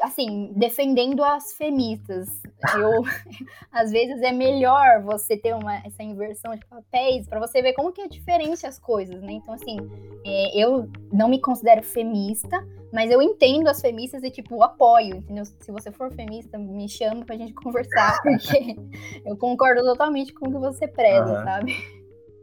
assim, 0.00 0.52
defendendo 0.56 1.22
as 1.22 1.52
feministas. 1.52 2.28
Eu, 2.74 3.02
às 3.72 3.90
vezes 3.90 4.20
é 4.22 4.32
melhor 4.32 5.02
você 5.02 5.36
ter 5.36 5.54
uma, 5.54 5.76
essa 5.78 6.02
inversão 6.02 6.54
de 6.54 6.64
papéis 6.66 7.26
para 7.26 7.40
você 7.40 7.62
ver 7.62 7.72
como 7.72 7.92
que 7.92 8.00
é 8.00 8.08
diferente 8.08 8.66
as 8.66 8.78
coisas, 8.78 9.20
né? 9.22 9.32
Então, 9.32 9.54
assim, 9.54 9.76
é, 10.24 10.58
eu 10.62 10.88
não 11.12 11.28
me 11.28 11.40
considero 11.40 11.82
feminista, 11.82 12.66
mas 12.92 13.10
eu 13.10 13.22
entendo 13.22 13.68
as 13.68 13.80
feministas 13.80 14.22
e, 14.22 14.30
tipo, 14.30 14.62
apoio, 14.62 15.16
entendeu? 15.16 15.44
Se 15.44 15.70
você 15.70 15.90
for 15.92 16.12
feminista, 16.12 16.58
me 16.58 16.88
chama 16.88 17.24
pra 17.24 17.36
gente 17.36 17.52
conversar, 17.54 18.20
porque 18.22 18.76
eu 19.24 19.36
concordo 19.36 19.82
totalmente 19.82 20.32
com 20.32 20.48
o 20.48 20.52
que 20.52 20.58
você 20.58 20.88
preza, 20.88 21.38
uhum. 21.38 21.44
sabe? 21.44 21.99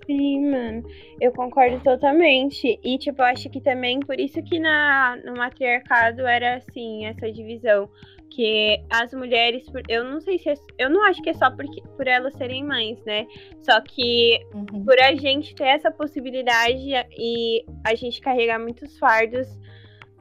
Sim, 0.07 0.49
mano. 0.49 0.83
Eu 1.19 1.33
concordo 1.33 1.79
totalmente. 1.83 2.79
E, 2.81 2.97
tipo, 2.97 3.21
eu 3.21 3.25
acho 3.25 3.49
que 3.49 3.59
também 3.59 3.99
por 3.99 4.17
isso 4.17 4.41
que 4.41 4.57
na, 4.57 5.17
no 5.17 5.35
matriarcado 5.35 6.25
era 6.25 6.55
assim, 6.55 7.05
essa 7.05 7.29
divisão. 7.31 7.89
Que 8.29 8.81
as 8.89 9.13
mulheres, 9.13 9.65
eu 9.87 10.03
não 10.03 10.19
sei 10.21 10.37
se 10.37 10.49
é, 10.49 10.55
eu 10.77 10.89
não 10.89 11.03
acho 11.05 11.21
que 11.21 11.29
é 11.29 11.33
só 11.33 11.49
porque, 11.51 11.81
por 11.95 12.07
elas 12.07 12.33
serem 12.35 12.63
mães, 12.63 13.03
né? 13.05 13.25
Só 13.61 13.79
que 13.81 14.39
uhum. 14.53 14.85
por 14.85 14.99
a 14.99 15.13
gente 15.15 15.55
ter 15.55 15.65
essa 15.65 15.91
possibilidade 15.91 16.89
e 17.17 17.65
a 17.85 17.95
gente 17.95 18.21
carregar 18.21 18.59
muitos 18.59 18.97
fardos, 18.97 19.47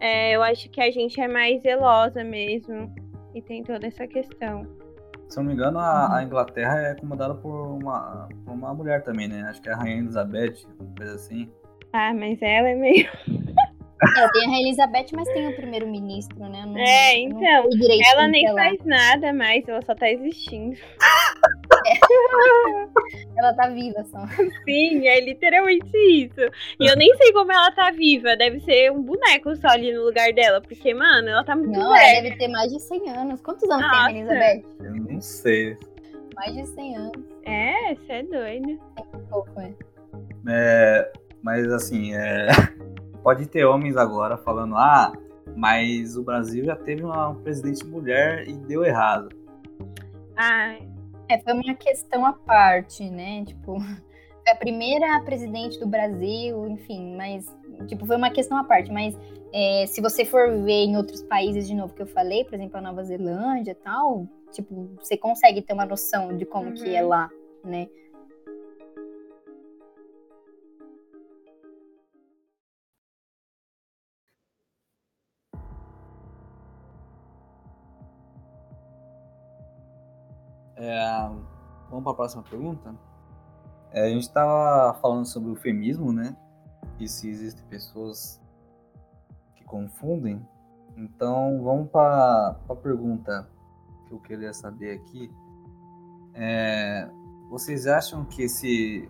é, 0.01 0.35
eu 0.35 0.43
acho 0.43 0.69
que 0.71 0.81
a 0.81 0.91
gente 0.91 1.21
é 1.21 1.29
mais 1.29 1.63
zelosa 1.63 2.25
mesmo. 2.25 2.93
E 3.35 3.43
tem 3.43 3.63
toda 3.63 3.87
essa 3.87 4.07
questão. 4.07 4.86
Se 5.29 5.39
eu 5.39 5.43
não 5.43 5.49
me 5.49 5.55
engano, 5.55 5.79
a, 5.79 6.19
a 6.19 6.23
Inglaterra 6.23 6.79
é 6.81 6.95
comandada 6.95 7.35
por 7.35 7.51
uma, 7.51 8.29
por 8.45 8.53
uma 8.53 8.73
mulher 8.73 9.03
também, 9.03 9.29
né? 9.29 9.43
Acho 9.49 9.61
que 9.61 9.69
é 9.69 9.73
a 9.73 9.77
Rainha 9.77 9.99
Elizabeth, 9.99 10.67
uma 10.79 10.95
coisa 10.97 11.15
assim. 11.15 11.51
Ah, 11.93 12.15
mas 12.15 12.41
ela 12.41 12.69
é 12.69 12.75
meio. 12.75 13.09
É, 14.19 14.29
tem 14.33 14.45
a 14.45 14.49
Rainha 14.49 14.69
Elizabeth, 14.69 15.07
mas 15.15 15.29
tem 15.29 15.49
o 15.49 15.57
primeiro-ministro, 15.57 16.39
né? 16.39 16.65
Não, 16.67 16.79
é, 16.79 17.19
então. 17.19 17.69
ela 18.13 18.29
nem 18.29 18.53
faz 18.53 18.79
nada 18.85 19.33
mais, 19.33 19.67
ela 19.67 19.83
só 19.83 19.95
tá 19.95 20.09
existindo. 20.11 20.77
ela 23.37 23.53
tá 23.55 23.69
viva 23.69 24.05
só. 24.05 24.27
Sim, 24.65 25.07
é 25.07 25.21
literalmente 25.21 25.97
isso. 25.97 26.41
E 26.81 26.87
eu 26.87 26.97
nem 26.97 27.15
sei 27.17 27.33
como 27.33 27.53
ela 27.53 27.71
tá 27.73 27.91
viva. 27.91 28.37
Deve 28.37 28.61
ser 28.61 28.91
um 28.93 29.03
boneco 29.03 29.55
só 29.57 29.69
ali 29.69 29.93
no 29.93 30.05
lugar 30.05 30.33
dela. 30.33 30.61
Porque, 30.61 30.95
mano, 30.95 31.29
ela 31.29 31.45
tá 31.45 31.55
muito 31.55 31.73
Não, 31.73 31.93
velha. 31.93 32.13
ela 32.13 32.23
deve 32.23 32.37
ter 32.37 32.49
mais 32.49 32.73
de 32.73 32.81
100 32.81 33.11
anos. 33.11 33.41
Quantos 33.41 33.69
anos 33.71 33.87
Nossa. 33.87 34.07
tem 34.07 34.17
a 34.17 34.19
Elizabeth? 34.19 34.65
Eu 34.81 34.95
não 34.95 35.21
sei. 35.21 35.77
Mais 36.35 36.55
de 36.55 36.67
100 36.67 36.97
anos. 36.97 37.25
É, 37.45 37.95
você 37.95 38.13
é 38.13 38.23
doido. 38.23 38.81
É 38.97 39.17
um 39.17 39.27
pouco, 39.27 39.61
é. 39.61 39.75
é 40.49 41.13
mas 41.43 41.71
assim, 41.73 42.15
é... 42.15 42.49
pode 43.23 43.47
ter 43.47 43.65
homens 43.65 43.97
agora 43.97 44.37
falando, 44.37 44.77
ah, 44.77 45.13
mas 45.57 46.17
o 46.17 46.23
Brasil 46.23 46.65
já 46.65 46.77
teve 46.77 47.03
uma 47.03 47.35
presidente 47.37 47.85
mulher 47.85 48.47
e 48.49 48.53
deu 48.53 48.85
errado. 48.85 49.29
Ah, 50.37 50.77
é, 51.29 51.39
foi 51.39 51.53
uma 51.53 51.75
questão 51.75 52.25
à 52.25 52.33
parte, 52.33 53.09
né? 53.09 53.45
Tipo, 53.45 53.79
foi 54.43 54.53
a 54.53 54.57
primeira 54.57 55.21
presidente 55.23 55.79
do 55.79 55.87
Brasil, 55.87 56.67
enfim, 56.69 57.17
mas, 57.17 57.47
tipo, 57.87 58.07
foi 58.07 58.17
uma 58.17 58.31
questão 58.31 58.57
à 58.57 58.65
parte. 58.65 58.91
Mas 58.93 59.17
é, 59.53 59.87
se 59.87 60.01
você 60.01 60.25
for 60.25 60.57
ver 60.63 60.85
em 60.85 60.97
outros 60.97 61.23
países, 61.23 61.67
de 61.67 61.75
novo, 61.75 61.95
que 61.95 62.03
eu 62.03 62.07
falei, 62.07 62.45
por 62.45 62.55
exemplo, 62.55 62.79
a 62.79 62.81
Nova 62.81 63.03
Zelândia 63.03 63.73
e 63.73 63.75
tal, 63.75 64.27
tipo, 64.53 64.91
você 65.01 65.17
consegue 65.17 65.63
ter 65.63 65.73
uma 65.73 65.87
noção 65.87 66.37
de 66.37 66.45
como 66.45 66.69
uhum. 66.69 66.75
que 66.75 66.95
é 66.95 67.03
uhum. 67.03 67.09
lá, 67.09 67.31
né? 67.65 67.89
É, 80.87 81.29
vamos 81.91 82.05
para 82.05 82.13
a 82.13 82.15
próxima 82.15 82.45
pergunta? 82.45 82.95
É, 83.91 84.03
a 84.03 84.09
gente 84.09 84.23
estava 84.23 84.95
falando 85.01 85.27
sobre 85.27 85.51
o 85.51 85.57
feminismo, 85.57 86.13
né? 86.13 86.37
E 87.01 87.09
se 87.09 87.29
existem 87.29 87.65
pessoas 87.67 88.41
que 89.57 89.65
confundem. 89.65 90.41
Então, 90.97 91.61
vamos 91.61 91.91
para 91.91 92.57
a 92.69 92.77
pergunta 92.77 93.49
que 94.07 94.15
eu 94.15 94.21
queria 94.21 94.53
saber 94.53 94.93
aqui. 94.93 95.29
É, 96.35 97.11
vocês 97.51 97.89
acham 97.89 98.25
que 98.25 98.43
esse 98.43 99.09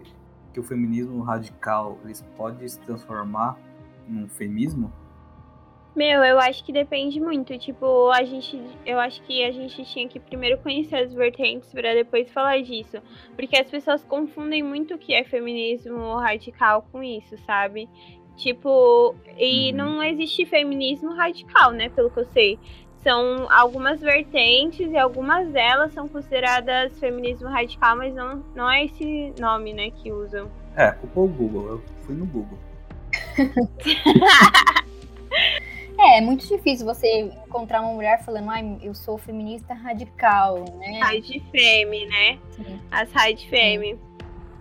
que 0.55 0.61
o 0.61 0.62
feminismo 0.62 1.23
radical 1.23 1.99
eles 2.05 2.23
pode 2.39 2.66
se 2.66 2.81
transformar 2.81 3.59
num 4.09 4.27
feminismo? 4.27 4.91
Meu, 5.97 6.22
eu 6.22 6.38
acho 6.38 6.62
que 6.62 6.72
depende 6.72 7.18
muito. 7.18 7.57
Tipo, 7.59 8.11
a 8.11 8.22
gente. 8.22 8.62
Eu 8.84 9.01
acho 9.01 9.22
que 9.22 9.42
a 9.42 9.51
gente 9.51 9.82
tinha 9.86 10.07
que 10.07 10.20
primeiro 10.20 10.59
conhecer 10.59 10.97
as 10.97 11.14
vertentes 11.14 11.72
para 11.72 11.94
depois 11.94 12.30
falar 12.30 12.61
disso. 12.62 12.99
Porque 13.34 13.57
as 13.57 13.70
pessoas 13.70 14.05
confundem 14.05 14.62
muito 14.62 14.94
o 14.94 14.99
que 14.99 15.14
é 15.14 15.24
feminismo 15.24 16.14
radical 16.16 16.86
com 16.92 17.03
isso, 17.03 17.38
sabe? 17.47 17.88
Tipo, 18.36 19.14
e 19.38 19.70
Uhum. 19.70 19.76
não 19.78 20.03
existe 20.03 20.44
feminismo 20.44 21.14
radical, 21.14 21.70
né? 21.72 21.88
Pelo 21.88 22.11
que 22.11 22.20
eu 22.20 22.26
sei. 22.26 22.59
São 22.99 23.47
algumas 23.51 24.01
vertentes 24.01 24.90
e 24.92 24.99
algumas 24.99 25.49
delas 25.51 25.92
são 25.94 26.07
consideradas 26.09 26.99
feminismo 27.01 27.49
radical, 27.49 27.97
mas 27.97 28.12
não, 28.14 28.44
não 28.55 28.70
é 28.70 28.84
esse 28.84 29.32
nome, 29.40 29.72
né, 29.72 29.90
que 29.92 30.12
usam. 30.12 30.51
É, 30.76 30.90
culpa 30.90 31.20
o 31.20 31.28
Google. 31.28 31.68
Eu 31.68 31.82
fui 32.03 32.14
no 32.16 32.26
Google. 32.26 32.59
É, 36.07 36.18
é 36.18 36.20
muito 36.20 36.46
difícil 36.46 36.86
você 36.86 37.32
encontrar 37.46 37.80
uma 37.82 37.92
mulher 37.92 38.22
falando, 38.24 38.48
ai, 38.50 38.78
eu 38.80 38.94
sou 38.94 39.18
feminista 39.18 39.74
radical, 39.74 40.64
né? 40.78 41.00
Raid 41.00 41.42
Femme, 41.50 42.07
né? 42.07 42.38
Sim. 42.50 42.80
As 42.90 43.11
Raid 43.12 43.48
Femme. 43.48 43.98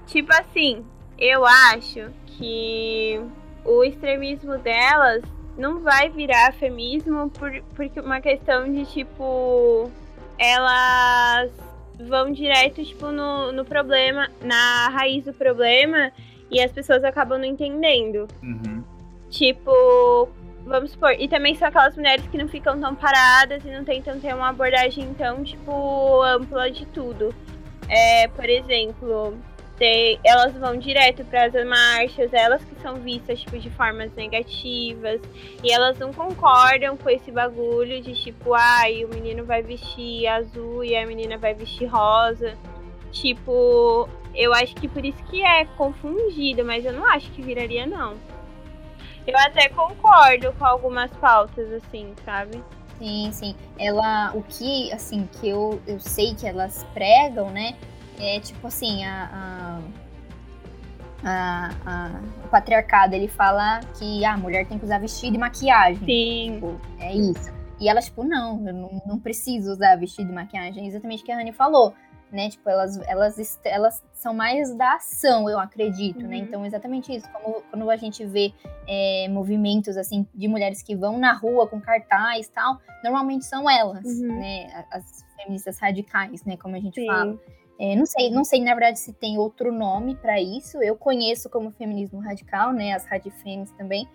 Tipo 0.07 0.33
assim, 0.33 0.83
eu 1.17 1.45
acho 1.45 2.11
que 2.25 3.19
o 3.63 3.83
extremismo 3.83 4.57
delas 4.57 5.23
não 5.57 5.79
vai 5.81 6.09
virar 6.09 6.53
feminismo 6.53 7.29
por, 7.29 7.61
porque 7.75 7.99
uma 7.99 8.19
questão 8.19 8.71
de 8.71 8.85
tipo. 8.85 9.89
Elas 10.37 11.49
vão 11.97 12.29
direto, 12.31 12.83
tipo, 12.83 13.09
no, 13.09 13.53
no 13.53 13.63
problema, 13.63 14.29
na 14.41 14.89
raiz 14.89 15.23
do 15.23 15.33
problema, 15.33 16.11
e 16.51 16.59
as 16.61 16.73
pessoas 16.73 17.05
acabam 17.05 17.39
não 17.39 17.45
entendendo. 17.45 18.27
Uhum. 18.43 18.83
Tipo, 19.29 20.29
vamos 20.65 20.91
supor. 20.91 21.15
E 21.17 21.27
também 21.27 21.55
são 21.55 21.67
aquelas 21.67 21.95
mulheres 21.95 22.25
que 22.27 22.37
não 22.37 22.47
ficam 22.47 22.79
tão 22.79 22.95
paradas 22.95 23.63
e 23.63 23.69
não 23.69 23.83
tentam 23.83 24.19
ter 24.19 24.33
uma 24.33 24.49
abordagem 24.49 25.13
tão, 25.13 25.43
tipo, 25.43 26.21
ampla 26.23 26.69
de 26.71 26.85
tudo. 26.87 27.33
É, 27.87 28.27
por 28.29 28.49
exemplo, 28.49 29.37
tem- 29.77 30.19
elas 30.25 30.53
vão 30.53 30.77
direto 30.77 31.23
para 31.25 31.45
as 31.45 31.53
marchas, 31.67 32.33
elas 32.33 32.63
que 32.63 32.75
são 32.81 32.95
vistas, 32.95 33.39
tipo, 33.39 33.57
de 33.57 33.69
formas 33.69 34.11
negativas. 34.15 35.21
E 35.63 35.71
elas 35.71 35.97
não 35.99 36.11
concordam 36.11 36.97
com 36.97 37.09
esse 37.09 37.31
bagulho 37.31 38.01
de, 38.01 38.13
tipo, 38.13 38.53
ai, 38.53 39.05
o 39.05 39.09
menino 39.09 39.45
vai 39.45 39.61
vestir 39.61 40.27
azul 40.27 40.83
e 40.83 40.95
a 40.95 41.05
menina 41.05 41.37
vai 41.37 41.53
vestir 41.53 41.85
rosa. 41.85 42.53
Tipo, 43.11 44.09
eu 44.33 44.53
acho 44.53 44.75
que 44.75 44.87
por 44.87 45.05
isso 45.05 45.23
que 45.25 45.41
é 45.41 45.65
confundido, 45.77 46.65
mas 46.65 46.83
eu 46.83 46.91
não 46.91 47.07
acho 47.07 47.31
que 47.31 47.41
viraria, 47.41 47.85
não. 47.85 48.15
Eu 49.27 49.37
até 49.39 49.69
concordo 49.69 50.53
com 50.53 50.65
algumas 50.65 51.09
pautas, 51.17 51.71
assim, 51.73 52.13
sabe? 52.23 52.63
Sim, 52.99 53.29
sim. 53.31 53.55
Ela, 53.77 54.31
o 54.35 54.43
que, 54.43 54.91
assim, 54.93 55.27
que 55.33 55.49
eu, 55.49 55.81
eu 55.87 55.99
sei 55.99 56.33
que 56.35 56.45
elas 56.47 56.85
pregam, 56.93 57.49
né? 57.49 57.75
É 58.19 58.39
tipo 58.39 58.65
assim, 58.67 59.03
a, 59.03 59.81
a, 61.23 61.29
a- 61.29 61.69
a- 61.85 62.21
o 62.45 62.47
patriarcado, 62.49 63.15
ele 63.15 63.27
fala 63.27 63.81
que 63.97 64.23
ah, 64.23 64.33
a 64.33 64.37
mulher 64.37 64.65
tem 64.67 64.77
que 64.77 64.85
usar 64.85 64.99
vestido 64.99 65.35
e 65.35 65.39
maquiagem. 65.39 66.05
Sim. 66.05 66.53
Tipo, 66.55 66.79
é 66.99 67.13
isso. 67.15 67.53
E 67.79 67.89
elas, 67.89 68.05
tipo, 68.05 68.23
não, 68.23 68.65
eu 68.65 68.73
não, 68.73 69.01
não 69.05 69.19
preciso 69.19 69.71
usar 69.71 69.97
vestido 69.97 70.31
e 70.31 70.33
maquiagem. 70.35 70.85
É 70.85 70.87
exatamente 70.87 71.23
o 71.23 71.25
que 71.25 71.31
a 71.31 71.35
Rani 71.35 71.51
falou, 71.51 71.93
né? 72.35 72.49
Tipo, 72.49 72.69
elas, 72.69 72.97
elas, 73.07 73.59
elas 73.63 74.03
são 74.13 74.33
mais 74.33 74.75
da 74.75 74.95
ação, 74.95 75.49
eu 75.49 75.57
acredito, 75.57 76.19
né? 76.27 76.37
Uhum. 76.37 76.43
Então, 76.43 76.65
exatamente 76.65 77.15
isso. 77.15 77.27
Como, 77.31 77.61
quando 77.71 77.89
a 77.89 77.95
gente 77.95 78.25
vê 78.25 78.53
é, 78.87 79.27
movimentos, 79.29 79.97
assim, 79.97 80.27
de 80.33 80.47
mulheres 80.47 80.83
que 80.83 80.95
vão 80.95 81.17
na 81.17 81.33
rua 81.33 81.67
com 81.67 81.79
cartaz 81.81 82.47
e 82.47 82.51
tal, 82.51 82.77
normalmente 83.03 83.45
são 83.45 83.69
elas, 83.69 84.05
Uhum. 84.05 84.39
né? 84.39 84.85
As 84.91 85.25
feministas 85.37 85.79
radicais, 85.79 86.43
né? 86.43 86.57
Como 86.57 86.75
a 86.75 86.79
gente 86.79 86.99
Sim. 87.01 87.07
fala. 87.07 87.39
É, 87.79 87.95
não 87.95 88.05
sei, 88.05 88.29
não 88.31 88.43
sei, 88.45 88.61
na 88.63 88.73
verdade, 88.73 88.99
se 88.99 89.11
tem 89.11 89.37
outro 89.37 89.71
nome 89.71 90.15
pra 90.15 90.39
isso. 90.41 90.81
Eu 90.81 90.95
conheço 90.95 91.49
como 91.49 91.71
feminismo 91.71 92.19
radical, 92.19 92.71
né? 92.71 92.93
As 92.93 93.05
radifemes 93.05 93.71
também. 93.71 94.07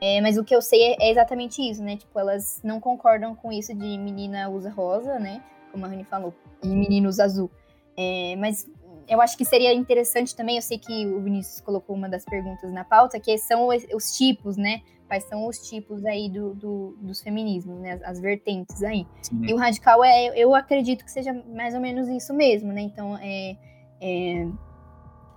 É, 0.00 0.20
mas 0.20 0.36
o 0.36 0.44
que 0.44 0.54
eu 0.54 0.60
sei 0.60 0.82
é, 0.82 0.96
é 1.06 1.10
exatamente 1.10 1.62
isso, 1.62 1.82
né? 1.82 1.96
Tipo, 1.96 2.18
elas 2.18 2.60
não 2.64 2.80
concordam 2.80 3.34
com 3.34 3.52
isso 3.52 3.72
de 3.74 3.96
menina 3.98 4.48
usa 4.48 4.68
rosa, 4.68 5.18
né? 5.18 5.40
Como 5.70 5.86
a 5.86 5.88
Rani 5.88 6.04
falou, 6.04 6.32
e 6.62 6.68
menino 6.68 7.08
usa 7.08 7.24
azul. 7.24 7.50
É, 7.96 8.34
mas 8.36 8.66
eu 9.08 9.20
acho 9.20 9.36
que 9.36 9.44
seria 9.44 9.72
interessante 9.74 10.34
também, 10.34 10.56
eu 10.56 10.62
sei 10.62 10.78
que 10.78 11.06
o 11.06 11.20
Vinícius 11.22 11.60
colocou 11.60 11.94
uma 11.94 12.08
das 12.08 12.24
perguntas 12.24 12.72
na 12.72 12.84
pauta, 12.84 13.20
que 13.20 13.36
são 13.38 13.68
os, 13.68 13.84
os 13.94 14.16
tipos, 14.16 14.56
né? 14.56 14.80
Quais 15.06 15.24
são 15.24 15.46
os 15.46 15.58
tipos 15.58 16.04
aí 16.06 16.30
do, 16.30 16.54
do- 16.54 16.96
dos 17.00 17.20
feminismos, 17.20 17.78
né? 17.80 17.92
As, 17.92 18.02
as 18.02 18.20
vertentes 18.20 18.82
aí. 18.82 19.06
Sim. 19.22 19.44
E 19.44 19.52
o 19.52 19.56
radical 19.58 20.02
é, 20.02 20.28
eu 20.36 20.54
acredito 20.54 21.04
que 21.04 21.10
seja 21.10 21.32
mais 21.54 21.74
ou 21.74 21.80
menos 21.80 22.08
isso 22.08 22.32
mesmo, 22.32 22.72
né? 22.72 22.80
Então, 22.80 23.16
é, 23.18 23.56
é, 24.00 24.46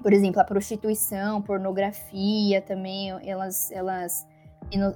por 0.01 0.13
exemplo, 0.13 0.39
a 0.39 0.45
prostituição, 0.45 1.41
pornografia 1.41 2.61
também, 2.61 3.09
elas, 3.27 3.69
elas, 3.71 4.25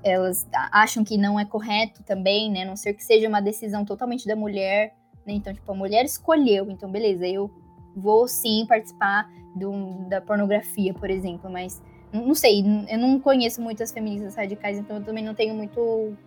elas 0.03 0.47
acham 0.71 1.03
que 1.03 1.17
não 1.17 1.37
é 1.37 1.43
correto 1.45 2.01
também, 2.03 2.49
né? 2.49 2.61
A 2.61 2.65
não 2.65 2.77
ser 2.77 2.93
que 2.93 3.03
seja 3.03 3.27
uma 3.27 3.41
decisão 3.41 3.83
totalmente 3.83 4.25
da 4.25 4.35
mulher, 4.37 4.93
né? 5.25 5.33
Então, 5.33 5.53
tipo, 5.53 5.71
a 5.71 5.75
mulher 5.75 6.05
escolheu, 6.05 6.69
então, 6.69 6.89
beleza, 6.89 7.27
eu 7.27 7.49
vou 7.95 8.27
sim 8.27 8.65
participar 8.67 9.29
do, 9.55 10.05
da 10.07 10.21
pornografia, 10.21 10.93
por 10.93 11.09
exemplo, 11.09 11.49
mas 11.49 11.81
não 12.13 12.33
sei, 12.35 12.63
eu 12.89 12.99
não 12.99 13.19
conheço 13.19 13.61
muitas 13.61 13.91
feministas 13.91 14.35
radicais, 14.35 14.77
então 14.77 14.97
eu 14.97 15.03
também 15.03 15.23
não 15.23 15.33
tenho 15.33 15.53
muito 15.53 15.79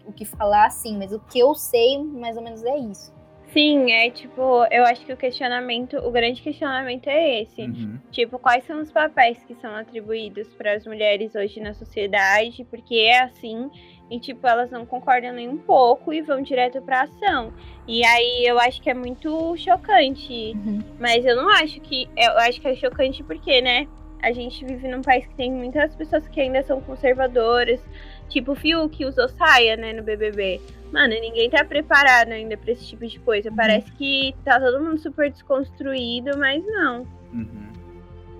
o 0.06 0.12
que 0.12 0.24
falar 0.24 0.66
assim, 0.66 0.96
mas 0.96 1.12
o 1.12 1.20
que 1.20 1.38
eu 1.38 1.54
sei, 1.54 2.02
mais 2.02 2.36
ou 2.36 2.42
menos, 2.42 2.64
é 2.64 2.78
isso. 2.78 3.12
Sim, 3.52 3.92
é 3.92 4.10
tipo, 4.10 4.64
eu 4.70 4.84
acho 4.84 5.06
que 5.06 5.12
o 5.12 5.16
questionamento, 5.16 5.96
o 5.98 6.10
grande 6.10 6.42
questionamento 6.42 7.06
é 7.06 7.42
esse. 7.42 7.62
Uhum. 7.62 8.00
Tipo, 8.10 8.36
quais 8.36 8.64
são 8.64 8.80
os 8.80 8.90
papéis 8.90 9.38
que 9.44 9.54
são 9.54 9.72
atribuídos 9.76 10.48
para 10.54 10.72
as 10.72 10.84
mulheres 10.84 11.36
hoje 11.36 11.60
na 11.60 11.72
sociedade? 11.72 12.64
Porque 12.64 12.96
é 12.96 13.20
assim, 13.22 13.70
e 14.10 14.20
tipo, 14.20 14.46
elas 14.46 14.70
não 14.70 14.84
concordam 14.84 15.32
nem 15.32 15.48
um 15.48 15.56
pouco 15.56 16.12
e 16.12 16.20
vão 16.20 16.42
direto 16.42 16.80
pra 16.82 17.02
ação. 17.02 17.52
E 17.86 18.04
aí 18.04 18.44
eu 18.46 18.58
acho 18.58 18.80
que 18.80 18.90
é 18.90 18.94
muito 18.94 19.56
chocante. 19.56 20.54
Mas 20.98 21.24
eu 21.24 21.36
não 21.36 21.48
acho 21.48 21.80
que. 21.80 22.08
Eu 22.16 22.32
acho 22.38 22.60
que 22.60 22.68
é 22.68 22.74
chocante 22.74 23.22
porque, 23.22 23.60
né? 23.60 23.86
A 24.22 24.32
gente 24.32 24.64
vive 24.64 24.88
num 24.88 25.02
país 25.02 25.26
que 25.26 25.34
tem 25.34 25.52
muitas 25.52 25.94
pessoas 25.94 26.26
que 26.28 26.40
ainda 26.40 26.62
são 26.62 26.80
conservadoras. 26.80 27.80
Tipo 28.28 28.52
o 28.52 28.54
Fiuk 28.54 29.04
usou 29.04 29.28
saia, 29.28 29.76
né, 29.76 29.92
no 29.92 30.02
BBB. 30.02 30.60
Mano, 30.90 31.14
ninguém 31.20 31.50
tá 31.50 31.62
preparado 31.64 32.32
ainda 32.32 32.56
pra 32.56 32.72
esse 32.72 32.86
tipo 32.86 33.06
de 33.06 33.18
coisa. 33.20 33.52
Parece 33.52 33.90
que 33.92 34.34
tá 34.44 34.58
todo 34.58 34.82
mundo 34.82 34.98
super 34.98 35.30
desconstruído, 35.30 36.38
mas 36.38 36.64
não. 36.64 37.06
Uhum. 37.32 37.73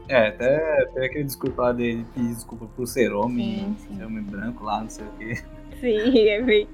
É, 0.09 0.29
até 0.29 1.07
aquele 1.07 1.25
discurso 1.25 1.59
lá 1.61 1.73
dele 1.73 2.05
pedir 2.15 2.35
desculpa 2.35 2.67
por 2.77 2.87
ser 2.87 3.13
homem, 3.13 3.59
Sim, 3.61 3.77
sim. 3.89 3.97
ser 3.97 4.05
homem 4.05 4.23
branco 4.23 4.63
lá, 4.65 4.81
não 4.83 4.89
sei 4.91 5.05
o 5.07 5.11
que. 5.19 5.35
Sim, 5.81 6.19
é 6.29 6.43
bem 6.43 6.69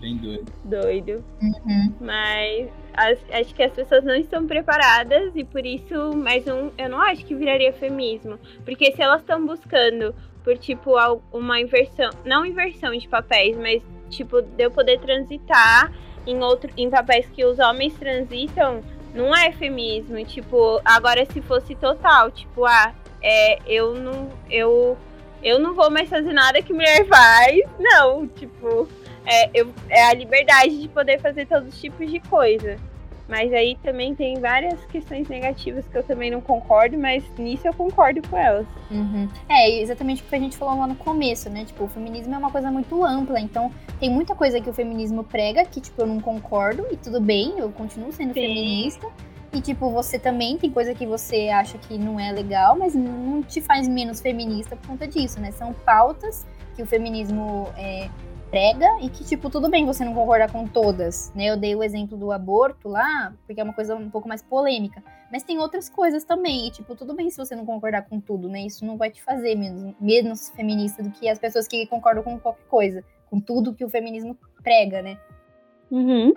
Bem 0.00 0.16
doido. 0.18 0.52
doido. 0.64 1.24
Uhum. 1.40 1.94
Mas 2.00 2.68
as- 2.94 3.24
acho 3.32 3.54
que 3.54 3.62
as 3.62 3.72
pessoas 3.72 4.04
não 4.04 4.14
estão 4.14 4.46
preparadas 4.46 5.32
e 5.34 5.44
por 5.44 5.64
isso, 5.64 6.14
mais 6.14 6.46
um, 6.46 6.70
eu 6.76 6.90
não 6.90 7.00
acho 7.00 7.24
que 7.24 7.34
viraria 7.34 7.72
feminismo. 7.72 8.38
Porque 8.64 8.92
se 8.92 9.00
elas 9.00 9.20
estão 9.22 9.46
buscando 9.46 10.14
por, 10.42 10.58
tipo, 10.58 10.92
uma 11.32 11.58
inversão, 11.58 12.10
não 12.26 12.44
inversão 12.44 12.92
de 12.96 13.08
papéis, 13.08 13.56
mas, 13.56 13.82
tipo, 14.10 14.42
de 14.42 14.64
eu 14.64 14.70
poder 14.70 15.00
transitar 15.00 15.90
em, 16.26 16.42
outro, 16.42 16.70
em 16.76 16.90
papéis 16.90 17.26
que 17.30 17.42
os 17.44 17.58
homens 17.58 17.94
transitam, 17.94 18.82
não 19.14 19.34
é 19.34 19.52
feminismo. 19.52 20.22
Tipo, 20.24 20.80
agora 20.84 21.24
se 21.24 21.40
fosse 21.40 21.74
total, 21.74 22.30
tipo, 22.30 22.64
ah, 22.66 22.92
é, 23.22 23.58
eu 23.66 23.94
não. 23.94 24.30
Eu, 24.50 24.98
eu 25.42 25.58
não 25.58 25.74
vou 25.74 25.90
mais 25.90 26.08
fazer 26.08 26.32
nada 26.32 26.60
que 26.60 26.72
mulher 26.72 27.06
faz. 27.06 27.62
Não, 27.78 28.26
tipo 28.26 28.88
é, 29.26 29.50
eu, 29.54 29.72
é 29.88 30.04
a 30.06 30.14
liberdade 30.14 30.80
de 30.80 30.88
poder 30.88 31.20
fazer 31.20 31.46
todos 31.46 31.68
os 31.68 31.80
tipos 31.80 32.10
de 32.10 32.20
coisa. 32.20 32.76
Mas 33.28 33.52
aí 33.52 33.76
também 33.82 34.14
tem 34.14 34.38
várias 34.38 34.84
questões 34.86 35.28
negativas 35.28 35.86
que 35.88 35.96
eu 35.96 36.02
também 36.02 36.30
não 36.30 36.40
concordo, 36.40 36.98
mas 36.98 37.24
nisso 37.38 37.66
eu 37.66 37.72
concordo 37.72 38.20
com 38.28 38.36
elas. 38.36 38.66
Uhum. 38.90 39.28
É, 39.48 39.80
exatamente 39.80 40.22
o 40.22 40.26
que 40.26 40.34
a 40.34 40.38
gente 40.38 40.56
falou 40.56 40.78
lá 40.78 40.86
no 40.86 40.94
começo, 40.94 41.48
né? 41.48 41.64
Tipo, 41.64 41.84
o 41.84 41.88
feminismo 41.88 42.34
é 42.34 42.38
uma 42.38 42.50
coisa 42.50 42.70
muito 42.70 43.02
ampla, 43.02 43.40
então 43.40 43.72
tem 43.98 44.10
muita 44.10 44.34
coisa 44.34 44.60
que 44.60 44.68
o 44.68 44.74
feminismo 44.74 45.24
prega 45.24 45.64
que, 45.64 45.80
tipo, 45.80 46.02
eu 46.02 46.06
não 46.06 46.20
concordo, 46.20 46.86
e 46.90 46.96
tudo 46.96 47.20
bem, 47.20 47.54
eu 47.58 47.70
continuo 47.70 48.12
sendo 48.12 48.34
Sim. 48.34 48.40
feminista. 48.40 49.06
E, 49.54 49.60
tipo, 49.60 49.88
você 49.88 50.18
também 50.18 50.58
tem 50.58 50.68
coisa 50.68 50.92
que 50.94 51.06
você 51.06 51.48
acha 51.48 51.78
que 51.78 51.96
não 51.96 52.18
é 52.18 52.32
legal, 52.32 52.76
mas 52.76 52.92
não 52.92 53.40
te 53.40 53.60
faz 53.60 53.86
menos 53.86 54.20
feminista 54.20 54.74
por 54.74 54.88
conta 54.88 55.06
disso, 55.06 55.40
né? 55.40 55.52
São 55.52 55.72
pautas 55.72 56.44
que 56.74 56.82
o 56.82 56.86
feminismo 56.86 57.68
é, 57.76 58.08
prega 58.54 58.86
e 59.00 59.10
que, 59.10 59.24
tipo, 59.24 59.50
tudo 59.50 59.68
bem 59.68 59.84
você 59.84 60.04
não 60.04 60.14
concordar 60.14 60.48
com 60.52 60.64
todas, 60.64 61.32
né? 61.34 61.46
Eu 61.46 61.56
dei 61.56 61.74
o 61.74 61.82
exemplo 61.82 62.16
do 62.16 62.30
aborto 62.30 62.88
lá, 62.88 63.34
porque 63.44 63.60
é 63.60 63.64
uma 63.64 63.72
coisa 63.72 63.96
um 63.96 64.08
pouco 64.08 64.28
mais 64.28 64.44
polêmica. 64.44 65.02
Mas 65.28 65.42
tem 65.42 65.58
outras 65.58 65.88
coisas 65.88 66.22
também, 66.22 66.68
e, 66.68 66.70
tipo, 66.70 66.94
tudo 66.94 67.16
bem 67.16 67.28
se 67.30 67.36
você 67.36 67.56
não 67.56 67.66
concordar 67.66 68.02
com 68.02 68.20
tudo, 68.20 68.48
né? 68.48 68.60
Isso 68.60 68.84
não 68.84 68.96
vai 68.96 69.10
te 69.10 69.20
fazer 69.20 69.56
menos, 69.56 69.92
menos 70.00 70.50
feminista 70.50 71.02
do 71.02 71.10
que 71.10 71.28
as 71.28 71.36
pessoas 71.36 71.66
que 71.66 71.84
concordam 71.88 72.22
com 72.22 72.38
qualquer 72.38 72.64
coisa, 72.66 73.04
com 73.28 73.40
tudo 73.40 73.74
que 73.74 73.84
o 73.84 73.90
feminismo 73.90 74.38
prega, 74.62 75.02
né? 75.02 75.18
Uhum. 75.90 76.32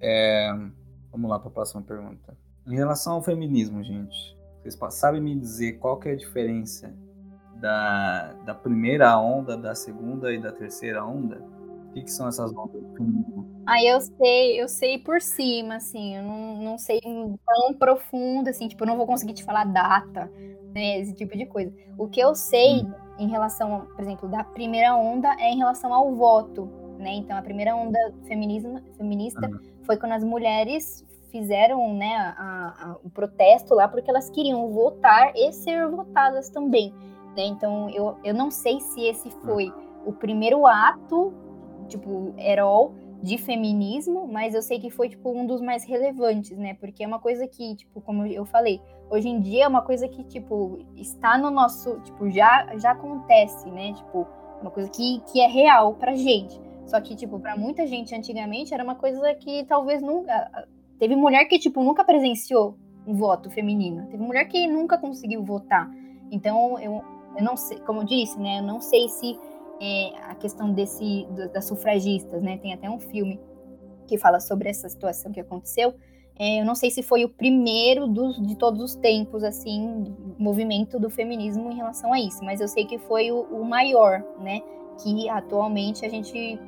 É, 0.00 0.50
vamos 1.12 1.30
lá 1.30 1.38
para 1.38 1.48
a 1.50 1.52
próxima 1.52 1.82
pergunta. 1.82 2.39
Em 2.70 2.76
relação 2.76 3.14
ao 3.14 3.22
feminismo, 3.22 3.82
gente, 3.82 4.38
vocês 4.62 4.78
sabem 4.94 5.20
me 5.20 5.34
dizer 5.34 5.72
qual 5.78 5.98
que 5.98 6.08
é 6.08 6.12
a 6.12 6.16
diferença 6.16 6.94
da, 7.56 8.32
da 8.44 8.54
primeira 8.54 9.18
onda, 9.18 9.56
da 9.56 9.74
segunda 9.74 10.32
e 10.32 10.38
da 10.38 10.52
terceira 10.52 11.04
onda? 11.04 11.44
O 11.88 11.92
que, 11.92 12.02
que 12.02 12.12
são 12.12 12.28
essas 12.28 12.52
ondas 12.52 12.80
do 12.80 12.94
feminismo? 12.94 13.64
Ah, 13.66 13.82
eu 13.82 14.00
sei, 14.00 14.62
eu 14.62 14.68
sei 14.68 14.98
por 14.98 15.20
cima, 15.20 15.76
assim, 15.76 16.16
eu 16.16 16.22
não, 16.22 16.62
não 16.62 16.78
sei 16.78 17.00
tão 17.00 17.74
profundo, 17.76 18.48
assim, 18.48 18.68
tipo, 18.68 18.84
eu 18.84 18.86
não 18.86 18.96
vou 18.96 19.06
conseguir 19.06 19.32
te 19.32 19.42
falar 19.42 19.64
data, 19.64 20.30
né, 20.72 21.00
esse 21.00 21.12
tipo 21.12 21.36
de 21.36 21.46
coisa. 21.46 21.74
O 21.98 22.06
que 22.06 22.20
eu 22.20 22.36
sei 22.36 22.84
hum. 22.84 22.92
em 23.18 23.28
relação, 23.28 23.88
por 23.96 24.00
exemplo, 24.00 24.28
da 24.28 24.44
primeira 24.44 24.94
onda 24.94 25.34
é 25.40 25.50
em 25.50 25.58
relação 25.58 25.92
ao 25.92 26.14
voto, 26.14 26.66
né, 27.00 27.14
então 27.14 27.36
a 27.36 27.42
primeira 27.42 27.74
onda 27.74 27.98
feminismo, 28.28 28.80
feminista 28.96 29.50
foi 29.82 29.96
quando 29.96 30.12
as 30.12 30.22
mulheres 30.22 31.04
fizeram, 31.30 31.94
né, 31.94 32.14
a, 32.36 32.74
a, 32.78 32.96
o 33.04 33.10
protesto 33.10 33.74
lá 33.74 33.88
porque 33.88 34.10
elas 34.10 34.28
queriam 34.30 34.70
votar 34.70 35.32
e 35.34 35.52
ser 35.52 35.88
votadas 35.88 36.50
também, 36.50 36.92
né, 37.36 37.44
então 37.44 37.88
eu, 37.90 38.16
eu 38.22 38.34
não 38.34 38.50
sei 38.50 38.80
se 38.80 39.00
esse 39.04 39.30
foi 39.44 39.72
o 40.04 40.12
primeiro 40.12 40.66
ato, 40.66 41.32
tipo, 41.88 42.34
herói 42.38 42.90
de 43.22 43.36
feminismo, 43.36 44.26
mas 44.26 44.54
eu 44.54 44.62
sei 44.62 44.78
que 44.78 44.90
foi 44.90 45.08
tipo 45.08 45.30
um 45.30 45.46
dos 45.46 45.60
mais 45.60 45.84
relevantes, 45.84 46.56
né? 46.56 46.74
Porque 46.74 47.04
é 47.04 47.06
uma 47.06 47.18
coisa 47.18 47.46
que, 47.46 47.76
tipo, 47.76 48.00
como 48.00 48.24
eu 48.26 48.44
falei, 48.46 48.80
hoje 49.10 49.28
em 49.28 49.40
dia 49.40 49.64
é 49.64 49.68
uma 49.68 49.82
coisa 49.82 50.08
que, 50.08 50.24
tipo, 50.24 50.78
está 50.96 51.36
no 51.36 51.50
nosso, 51.50 52.00
tipo, 52.00 52.30
já 52.30 52.66
já 52.78 52.92
acontece, 52.92 53.70
né? 53.70 53.92
Tipo, 53.92 54.26
uma 54.60 54.70
coisa 54.70 54.88
que, 54.90 55.20
que 55.30 55.40
é 55.40 55.46
real 55.46 55.94
pra 55.94 56.14
gente. 56.14 56.58
Só 56.86 57.00
que, 57.00 57.14
tipo, 57.14 57.38
para 57.38 57.56
muita 57.56 57.86
gente 57.86 58.14
antigamente 58.14 58.72
era 58.72 58.82
uma 58.82 58.94
coisa 58.94 59.34
que 59.34 59.64
talvez 59.64 60.02
nunca 60.02 60.66
teve 61.00 61.16
mulher 61.16 61.46
que, 61.46 61.58
tipo, 61.58 61.82
nunca 61.82 62.04
presenciou 62.04 62.76
um 63.06 63.14
voto 63.14 63.50
feminino. 63.50 64.06
Teve 64.10 64.22
mulher 64.22 64.44
que 64.44 64.66
nunca 64.68 64.98
conseguiu 64.98 65.42
votar. 65.42 65.90
Então, 66.30 66.78
eu, 66.78 67.02
eu 67.36 67.42
não 67.42 67.56
sei, 67.56 67.80
como 67.80 68.02
eu 68.02 68.04
disse, 68.04 68.38
né? 68.38 68.58
Eu 68.58 68.62
não 68.62 68.80
sei 68.80 69.08
se 69.08 69.36
é, 69.80 70.12
a 70.28 70.34
questão 70.34 70.72
desse 70.72 71.26
das 71.52 71.64
sufragistas, 71.64 72.42
né? 72.42 72.58
Tem 72.58 72.74
até 72.74 72.88
um 72.88 73.00
filme 73.00 73.40
que 74.06 74.18
fala 74.18 74.38
sobre 74.38 74.68
essa 74.68 74.88
situação 74.88 75.32
que 75.32 75.40
aconteceu. 75.40 75.94
É, 76.38 76.60
eu 76.60 76.64
não 76.64 76.74
sei 76.74 76.90
se 76.90 77.02
foi 77.02 77.24
o 77.24 77.28
primeiro 77.28 78.06
dos, 78.06 78.40
de 78.40 78.56
todos 78.56 78.80
os 78.82 78.94
tempos, 78.94 79.42
assim, 79.42 80.04
movimento 80.38 80.98
do 80.98 81.10
feminismo 81.10 81.70
em 81.70 81.76
relação 81.76 82.12
a 82.12 82.20
isso, 82.20 82.42
mas 82.44 82.60
eu 82.60 82.68
sei 82.68 82.84
que 82.84 82.98
foi 82.98 83.30
o, 83.30 83.42
o 83.42 83.64
maior, 83.64 84.22
né? 84.38 84.60
Que 85.02 85.28
atualmente 85.28 86.04
a 86.04 86.08
gente 86.08 86.58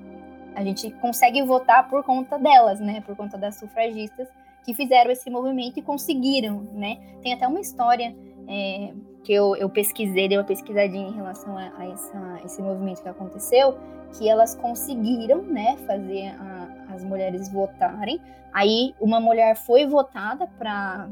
a 0.55 0.65
gente 0.65 0.91
consegue 0.93 1.43
votar 1.43 1.89
por 1.89 2.03
conta 2.05 2.39
delas, 2.39 2.81
né? 2.81 3.01
Por 3.01 3.17
conta 3.17 3.37
das 3.39 3.57
sufragistas 3.57 4.29
que 4.65 4.75
fizeram 4.75 5.11
esse 5.11 5.29
movimento 5.29 5.79
e 5.79 5.83
conseguiram, 5.83 6.67
né? 6.73 6.99
Tem 7.23 7.33
até 7.33 7.47
uma 7.47 7.61
história 7.61 8.15
é, 8.49 8.93
que 9.25 9.33
eu, 9.33 9.57
eu 9.57 9.69
pesquisei, 9.69 10.29
dei 10.29 10.39
uma 10.39 10.45
pesquisadinha 10.45 11.09
em 11.09 11.13
relação 11.13 11.57
a, 11.57 11.73
a, 11.77 11.87
essa, 11.87 12.41
esse 12.45 12.63
movimento 12.63 13.03
que 13.03 13.09
aconteceu, 13.09 13.77
que 14.17 14.29
elas 14.29 14.55
conseguiram, 14.55 15.43
né, 15.43 15.77
fazer 15.87 16.29
a, 16.39 16.95
as 16.95 17.05
mulheres 17.05 17.51
votarem. 17.51 18.21
Aí 18.53 18.95
uma 19.01 19.19
mulher 19.19 19.57
foi 19.57 19.87
votada 19.87 20.47
para, 20.59 21.09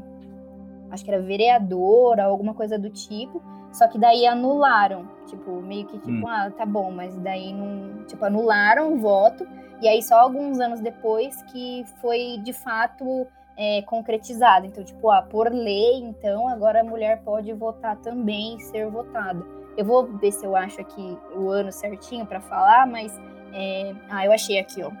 acho 0.91 1.03
que 1.03 1.11
era 1.11 1.21
vereadora, 1.21 2.25
alguma 2.25 2.53
coisa 2.53 2.77
do 2.77 2.89
tipo. 2.89 3.41
Só 3.71 3.87
que 3.87 3.97
daí 3.97 4.25
anularam, 4.25 5.07
tipo, 5.27 5.61
meio 5.61 5.85
que 5.87 5.97
tipo, 5.99 6.11
hum. 6.11 6.27
ah, 6.27 6.51
tá 6.51 6.65
bom, 6.65 6.91
mas 6.91 7.15
daí 7.17 7.53
não, 7.53 8.03
tipo, 8.05 8.23
anularam 8.25 8.93
o 8.93 8.97
voto. 8.97 9.47
E 9.81 9.87
aí 9.87 10.03
só 10.03 10.15
alguns 10.15 10.59
anos 10.59 10.79
depois 10.79 11.41
que 11.43 11.83
foi 12.01 12.37
de 12.43 12.53
fato 12.53 13.25
é, 13.57 13.81
concretizada. 13.83 14.65
Então, 14.65 14.83
tipo, 14.83 15.09
ah, 15.09 15.21
por 15.21 15.51
lei, 15.51 15.99
então, 16.01 16.47
agora 16.47 16.81
a 16.81 16.83
mulher 16.83 17.21
pode 17.23 17.51
votar 17.53 17.95
também 17.97 18.57
e 18.57 18.61
ser 18.61 18.89
votada. 18.89 19.43
Eu 19.77 19.85
vou 19.85 20.05
ver 20.17 20.31
se 20.31 20.45
eu 20.45 20.55
acho 20.55 20.81
aqui 20.81 21.17
o 21.35 21.49
ano 21.49 21.71
certinho 21.71 22.25
para 22.25 22.41
falar, 22.41 22.85
mas. 22.85 23.17
É... 23.53 23.93
Ah, 24.09 24.25
eu 24.25 24.31
achei 24.31 24.59
aqui, 24.59 24.83
ó. 24.83 24.91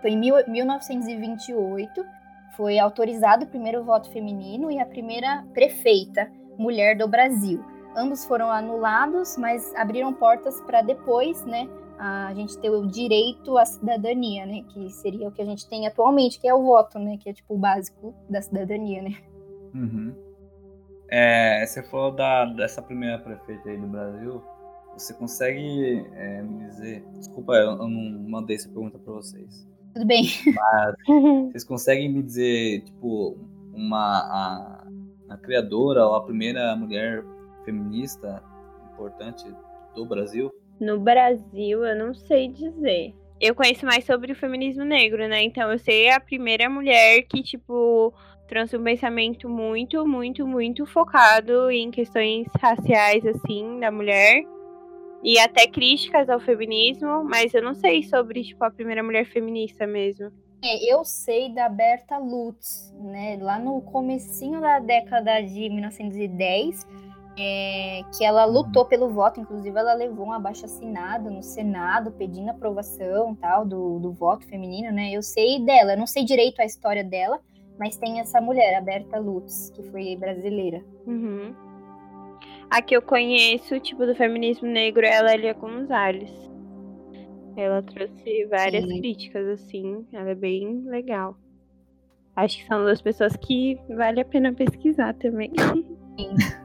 Foi 0.00 0.10
em 0.10 0.18
mil, 0.18 0.34
1928, 0.46 2.04
foi 2.56 2.78
autorizado 2.78 3.44
o 3.44 3.48
primeiro 3.48 3.82
voto 3.82 4.10
feminino 4.10 4.70
e 4.70 4.78
a 4.78 4.86
primeira 4.86 5.44
prefeita 5.54 6.30
mulher 6.58 6.96
do 6.96 7.08
Brasil. 7.08 7.64
Ambos 7.96 8.24
foram 8.24 8.50
anulados, 8.50 9.36
mas 9.36 9.74
abriram 9.74 10.12
portas 10.12 10.60
para 10.62 10.82
depois, 10.82 11.44
né, 11.44 11.68
a 11.98 12.32
gente 12.34 12.58
ter 12.58 12.70
o 12.70 12.86
direito 12.86 13.56
à 13.56 13.64
cidadania, 13.64 14.44
né? 14.46 14.64
Que 14.68 14.90
seria 14.90 15.28
o 15.28 15.32
que 15.32 15.40
a 15.40 15.44
gente 15.44 15.68
tem 15.68 15.86
atualmente, 15.86 16.40
que 16.40 16.48
é 16.48 16.54
o 16.54 16.62
voto, 16.62 16.98
né? 16.98 17.16
Que 17.18 17.30
é 17.30 17.32
tipo 17.32 17.54
o 17.54 17.58
básico 17.58 18.14
da 18.28 18.42
cidadania, 18.42 19.02
né? 19.02 19.16
Uhum. 19.74 20.14
É, 21.08 21.64
você 21.64 21.82
falou 21.82 22.12
da, 22.12 22.46
dessa 22.46 22.82
primeira 22.82 23.18
prefeita 23.18 23.68
aí 23.68 23.78
do 23.78 23.86
Brasil. 23.86 24.42
Você 24.94 25.14
consegue 25.14 26.06
é, 26.14 26.42
me 26.42 26.66
dizer? 26.66 27.04
Desculpa, 27.16 27.54
eu, 27.54 27.70
eu 27.70 27.88
não 27.88 28.28
mandei 28.28 28.56
essa 28.56 28.68
pergunta 28.68 28.98
para 28.98 29.12
vocês. 29.12 29.66
Tudo 29.94 30.06
bem. 30.06 30.24
Mas 30.54 30.94
vocês 31.50 31.64
conseguem 31.64 32.12
me 32.12 32.22
dizer, 32.22 32.82
tipo, 32.82 33.36
uma 33.72 34.18
a, 34.18 34.86
a 35.30 35.36
criadora 35.38 36.06
ou 36.06 36.14
a 36.14 36.24
primeira 36.24 36.74
mulher 36.76 37.24
feminista 37.64 38.42
importante 38.92 39.44
do 39.94 40.06
Brasil? 40.06 40.52
No 40.80 40.98
Brasil, 40.98 41.84
eu 41.84 41.96
não 41.96 42.14
sei 42.14 42.48
dizer. 42.48 43.14
Eu 43.40 43.54
conheço 43.54 43.84
mais 43.84 44.04
sobre 44.04 44.32
o 44.32 44.36
feminismo 44.36 44.84
negro, 44.84 45.26
né? 45.28 45.42
Então 45.42 45.70
eu 45.70 45.78
sei 45.78 46.10
a 46.10 46.20
primeira 46.20 46.68
mulher 46.70 47.22
que, 47.22 47.42
tipo, 47.42 48.12
trouxe 48.48 48.76
um 48.76 48.82
pensamento 48.82 49.48
muito, 49.48 50.06
muito, 50.06 50.46
muito 50.46 50.86
focado 50.86 51.70
em 51.70 51.90
questões 51.90 52.46
raciais, 52.60 53.24
assim, 53.26 53.80
da 53.80 53.90
mulher. 53.90 54.42
E 55.22 55.38
até 55.38 55.66
críticas 55.66 56.28
ao 56.28 56.38
feminismo, 56.38 57.24
mas 57.24 57.54
eu 57.54 57.62
não 57.62 57.74
sei 57.74 58.02
sobre, 58.02 58.42
tipo, 58.42 58.62
a 58.64 58.70
primeira 58.70 59.02
mulher 59.02 59.24
feminista 59.26 59.86
mesmo. 59.86 60.30
É, 60.62 60.92
eu 60.92 61.04
sei 61.04 61.52
da 61.52 61.68
Berta 61.68 62.16
Lutz, 62.16 62.94
né? 62.98 63.38
Lá 63.40 63.58
no 63.58 63.82
comecinho 63.82 64.60
da 64.60 64.78
década 64.78 65.40
de 65.42 65.68
1910, 65.68 66.86
é, 67.38 68.02
que 68.16 68.24
ela 68.24 68.44
lutou 68.44 68.84
pelo 68.84 69.10
voto, 69.10 69.40
inclusive 69.40 69.76
ela 69.76 69.94
levou 69.94 70.26
um 70.26 70.32
abaixo 70.32 70.64
assinado 70.64 71.30
no 71.30 71.42
Senado 71.42 72.12
pedindo 72.12 72.50
aprovação 72.50 73.34
tal 73.34 73.64
do, 73.64 73.98
do 73.98 74.12
voto 74.12 74.46
feminino, 74.46 74.92
né? 74.92 75.10
Eu 75.12 75.22
sei 75.22 75.60
dela, 75.60 75.92
eu 75.92 75.98
não 75.98 76.06
sei 76.06 76.24
direito 76.24 76.60
a 76.60 76.64
história 76.64 77.02
dela, 77.02 77.40
mas 77.78 77.96
tem 77.96 78.20
essa 78.20 78.40
mulher, 78.40 78.76
a 78.76 78.80
Berta 78.80 79.18
Lutz, 79.18 79.70
que 79.70 79.82
foi 79.82 80.14
brasileira. 80.16 80.84
Uhum. 81.06 81.54
A 82.70 82.80
que 82.80 82.96
eu 82.96 83.02
conheço, 83.02 83.78
tipo, 83.80 84.06
do 84.06 84.14
feminismo 84.14 84.68
negro, 84.68 85.04
é 85.04 85.18
a 85.18 85.22
Lélia 85.22 85.54
Gonzalez. 85.54 86.32
Ela 87.56 87.82
trouxe 87.82 88.46
várias 88.46 88.84
Sim. 88.84 88.98
críticas, 88.98 89.46
assim, 89.48 90.06
ela 90.12 90.30
é 90.30 90.34
bem 90.34 90.82
legal. 90.86 91.36
Acho 92.34 92.58
que 92.58 92.66
são 92.66 92.82
duas 92.82 93.00
pessoas 93.00 93.36
que 93.36 93.78
vale 93.88 94.20
a 94.20 94.24
pena 94.24 94.52
pesquisar 94.52 95.14
também. 95.14 95.52
Sim. 96.18 96.34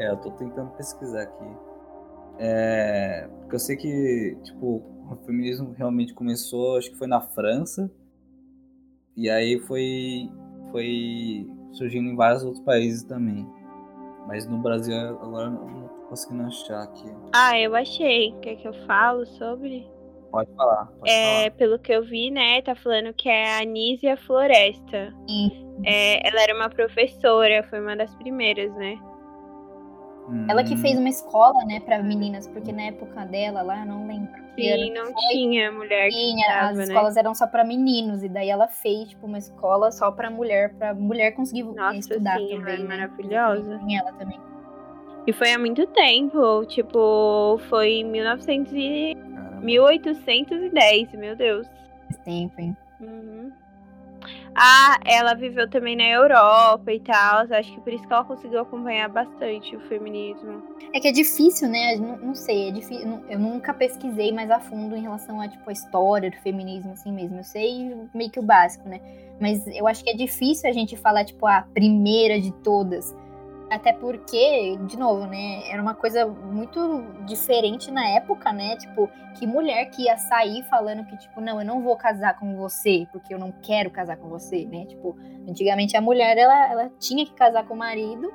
É, 0.00 0.08
eu 0.08 0.16
tô 0.16 0.30
tentando 0.30 0.70
pesquisar 0.70 1.22
aqui. 1.22 1.44
É, 2.38 3.28
porque 3.40 3.54
eu 3.54 3.58
sei 3.58 3.76
que, 3.76 4.38
tipo, 4.42 4.82
o 5.10 5.16
feminismo 5.26 5.74
realmente 5.76 6.14
começou, 6.14 6.78
acho 6.78 6.90
que 6.90 6.96
foi 6.96 7.06
na 7.06 7.20
França. 7.20 7.92
E 9.14 9.28
aí 9.28 9.60
foi, 9.60 10.30
foi 10.70 11.46
surgindo 11.72 12.08
em 12.08 12.16
vários 12.16 12.42
outros 12.42 12.64
países 12.64 13.02
também. 13.04 13.46
Mas 14.26 14.46
no 14.46 14.56
Brasil 14.56 14.96
agora 14.96 15.50
não 15.50 15.88
tô 15.88 16.06
conseguindo 16.08 16.44
achar 16.44 16.82
aqui. 16.82 17.12
Ah, 17.34 17.60
eu 17.60 17.76
achei. 17.76 18.32
Quer 18.40 18.56
que 18.56 18.66
eu 18.66 18.72
falo 18.86 19.26
sobre? 19.26 19.86
Pode 20.30 20.50
falar. 20.54 20.86
Pode 20.86 21.10
é, 21.10 21.40
falar. 21.40 21.50
pelo 21.58 21.78
que 21.78 21.92
eu 21.92 22.02
vi, 22.04 22.30
né, 22.30 22.62
tá 22.62 22.74
falando 22.74 23.12
que 23.12 23.28
é 23.28 23.58
a 23.58 23.62
Anísia 23.62 24.16
Floresta. 24.16 25.12
É, 25.84 26.26
ela 26.26 26.42
era 26.42 26.54
uma 26.54 26.70
professora, 26.70 27.66
foi 27.68 27.80
uma 27.80 27.96
das 27.96 28.14
primeiras, 28.14 28.72
né? 28.76 28.98
Ela 30.48 30.62
que 30.62 30.76
fez 30.76 30.96
hum. 30.96 31.00
uma 31.00 31.08
escola, 31.08 31.64
né, 31.64 31.80
para 31.80 32.02
meninas, 32.02 32.46
porque 32.46 32.72
na 32.72 32.82
época 32.82 33.24
dela 33.26 33.62
lá, 33.62 33.80
eu 33.80 33.86
não 33.86 34.06
lembro. 34.06 34.30
Sim, 34.54 34.92
não 34.92 35.06
foi, 35.06 35.22
tinha 35.30 35.72
mulher 35.72 36.10
tinha, 36.10 36.68
as 36.68 36.76
né? 36.76 36.84
escolas 36.84 37.16
eram 37.16 37.34
só 37.34 37.46
para 37.46 37.64
meninos 37.64 38.22
e 38.22 38.28
daí 38.28 38.50
ela 38.50 38.68
fez 38.68 39.08
tipo 39.08 39.26
uma 39.26 39.38
escola 39.38 39.90
só 39.90 40.10
para 40.10 40.28
mulher, 40.28 40.74
para 40.74 40.92
mulher 40.92 41.32
conseguir 41.32 41.62
Nossa, 41.62 41.96
estudar 41.96 42.38
sim, 42.38 42.48
também, 42.48 42.74
é 42.74 42.78
né? 42.78 42.84
maravilhosa. 42.84 43.80
E 43.88 43.96
ela 43.96 44.12
também. 44.12 44.38
E 45.26 45.32
foi 45.32 45.52
há 45.52 45.58
muito 45.58 45.86
tempo, 45.88 46.64
tipo, 46.66 47.58
foi 47.68 48.00
em 48.00 48.04
1900 48.04 48.72
e... 48.74 49.16
1810, 49.62 51.12
meu 51.12 51.36
Deus. 51.36 51.66
Faz 52.06 52.16
tempo, 52.24 52.54
hein? 52.58 52.76
Uhum. 53.00 53.52
Ah, 54.54 54.98
ela 55.04 55.34
viveu 55.34 55.68
também 55.68 55.96
na 55.96 56.06
Europa 56.06 56.92
e 56.92 57.00
tal. 57.00 57.46
Acho 57.50 57.72
que 57.72 57.80
por 57.80 57.92
isso 57.92 58.06
que 58.06 58.12
ela 58.12 58.24
conseguiu 58.24 58.60
acompanhar 58.60 59.08
bastante 59.08 59.74
o 59.76 59.80
feminismo. 59.88 60.62
É 60.92 61.00
que 61.00 61.08
é 61.08 61.12
difícil, 61.12 61.68
né? 61.68 61.96
Não, 61.96 62.16
não 62.18 62.34
sei, 62.34 62.68
é 62.68 62.72
difícil. 62.72 63.22
Eu 63.28 63.38
nunca 63.38 63.72
pesquisei 63.72 64.32
mais 64.32 64.50
a 64.50 64.60
fundo 64.60 64.96
em 64.96 65.02
relação 65.02 65.40
a 65.40 65.48
tipo 65.48 65.68
a 65.68 65.72
história 65.72 66.30
do 66.30 66.36
feminismo 66.38 66.92
assim 66.92 67.12
mesmo. 67.12 67.38
Eu 67.38 67.44
sei 67.44 67.96
meio 68.14 68.30
que 68.30 68.40
o 68.40 68.42
básico, 68.42 68.88
né? 68.88 69.00
Mas 69.40 69.66
eu 69.68 69.86
acho 69.86 70.04
que 70.04 70.10
é 70.10 70.14
difícil 70.14 70.68
a 70.68 70.72
gente 70.72 70.96
falar 70.96 71.24
tipo 71.24 71.46
a 71.46 71.62
primeira 71.72 72.40
de 72.40 72.52
todas. 72.52 73.14
Até 73.70 73.92
porque, 73.92 74.76
de 74.84 74.98
novo, 74.98 75.28
né, 75.28 75.70
era 75.70 75.80
uma 75.80 75.94
coisa 75.94 76.26
muito 76.26 77.04
diferente 77.24 77.88
na 77.88 78.04
época, 78.08 78.52
né? 78.52 78.76
Tipo, 78.76 79.08
que 79.38 79.46
mulher 79.46 79.84
que 79.86 80.02
ia 80.02 80.16
sair 80.18 80.64
falando 80.64 81.06
que, 81.06 81.16
tipo, 81.16 81.40
não, 81.40 81.60
eu 81.60 81.64
não 81.64 81.80
vou 81.80 81.96
casar 81.96 82.36
com 82.36 82.56
você, 82.56 83.06
porque 83.12 83.32
eu 83.32 83.38
não 83.38 83.52
quero 83.62 83.88
casar 83.88 84.16
com 84.16 84.28
você, 84.28 84.64
né? 84.64 84.86
Tipo, 84.86 85.16
antigamente 85.48 85.96
a 85.96 86.00
mulher, 86.00 86.36
ela, 86.36 86.72
ela 86.72 86.90
tinha 86.98 87.24
que 87.24 87.32
casar 87.32 87.64
com 87.64 87.74
o 87.74 87.78
marido 87.78 88.32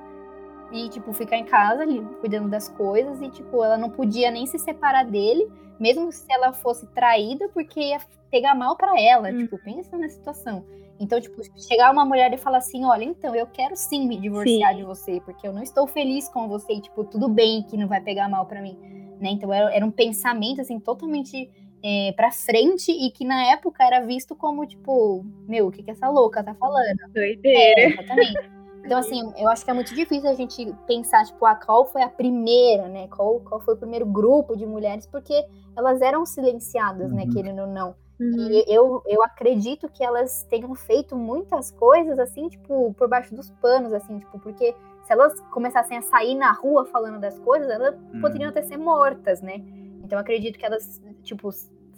e, 0.72 0.88
tipo, 0.88 1.12
ficar 1.12 1.36
em 1.36 1.46
casa 1.46 1.82
ali, 1.82 2.02
cuidando 2.22 2.48
das 2.48 2.70
coisas 2.70 3.22
e, 3.22 3.30
tipo, 3.30 3.62
ela 3.62 3.78
não 3.78 3.90
podia 3.90 4.32
nem 4.32 4.46
se 4.46 4.58
separar 4.58 5.04
dele, 5.04 5.52
mesmo 5.78 6.14
se 6.14 6.32
ela 6.32 6.54
fosse 6.54 6.88
traída, 6.88 7.50
porque 7.50 7.80
ia 7.82 8.00
pegar 8.32 8.56
mal 8.56 8.78
para 8.78 8.98
ela. 9.00 9.30
Hum. 9.30 9.40
Tipo, 9.40 9.58
pensa 9.58 9.98
na 9.98 10.08
situação. 10.08 10.64
Então, 11.00 11.20
tipo, 11.20 11.42
chegar 11.60 11.92
uma 11.92 12.06
mulher 12.06 12.34
e 12.34 12.38
falar 12.38 12.60
assim, 12.60 12.86
olha, 12.86 13.04
então, 13.04 13.36
eu 13.36 13.46
quero 13.48 13.76
sim 13.76 14.08
me 14.08 14.18
divorciar 14.18 14.72
sim. 14.72 14.78
de 14.78 14.84
você, 14.84 15.22
porque 15.22 15.48
eu 15.48 15.52
não 15.52 15.62
estou 15.62 15.86
feliz 15.88 16.30
com 16.30 16.48
você, 16.48 16.74
e, 16.74 16.82
tipo, 16.82 17.04
tudo 17.04 17.28
bem 17.28 17.64
que 17.64 17.76
não 17.76 17.88
vai 17.88 18.00
pegar 18.00 18.30
mal 18.30 18.46
para 18.46 18.62
mim, 18.62 18.78
né? 19.20 19.30
Então, 19.32 19.52
era, 19.52 19.74
era, 19.76 19.86
um 19.86 19.92
pensamento, 19.92 20.62
assim, 20.62 20.80
totalmente 20.80 21.50
é, 21.84 22.14
pra 22.14 22.32
frente 22.32 22.92
e 22.92 23.12
que 23.12 23.26
na 23.26 23.52
época 23.52 23.84
era 23.84 24.06
visto 24.06 24.36
como, 24.36 24.66
tipo, 24.66 25.26
meu, 25.48 25.68
o 25.68 25.72
que 25.72 25.84
que 25.84 25.92
essa 25.92 26.10
louca 26.10 26.44
tá 26.44 26.56
falando? 26.56 26.98
Doideira. 27.14 27.82
É, 27.82 27.88
exatamente. 27.88 28.56
Então, 28.86 29.00
assim, 29.00 29.34
eu 29.38 29.50
acho 29.50 29.66
que 29.66 29.72
é 29.72 29.74
muito 29.74 29.96
difícil 29.96 30.30
a 30.30 30.34
gente 30.36 30.72
pensar, 30.86 31.26
tipo, 31.26 31.44
ah, 31.46 31.56
qual 31.56 31.88
foi 31.88 32.04
a 32.04 32.10
primeira, 32.10 32.88
né? 32.88 33.08
Qual, 33.08 33.40
qual 33.40 33.60
foi 33.60 33.74
o 33.74 33.78
primeiro 33.78 34.06
grupo 34.06 34.56
de 34.56 34.66
mulheres, 34.66 35.08
porque 35.08 35.34
elas 35.76 36.02
eram 36.02 36.24
silenciadas, 36.26 37.12
né, 37.12 37.24
uhum. 37.24 37.28
né, 37.28 37.34
querendo 37.34 37.62
ou 37.62 37.68
não. 37.68 37.96
Uhum. 38.20 38.50
E 38.50 38.64
eu, 38.68 39.02
eu 39.06 39.22
acredito 39.24 39.90
que 39.90 40.04
elas 40.04 40.44
tenham 40.50 40.74
feito 40.74 41.16
muitas 41.16 41.72
coisas, 41.72 42.18
assim, 42.18 42.48
tipo, 42.48 42.94
por 42.94 43.10
baixo 43.10 43.36
dos 43.36 43.52
panos, 43.62 43.94
assim, 43.94 44.20
tipo, 44.20 44.40
porque 44.40 44.74
se 45.04 45.12
elas 45.12 45.40
começassem 45.52 45.98
a 45.98 46.02
sair 46.02 46.36
na 46.36 46.52
rua 46.52 46.86
falando 46.86 47.20
das 47.20 47.38
coisas, 47.40 47.70
elas 47.70 47.96
uhum. 48.14 48.22
poderiam 48.22 48.50
até 48.50 48.62
ser 48.62 48.78
mortas, 48.78 49.42
né? 49.42 49.62
Então, 50.04 50.18
acredito 50.18 50.58
que 50.58 50.66
elas, 50.66 51.02
tipo, 51.24 51.50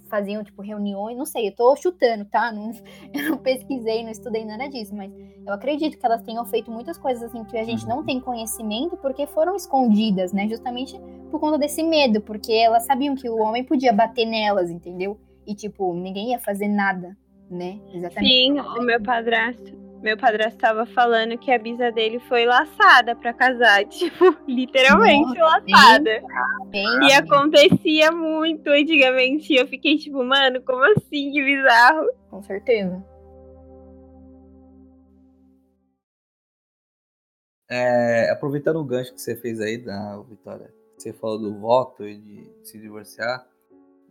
faziam, 0.10 0.44
tipo, 0.44 0.62
reuniões, 0.62 1.18
não 1.18 1.26
sei, 1.26 1.50
eu 1.50 1.56
tô 1.56 1.76
chutando, 1.76 2.26
tá? 2.26 2.52
Não, 2.52 2.72
eu 3.14 3.32
não 3.32 3.38
pesquisei, 3.38 4.04
não 4.04 4.10
estudei 4.10 4.44
nada 4.44 4.68
disso, 4.68 4.96
mas 4.96 5.12
eu 5.46 5.54
acredito 5.54 5.98
que 5.98 6.06
elas 6.06 6.24
tenham 6.24 6.46
feito 6.46 6.72
muitas 6.72 6.98
coisas, 6.98 7.24
assim, 7.24 7.44
que 7.44 7.58
a 7.58 7.64
gente 7.64 7.88
não 7.88 8.04
tem 8.04 8.20
conhecimento 8.20 8.98
porque 8.98 9.28
foram 9.28 9.56
escondidas, 9.56 10.34
né? 10.34 10.48
Justamente 10.48 11.00
por 11.30 11.40
conta 11.40 11.58
desse 11.58 11.84
medo, 11.84 12.22
porque 12.22 12.54
elas 12.54 12.86
sabiam 12.86 13.16
que 13.16 13.30
o 13.30 13.38
homem 13.38 13.64
podia 13.64 13.94
bater 13.94 14.26
nelas, 14.26 14.70
entendeu? 14.70 15.20
E, 15.48 15.56
tipo, 15.56 15.94
ninguém 15.94 16.32
ia 16.32 16.40
fazer 16.40 16.68
nada, 16.68 17.18
né? 17.50 17.80
Exatamente. 17.94 18.30
Sim, 18.30 18.60
o 18.60 18.82
meu 18.82 19.02
padrasto. 19.02 19.88
Meu 20.02 20.16
padrasto 20.16 20.56
estava 20.56 20.86
falando 20.86 21.38
que 21.40 21.52
a 21.52 21.58
bisa 21.58 21.92
dele 21.92 22.20
foi 22.20 22.46
laçada 22.46 23.16
para 23.16 23.34
casar, 23.34 23.84
tipo, 23.88 24.36
literalmente 24.48 25.40
Nossa, 25.40 25.64
laçada. 25.66 26.22
Bem, 26.68 27.00
bem, 27.00 27.10
e 27.10 27.14
acontecia 27.14 28.12
muito 28.12 28.68
antigamente. 28.68 29.54
E 29.54 29.58
eu 29.58 29.68
fiquei 29.68 29.98
tipo, 29.98 30.24
mano, 30.24 30.62
como 30.62 30.84
assim? 30.84 31.32
Que 31.32 31.44
bizarro. 31.44 32.10
Com 32.30 32.44
certeza. 32.44 33.04
É, 37.70 38.30
aproveitando 38.30 38.78
o 38.78 38.84
gancho 38.84 39.14
que 39.14 39.22
você 39.22 39.36
fez 39.36 39.60
aí, 39.60 39.78
da 39.78 40.22
Vitória, 40.30 40.74
você 40.98 41.12
falou 41.12 41.38
do 41.38 41.60
voto 41.60 42.08
e 42.08 42.18
de 42.18 42.52
se 42.64 42.80
divorciar. 42.80 43.46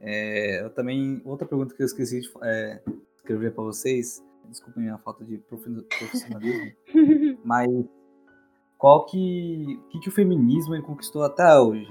É, 0.01 0.63
eu 0.63 0.71
também. 0.71 1.21
Outra 1.25 1.47
pergunta 1.47 1.75
que 1.75 1.83
eu 1.83 1.87
esqueci 1.87 2.21
de 2.21 2.29
é, 2.43 2.83
escrever 3.17 3.53
para 3.53 3.65
vocês. 3.65 4.25
Desculpem 4.49 4.85
minha 4.85 4.99
falta 4.99 5.25
de 5.25 5.39
profissionalismo. 5.39 6.73
mas 7.45 7.69
qual 8.79 9.07
que, 9.07 9.81
que, 9.91 10.01
que 10.01 10.09
o 10.09 10.13
feminismo 10.13 10.81
conquistou 10.83 11.23
até 11.23 11.59
hoje? 11.59 11.91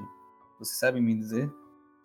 Vocês 0.60 0.80
sabem 0.80 1.02
me 1.02 1.16
dizer? 1.16 1.50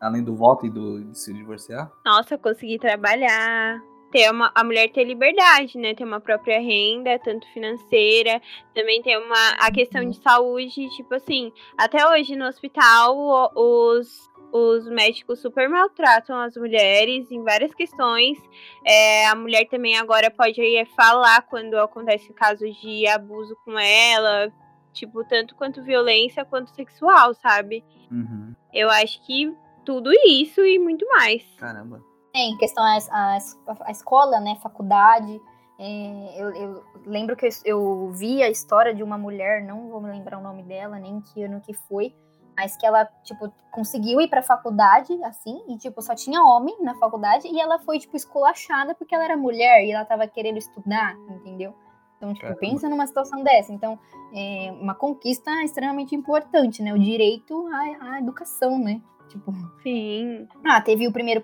Além 0.00 0.24
do 0.24 0.34
voto 0.34 0.66
e 0.66 0.70
do, 0.70 1.04
de 1.04 1.18
se 1.18 1.32
divorciar? 1.32 1.92
Nossa, 2.04 2.38
conseguir 2.38 2.78
trabalhar, 2.78 3.80
ter 4.10 4.30
uma, 4.30 4.50
a 4.54 4.64
mulher 4.64 4.90
ter 4.90 5.04
liberdade, 5.04 5.76
né? 5.76 5.94
Ter 5.94 6.04
uma 6.04 6.20
própria 6.20 6.58
renda, 6.58 7.18
tanto 7.18 7.46
financeira, 7.52 8.40
também 8.74 9.02
ter 9.02 9.18
uma 9.18 9.50
a 9.58 9.70
questão 9.70 10.02
de 10.08 10.16
saúde, 10.16 10.88
tipo 10.96 11.14
assim, 11.14 11.52
até 11.76 12.06
hoje 12.08 12.34
no 12.34 12.46
hospital 12.46 13.52
os 13.54 14.29
os 14.52 14.88
médicos 14.88 15.40
super 15.40 15.68
maltratam 15.68 16.38
as 16.40 16.56
mulheres 16.56 17.30
em 17.30 17.42
várias 17.42 17.74
questões. 17.74 18.38
É, 18.84 19.26
a 19.26 19.34
mulher 19.34 19.66
também 19.68 19.96
agora 19.96 20.30
pode 20.30 20.60
ir 20.60 20.86
falar 20.96 21.42
quando 21.42 21.74
acontece 21.78 22.32
casos 22.32 22.74
de 22.80 23.06
abuso 23.06 23.56
com 23.64 23.78
ela, 23.78 24.52
tipo, 24.92 25.24
tanto 25.24 25.54
quanto 25.54 25.82
violência 25.82 26.44
quanto 26.44 26.70
sexual, 26.70 27.34
sabe? 27.34 27.84
Uhum. 28.10 28.54
Eu 28.72 28.90
acho 28.90 29.24
que 29.24 29.54
tudo 29.84 30.10
isso 30.26 30.60
e 30.64 30.78
muito 30.78 31.06
mais. 31.08 31.44
Caramba. 31.58 32.02
É, 32.34 32.40
em 32.40 32.56
questão 32.58 32.82
a, 32.84 32.98
a, 33.10 33.38
a 33.86 33.90
escola, 33.90 34.38
né, 34.40 34.56
faculdade, 34.62 35.40
é, 35.78 36.40
eu, 36.40 36.50
eu, 36.50 36.84
lembro 37.06 37.34
que 37.34 37.46
eu, 37.46 37.50
eu 37.64 38.12
vi 38.12 38.42
a 38.42 38.50
história 38.50 38.94
de 38.94 39.02
uma 39.02 39.16
mulher, 39.16 39.62
não 39.64 39.88
vou 39.88 40.00
me 40.00 40.10
lembrar 40.10 40.38
o 40.38 40.42
nome 40.42 40.62
dela, 40.62 40.98
nem 40.98 41.20
que 41.20 41.42
ano 41.42 41.60
que 41.60 41.72
foi, 41.72 42.14
mas 42.60 42.76
que 42.76 42.84
ela, 42.84 43.06
tipo, 43.24 43.50
conseguiu 43.70 44.20
ir 44.20 44.28
pra 44.28 44.42
faculdade, 44.42 45.12
assim, 45.24 45.62
e, 45.66 45.78
tipo, 45.78 46.02
só 46.02 46.14
tinha 46.14 46.42
homem 46.42 46.76
na 46.82 46.94
faculdade, 46.94 47.48
e 47.48 47.58
ela 47.58 47.78
foi, 47.78 47.98
tipo, 47.98 48.14
esculachada 48.14 48.94
porque 48.94 49.14
ela 49.14 49.24
era 49.24 49.36
mulher 49.36 49.82
e 49.82 49.92
ela 49.92 50.04
tava 50.04 50.26
querendo 50.26 50.58
estudar, 50.58 51.16
entendeu? 51.30 51.74
Então, 52.18 52.34
tipo, 52.34 52.42
Caramba. 52.42 52.60
pensa 52.60 52.86
numa 52.86 53.06
situação 53.06 53.42
dessa. 53.42 53.72
Então, 53.72 53.98
é 54.34 54.70
uma 54.78 54.94
conquista 54.94 55.50
extremamente 55.64 56.14
importante, 56.14 56.82
né? 56.82 56.92
O 56.92 56.98
direito 56.98 57.66
à, 57.68 58.12
à 58.12 58.18
educação, 58.18 58.78
né? 58.78 59.00
Tipo. 59.26 59.54
Sim. 59.82 60.46
Ah, 60.62 60.82
teve 60.82 61.08
o 61.08 61.12
primeiro, 61.12 61.42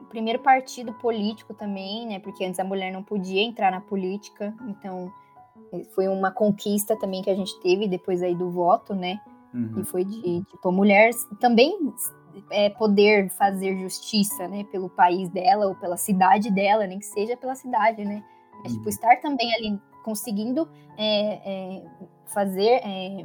o 0.00 0.04
primeiro 0.06 0.38
partido 0.38 0.94
político 0.94 1.52
também, 1.52 2.06
né? 2.06 2.20
Porque 2.20 2.42
antes 2.42 2.58
a 2.58 2.64
mulher 2.64 2.90
não 2.90 3.02
podia 3.02 3.42
entrar 3.42 3.70
na 3.70 3.82
política. 3.82 4.54
Então, 4.66 5.12
foi 5.94 6.08
uma 6.08 6.30
conquista 6.30 6.96
também 6.98 7.20
que 7.20 7.28
a 7.28 7.34
gente 7.34 7.60
teve 7.60 7.86
depois 7.86 8.22
aí 8.22 8.34
do 8.34 8.50
voto, 8.50 8.94
né? 8.94 9.20
Uhum. 9.54 9.80
E 9.80 9.84
foi 9.84 10.04
de, 10.04 10.42
tipo, 10.44 10.68
a 10.68 10.72
mulher 10.72 11.12
também 11.38 11.78
é, 12.50 12.70
poder 12.70 13.30
fazer 13.30 13.78
justiça, 13.78 14.48
né, 14.48 14.64
pelo 14.64 14.90
país 14.90 15.28
dela 15.28 15.66
ou 15.68 15.74
pela 15.76 15.96
cidade 15.96 16.50
dela, 16.50 16.86
nem 16.86 16.98
que 16.98 17.06
seja 17.06 17.36
pela 17.36 17.54
cidade, 17.54 18.04
né? 18.04 18.24
É, 18.64 18.68
tipo, 18.68 18.82
uhum. 18.82 18.88
estar 18.88 19.20
também 19.20 19.54
ali 19.54 19.80
conseguindo 20.02 20.68
é, 20.98 21.76
é, 21.76 21.86
fazer, 22.26 22.80
é, 22.82 23.22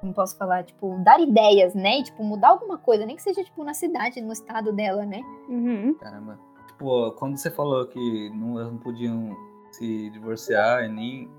como 0.00 0.12
posso 0.12 0.36
falar, 0.36 0.64
tipo, 0.64 0.98
dar 1.02 1.18
ideias, 1.18 1.74
né? 1.74 2.00
E, 2.00 2.02
tipo, 2.02 2.22
mudar 2.22 2.50
alguma 2.50 2.76
coisa, 2.76 3.06
nem 3.06 3.16
que 3.16 3.22
seja, 3.22 3.42
tipo, 3.42 3.64
na 3.64 3.72
cidade, 3.72 4.20
no 4.20 4.32
estado 4.32 4.72
dela, 4.72 5.06
né? 5.06 5.22
Uhum. 5.48 5.94
Caramba. 5.94 6.38
Tipo, 6.66 7.12
quando 7.12 7.36
você 7.36 7.50
falou 7.50 7.86
que 7.86 8.30
não, 8.30 8.54
não 8.54 8.78
podiam 8.78 9.34
se 9.72 10.10
divorciar 10.10 10.84
e 10.84 10.88
nem 10.88 11.30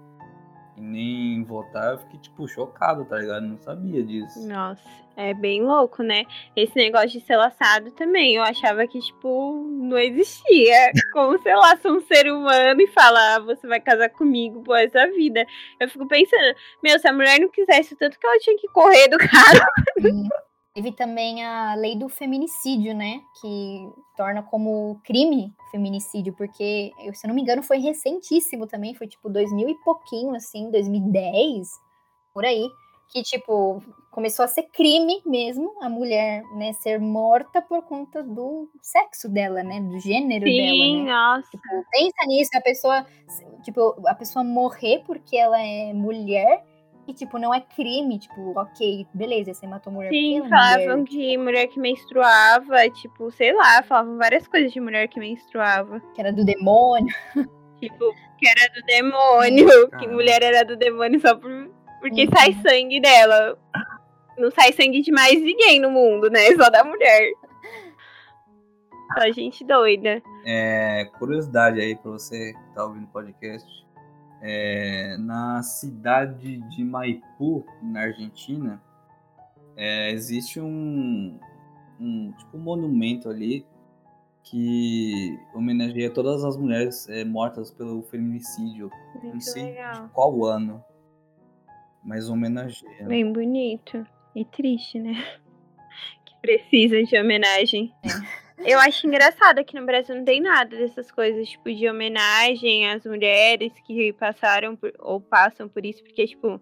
e 0.80 0.82
nem 0.82 1.44
votar, 1.44 1.92
eu 1.92 1.98
fiquei, 2.00 2.20
tipo, 2.20 2.48
chocado, 2.48 3.06
tá 3.06 3.18
ligado? 3.18 3.46
Não 3.46 3.58
sabia 3.60 4.02
disso. 4.02 4.48
Nossa, 4.48 4.82
é 5.18 5.34
bem 5.34 5.62
louco, 5.62 6.02
né? 6.02 6.24
Esse 6.56 6.76
negócio 6.76 7.10
de 7.10 7.22
ser 7.22 7.36
laçado 7.36 7.92
também. 7.92 8.36
Eu 8.36 8.44
achava 8.44 8.88
que, 8.88 9.00
tipo, 9.00 9.68
não 9.70 9.98
existia. 9.98 10.92
Como 11.14 11.38
você 11.38 11.54
laça 11.54 11.90
um 11.90 12.00
ser 12.02 12.32
humano 12.32 12.82
e 12.82 12.88
fala, 12.88 13.36
ah, 13.36 13.40
você 13.40 13.68
vai 13.68 13.82
casar 13.82 14.10
comigo 14.10 14.64
por 14.64 14.78
essa 14.78 15.06
vida. 15.08 15.46
Eu 15.80 15.90
fico 15.90 16.08
pensando, 16.08 16.56
meu, 16.82 16.98
se 16.98 17.08
a 17.08 17.14
mulher 17.14 17.40
não 17.40 17.50
quisesse 17.50 17.96
tanto 17.96 18.18
que 18.18 18.26
ela 18.26 18.40
tinha 18.40 18.58
que 18.58 18.68
correr 18.70 19.10
do 19.10 19.18
cara. 19.18 19.68
Teve 20.80 20.94
também 20.94 21.44
a 21.44 21.76
lei 21.76 21.94
do 21.94 22.08
feminicídio, 22.08 22.96
né? 22.96 23.20
Que 23.42 23.86
torna 24.16 24.42
como 24.42 24.98
crime 25.04 25.54
feminicídio, 25.72 26.32
porque, 26.32 26.94
se 27.14 27.26
eu 27.26 27.28
não 27.28 27.36
me 27.36 27.42
engano, 27.42 27.62
foi 27.62 27.80
recentíssimo 27.80 28.66
também, 28.66 28.96
foi 28.96 29.06
tipo 29.06 29.30
2000 29.30 29.68
e 29.68 29.76
pouquinho, 29.84 30.34
assim, 30.34 30.72
2010, 30.72 31.68
por 32.34 32.46
aí, 32.46 32.66
que, 33.12 33.22
tipo, 33.24 33.84
começou 34.10 34.46
a 34.46 34.48
ser 34.48 34.64
crime 34.72 35.22
mesmo 35.26 35.70
a 35.82 35.90
mulher, 35.90 36.44
né, 36.56 36.72
ser 36.72 36.98
morta 36.98 37.62
por 37.62 37.82
conta 37.82 38.24
do 38.24 38.70
sexo 38.82 39.28
dela, 39.28 39.62
né, 39.62 39.82
do 39.82 40.00
gênero 40.00 40.46
Sim, 40.46 40.58
dela, 40.58 41.04
né. 41.04 41.12
nossa. 41.12 41.50
Tipo, 41.52 41.86
pensa 41.92 42.26
nisso, 42.26 42.52
a 42.56 42.62
pessoa, 42.62 43.06
tipo, 43.64 44.08
a 44.08 44.16
pessoa 44.16 44.46
morrer 44.46 45.04
porque 45.06 45.36
ela 45.36 45.62
é 45.62 45.92
mulher 45.92 46.64
que, 47.10 47.14
tipo, 47.16 47.40
não 47.40 47.52
é 47.52 47.60
crime, 47.60 48.20
tipo, 48.20 48.54
ok, 48.56 49.08
beleza, 49.12 49.52
você 49.52 49.66
matou 49.66 49.92
mulher 49.92 50.12
Sim, 50.12 50.48
falavam 50.48 50.98
mulher, 51.00 51.04
que 51.06 51.38
mulher 51.40 51.68
que 51.68 51.80
menstruava, 51.80 52.88
tipo, 52.92 53.32
sei 53.32 53.52
lá, 53.52 53.82
falavam 53.82 54.16
várias 54.20 54.48
coisas 54.48 54.72
de 54.72 54.80
mulher 54.80 55.08
que 55.08 55.20
menstruava. 55.20 56.00
Que 56.14 56.22
era 56.22 56.32
do 56.32 56.46
demônio. 56.46 57.14
Tipo, 57.80 58.14
que 58.38 58.46
era 58.46 58.74
do 58.74 58.82
demônio, 58.86 59.90
que 59.98 60.06
mulher 60.10 60.44
era 60.44 60.66
do 60.66 60.76
demônio 60.76 61.18
só 61.22 61.34
por, 61.34 61.50
porque 62.02 62.26
Uhum. 62.26 62.30
sai 62.36 62.52
sangue 62.62 63.00
dela. 63.00 63.58
Não 64.38 64.52
sai 64.52 64.74
sangue 64.74 65.02
de 65.02 65.14
mais 65.14 65.42
ninguém 65.42 65.80
no 65.80 65.90
mundo, 65.90 66.30
né? 66.30 66.42
Só 66.58 66.70
da 66.70 66.84
mulher. 66.84 67.32
Só 69.18 69.32
gente 69.32 69.64
doida. 69.64 70.22
É, 70.46 71.06
curiosidade 71.18 71.80
aí 71.80 71.96
pra 71.96 72.12
você 72.12 72.52
que 72.54 72.76
tá 72.76 72.84
ouvindo 72.84 73.06
o 73.06 73.12
podcast. 73.14 73.66
É, 74.42 75.18
na 75.18 75.62
cidade 75.62 76.58
de 76.70 76.84
Maipú, 76.84 77.66
na 77.82 78.02
Argentina, 78.02 78.82
é, 79.76 80.12
existe 80.12 80.60
um, 80.60 81.38
um 82.00 82.32
tipo 82.38 82.58
um 82.58 82.62
monumento 82.62 83.30
ali 83.30 83.66
que 84.44 85.38
homenageia 85.54 86.10
todas 86.10 86.44
as 86.44 86.58
mulheres 86.58 87.08
é, 87.08 87.24
mortas 87.24 87.72
pelo 87.72 88.02
feminicídio. 88.04 88.90
Não 89.16 89.32
Muito 89.32 89.44
sei 89.44 89.64
legal. 89.64 90.08
de 90.08 90.14
qual 90.14 90.46
ano, 90.46 90.84
mas 92.04 92.30
homenageia. 92.30 93.06
Bem 93.06 93.32
bonito. 93.32 94.06
E 94.36 94.46
triste, 94.46 95.00
né? 95.00 95.14
Que 96.26 96.36
precisa 96.42 97.04
de 97.04 97.20
homenagem. 97.20 97.94
Eu 98.66 98.80
acho 98.80 99.08
engraçado 99.08 99.64
que 99.64 99.80
no 99.80 99.86
Brasil 99.86 100.16
não 100.16 100.26
tem 100.26 100.42
nada 100.42 100.76
dessas 100.76 101.10
coisas, 101.12 101.50
tipo, 101.50 101.74
de 101.74 101.90
homenagem 101.90 102.90
às 102.90 103.06
mulheres 103.06 103.72
que 103.86 104.12
passaram 104.14 104.76
por, 104.76 104.92
ou 105.00 105.22
passam 105.22 105.70
por 105.70 105.86
isso, 105.86 106.04
porque, 106.04 106.28
tipo, 106.28 106.60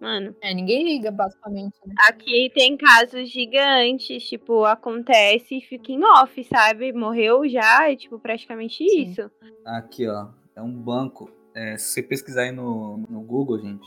mano, 0.00 0.34
É, 0.42 0.52
ninguém 0.52 0.84
liga, 0.84 1.10
basicamente, 1.10 1.76
né? 1.86 1.94
aqui 2.08 2.50
tem 2.54 2.76
casos 2.76 3.30
gigantes, 3.30 4.28
tipo, 4.28 4.64
acontece 4.64 5.58
e 5.58 5.60
fica 5.60 5.92
em 5.92 6.02
off, 6.04 6.42
sabe? 6.44 6.92
Morreu 6.92 7.48
já, 7.48 7.90
é, 7.90 7.96
tipo, 7.96 8.18
praticamente 8.18 8.78
Sim. 8.78 9.02
isso. 9.02 9.30
Aqui, 9.64 10.08
ó. 10.08 10.28
É 10.56 10.62
um 10.62 10.72
banco. 10.72 11.30
É, 11.54 11.76
se 11.76 11.94
você 11.94 12.02
pesquisar 12.02 12.42
aí 12.42 12.52
no, 12.52 12.96
no 13.08 13.20
Google, 13.22 13.58
gente, 13.60 13.86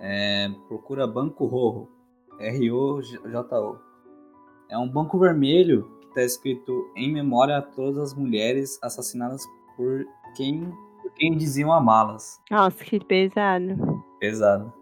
é, 0.00 0.48
procura 0.68 1.06
Banco 1.06 1.46
Rojo. 1.46 1.88
R-O-J-O. 2.40 3.78
É 4.68 4.76
um 4.76 4.88
banco 4.88 5.16
vermelho 5.20 5.88
tá 6.14 6.22
escrito 6.22 6.90
em 6.96 7.12
memória 7.12 7.58
a 7.58 7.62
todas 7.62 7.98
as 7.98 8.14
mulheres 8.14 8.78
assassinadas 8.82 9.42
por 9.76 10.06
quem, 10.36 10.70
por 11.02 11.12
quem 11.14 11.36
diziam 11.36 11.72
amá-las. 11.72 12.40
Nossa, 12.50 12.84
que 12.84 13.04
pesado. 13.04 14.02
Pesado. 14.20 14.72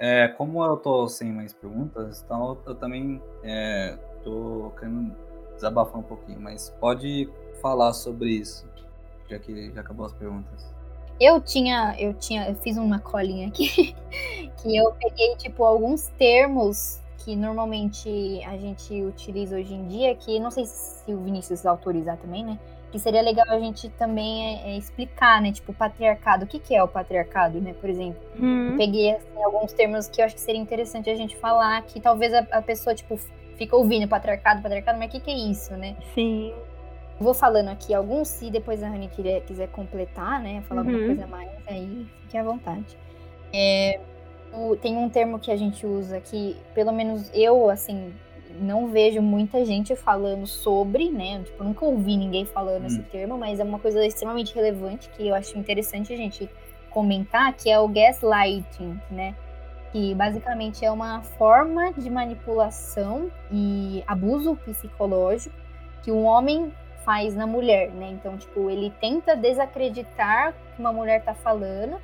É, 0.00 0.28
como 0.28 0.64
eu 0.64 0.76
tô 0.76 1.08
sem 1.08 1.32
mais 1.32 1.52
perguntas, 1.52 2.22
então 2.22 2.56
eu 2.64 2.74
também 2.76 3.20
é, 3.42 3.98
tô 4.22 4.72
querendo 4.78 5.16
desabafar 5.54 5.98
um 5.98 6.04
pouquinho, 6.04 6.40
mas 6.40 6.70
pode 6.78 7.28
falar 7.60 7.92
sobre 7.92 8.30
isso, 8.30 8.66
já 9.28 9.38
que 9.38 9.72
já 9.72 9.80
acabou 9.80 10.06
as 10.06 10.12
perguntas. 10.12 10.66
Eu 11.20 11.40
tinha, 11.40 11.96
eu 11.98 12.14
tinha, 12.14 12.48
eu 12.48 12.54
fiz 12.56 12.76
uma 12.76 13.00
colinha 13.00 13.48
aqui 13.48 13.94
que 14.62 14.76
eu 14.76 14.92
peguei 14.92 15.36
tipo 15.36 15.64
alguns 15.64 16.06
termos 16.18 17.00
que 17.28 17.34
normalmente 17.36 18.42
a 18.46 18.56
gente 18.56 19.02
utiliza 19.02 19.56
hoje 19.56 19.74
em 19.74 19.86
dia, 19.86 20.14
que 20.14 20.38
não 20.38 20.50
sei 20.50 20.64
se 20.64 21.12
o 21.12 21.18
Vinícius 21.18 21.66
autorizar 21.66 22.16
também, 22.16 22.44
né? 22.44 22.58
Que 22.90 22.98
seria 22.98 23.20
legal 23.20 23.44
a 23.50 23.58
gente 23.58 23.90
também 23.90 24.46
é, 24.46 24.70
é, 24.70 24.78
explicar, 24.78 25.42
né? 25.42 25.52
Tipo, 25.52 25.74
patriarcado. 25.74 26.44
O 26.44 26.48
que, 26.48 26.58
que 26.58 26.74
é 26.74 26.82
o 26.82 26.88
patriarcado, 26.88 27.60
né? 27.60 27.74
Por 27.78 27.90
exemplo. 27.90 28.18
Hum, 28.40 28.76
peguei 28.78 29.14
assim, 29.14 29.42
alguns 29.44 29.74
termos 29.74 30.08
que 30.08 30.22
eu 30.22 30.24
acho 30.24 30.36
que 30.36 30.40
seria 30.40 30.60
interessante 30.60 31.10
a 31.10 31.14
gente 31.14 31.36
falar, 31.36 31.82
que 31.82 32.00
talvez 32.00 32.32
a, 32.32 32.46
a 32.50 32.62
pessoa, 32.62 32.94
tipo, 32.94 33.18
fica 33.56 33.76
ouvindo 33.76 34.08
patriarcado, 34.08 34.62
patriarcado, 34.62 34.98
mas 34.98 35.08
o 35.08 35.10
que, 35.10 35.20
que 35.20 35.30
é 35.30 35.36
isso, 35.36 35.74
né? 35.74 35.96
sim. 36.14 36.54
Vou 37.20 37.34
falando 37.34 37.68
aqui 37.68 37.92
alguns, 37.92 38.28
se 38.28 38.50
depois 38.50 38.82
a 38.82 38.88
Rani 38.88 39.08
quiser, 39.08 39.40
quiser 39.42 39.68
completar, 39.68 40.40
né? 40.40 40.62
Falar 40.68 40.82
alguma 40.82 40.98
Uhum. 40.98 41.06
coisa 41.06 41.24
a 41.24 41.26
mais, 41.26 41.50
aí 41.66 42.06
fique 42.22 42.38
à 42.38 42.42
vontade. 42.44 42.96
É, 43.52 44.00
o- 44.52 44.76
tem 44.76 44.96
um 44.96 45.08
termo 45.08 45.38
que 45.38 45.50
a 45.50 45.56
gente 45.56 45.84
usa 45.84 46.20
que, 46.20 46.56
pelo 46.74 46.92
menos 46.92 47.28
eu, 47.34 47.68
assim, 47.70 48.12
não 48.60 48.88
vejo 48.88 49.20
muita 49.20 49.64
gente 49.64 49.96
falando 49.96 50.46
sobre, 50.46 51.10
né? 51.10 51.42
Tipo, 51.44 51.64
nunca 51.64 51.84
ouvi 51.84 52.16
ninguém 52.16 52.44
falando 52.46 52.84
Hum. 52.84 52.86
esse 52.86 53.02
termo, 53.02 53.36
mas 53.36 53.58
é 53.58 53.64
uma 53.64 53.78
coisa 53.78 54.04
extremamente 54.06 54.54
relevante 54.54 55.08
que 55.10 55.26
eu 55.26 55.34
acho 55.34 55.58
interessante 55.58 56.12
a 56.12 56.16
gente 56.16 56.48
comentar, 56.90 57.52
que 57.54 57.68
é 57.68 57.78
o 57.80 57.88
gaslighting, 57.88 58.98
né? 59.10 59.34
Que 59.92 60.14
basicamente 60.14 60.84
é 60.84 60.90
uma 60.90 61.22
forma 61.22 61.92
de 61.92 62.08
manipulação 62.10 63.30
e 63.50 64.02
abuso 64.06 64.54
psicológico 64.64 65.54
que 66.02 66.12
um 66.12 66.24
homem 66.24 66.72
faz 67.08 67.34
na 67.34 67.46
mulher, 67.46 67.88
né? 67.88 68.10
Então, 68.10 68.36
tipo, 68.36 68.68
ele 68.68 68.92
tenta 69.00 69.34
desacreditar 69.34 70.52
que 70.52 70.78
uma 70.78 70.92
mulher 70.92 71.22
tá 71.24 71.32
falando, 71.32 71.98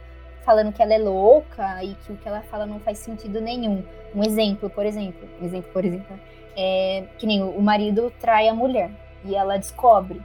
falando 0.47 0.73
que 0.73 0.83
ela 0.83 0.95
é 0.95 0.99
louca 0.99 1.85
e 1.85 1.95
que 1.95 2.13
o 2.13 2.17
que 2.17 2.27
ela 2.27 2.41
fala 2.41 2.65
não 2.65 2.81
faz 2.81 3.01
sentido 3.01 3.39
nenhum. 3.39 3.85
Um 4.15 4.25
exemplo, 4.25 4.71
por 4.71 4.87
exemplo, 4.87 5.29
um 5.39 5.45
exemplo, 5.45 5.71
por 5.75 5.85
exemplo, 5.85 6.19
é 6.57 7.05
que 7.19 7.27
nem 7.27 7.43
o 7.43 7.61
marido 7.61 8.11
trai 8.19 8.49
a 8.49 8.55
mulher 8.55 8.91
e 9.27 9.35
ela 9.35 9.59
descobre, 9.59 10.23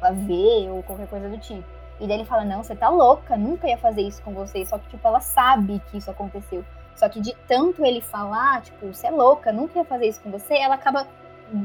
ela 0.00 0.12
vê 0.12 0.68
ou 0.70 0.80
qualquer 0.84 1.08
coisa 1.08 1.28
do 1.28 1.38
tipo. 1.38 1.66
E 1.98 2.06
daí 2.06 2.18
ele 2.18 2.24
fala: 2.24 2.44
"Não, 2.44 2.62
você 2.62 2.76
tá 2.76 2.88
louca, 2.88 3.36
nunca 3.36 3.66
ia 3.66 3.78
fazer 3.78 4.02
isso 4.02 4.22
com 4.22 4.32
você". 4.32 4.64
Só 4.64 4.78
que 4.78 4.88
tipo, 4.90 5.08
ela 5.08 5.18
sabe 5.18 5.82
que 5.90 5.98
isso 5.98 6.08
aconteceu. 6.08 6.64
Só 6.94 7.08
que 7.08 7.20
de 7.20 7.34
tanto 7.48 7.84
ele 7.84 8.00
falar, 8.00 8.62
tipo, 8.62 8.86
você 8.86 9.08
é 9.08 9.10
louca, 9.10 9.50
nunca 9.50 9.80
ia 9.80 9.84
fazer 9.84 10.06
isso 10.06 10.20
com 10.20 10.30
você, 10.30 10.54
ela 10.54 10.76
acaba 10.76 11.08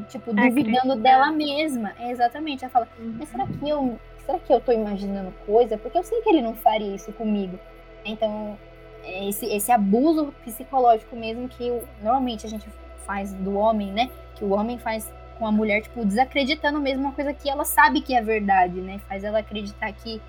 tipo 0.08 0.34
duvidando 0.34 0.60
Acreditando. 0.60 0.96
dela 0.98 1.32
mesma. 1.32 1.94
É, 2.00 2.12
exatamente. 2.12 2.64
Ela 2.64 2.72
fala: 2.72 2.88
mas 3.18 3.30
será 3.30 3.46
que 3.48 3.70
eu 3.70 4.00
será 4.26 4.40
que 4.40 4.52
eu 4.52 4.60
tô 4.60 4.72
imaginando 4.72 5.34
coisa? 5.46 5.78
Porque 5.78 5.98
eu 5.98 6.04
sei 6.04 6.22
que 6.22 6.30
ele 6.30 6.42
não 6.42 6.56
faria 6.56 6.96
isso 6.96 7.12
comigo. 7.14 7.60
Então, 8.04 8.58
é 9.04 9.30
esse, 9.30 9.46
esse 9.46 9.72
abuso 9.72 10.34
psicológico 10.44 11.16
mesmo 11.16 11.48
que 11.48 11.70
normalmente 12.02 12.46
a 12.46 12.50
gente 12.50 12.68
faz 13.06 13.34
do 13.34 13.56
homem, 13.56 13.92
né? 13.92 14.10
Que 14.36 14.44
o 14.44 14.52
homem 14.52 14.78
faz 14.80 15.12
com 15.38 15.46
a 15.46 15.52
mulher, 15.52 15.82
tipo, 15.82 16.06
desacreditando 16.06 16.80
mesmo 16.80 17.04
uma 17.04 17.12
coisa 17.12 17.34
que 17.34 17.50
ela 17.50 17.66
sabe 17.66 18.02
que 18.02 18.16
é 18.16 18.22
verdade, 18.22 18.82
né? 18.82 19.00
Faz 19.08 19.24
ela 19.24 19.40
acreditar 19.40 19.92
que 19.92 20.22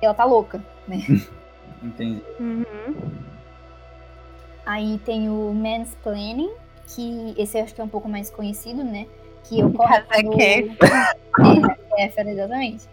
ela 0.00 0.14
tá 0.14 0.24
louca, 0.24 0.62
né? 0.86 0.98
Entendi. 1.82 2.22
Uhum. 2.38 2.64
Aí 4.66 4.98
tem 4.98 5.30
o 5.30 5.54
mansplaining, 5.54 6.50
que 6.88 7.34
esse 7.36 7.58
eu 7.58 7.64
acho 7.64 7.74
que 7.74 7.80
é 7.80 7.84
um 7.84 7.88
pouco 7.88 8.08
mais 8.08 8.30
conhecido, 8.30 8.82
né? 8.82 9.06
Que 9.44 9.62
ocorre 9.62 10.00
quando... 10.02 10.36
Kéfera. 10.36 11.18
É, 11.98 12.06
Kéfera, 12.08 12.30
exatamente. 12.30 12.88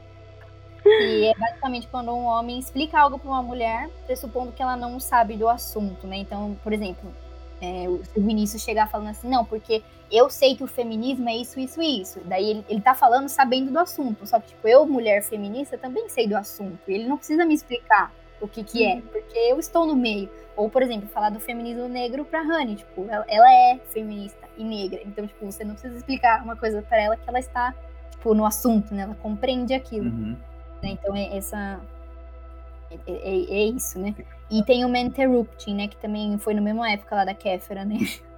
E 0.86 1.26
é 1.26 1.34
basicamente 1.36 1.88
quando 1.88 2.12
um 2.12 2.26
homem 2.26 2.60
explica 2.60 3.00
algo 3.00 3.18
para 3.18 3.30
uma 3.30 3.42
mulher, 3.42 3.90
pressupondo 4.06 4.52
que 4.52 4.62
ela 4.62 4.76
não 4.76 5.00
sabe 5.00 5.36
do 5.36 5.50
assunto, 5.50 6.06
né? 6.06 6.18
Então, 6.18 6.56
por 6.64 6.72
exemplo, 6.72 7.12
é, 7.60 7.88
o 7.88 8.02
Vinícius 8.16 8.62
chegar 8.62 8.88
falando 8.88 9.10
assim, 9.10 9.28
não, 9.28 9.44
porque 9.44 9.82
eu 10.12 10.30
sei 10.30 10.56
que 10.56 10.64
o 10.64 10.68
feminismo 10.68 11.28
é 11.28 11.36
isso, 11.36 11.60
isso 11.60 11.82
e 11.82 12.02
isso. 12.02 12.20
Daí 12.26 12.50
ele, 12.52 12.66
ele 12.70 12.82
tá 12.82 12.94
falando 12.94 13.28
sabendo 13.28 13.72
do 13.72 13.80
assunto. 13.80 14.28
Só 14.28 14.40
que, 14.40 14.50
tipo, 14.50 14.68
eu, 14.68 14.86
mulher 14.86 15.24
feminista, 15.24 15.78
também 15.78 16.08
sei 16.10 16.28
do 16.28 16.38
assunto. 16.38 16.80
E 16.88 16.94
ele 16.94 17.08
não 17.08 17.18
precisa 17.18 17.44
me 17.46 17.56
explicar 17.56 18.14
o 18.46 18.48
que 18.48 18.64
que 18.64 18.86
é, 18.86 19.02
porque 19.02 19.38
eu 19.38 19.60
estou 19.60 19.86
no 19.86 19.96
meio. 19.96 20.30
Ou, 20.56 20.70
por 20.70 20.82
exemplo, 20.82 21.08
falar 21.10 21.30
do 21.32 21.40
feminismo 21.40 21.88
negro 21.90 22.24
pra 22.24 22.42
Honey, 22.42 22.76
tipo, 22.76 23.06
ela, 23.10 23.26
ela 23.28 23.52
é 23.52 23.78
feminista 23.90 24.48
e 24.58 24.64
negra. 24.64 25.02
Então, 25.06 25.28
tipo, 25.28 25.46
você 25.46 25.64
não 25.66 25.74
precisa 25.74 25.98
explicar 25.98 26.42
uma 26.44 26.56
coisa 26.56 26.82
para 26.82 27.02
ela 27.02 27.18
que 27.18 27.28
ela 27.28 27.40
está, 27.40 27.74
tipo, 28.12 28.34
no 28.34 28.46
assunto, 28.46 28.94
né? 28.94 29.04
Ela 29.04 29.16
compreende 29.16 29.74
aquilo. 29.74 30.06
Uhum. 30.10 30.38
né? 30.82 30.90
Então 30.92 31.14
é 31.16 31.36
essa. 31.38 31.80
É, 32.90 33.12
é- 33.12 33.46
é 33.50 33.66
isso, 33.66 34.00
né? 34.00 34.16
E 34.50 34.64
tem 34.64 34.86
o 34.86 34.90
Menterrupting, 34.90 35.76
né? 35.76 35.88
Que 35.88 35.98
também 35.98 36.38
foi 36.38 36.54
na 36.54 36.62
mesma 36.62 36.90
época 36.90 37.16
lá 37.16 37.26
da 37.26 37.34
Kéfera, 37.34 37.84
né? 37.84 37.98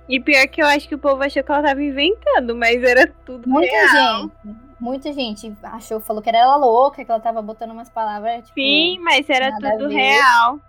E 0.09 0.19
pior 0.21 0.47
que 0.47 0.61
eu 0.61 0.65
acho 0.65 0.87
que 0.87 0.95
o 0.95 0.99
povo 0.99 1.21
achou 1.21 1.43
que 1.43 1.51
ela 1.51 1.61
tava 1.61 1.83
inventando, 1.83 2.55
mas 2.55 2.81
era 2.81 3.05
tudo 3.25 3.47
Muita 3.47 3.69
real. 3.91 4.21
gente, 4.21 4.57
muita 4.79 5.11
gente 5.13 5.55
achou, 5.63 5.99
falou 5.99 6.21
que 6.21 6.29
era 6.29 6.37
ela 6.39 6.55
louca, 6.55 7.03
que 7.03 7.11
ela 7.11 7.19
tava 7.19 7.41
botando 7.41 7.71
umas 7.71 7.89
palavras, 7.89 8.45
tipo. 8.45 8.53
Sim, 8.59 8.99
mas 9.01 9.29
era 9.29 9.51
tudo 9.59 9.87
real. 9.89 10.59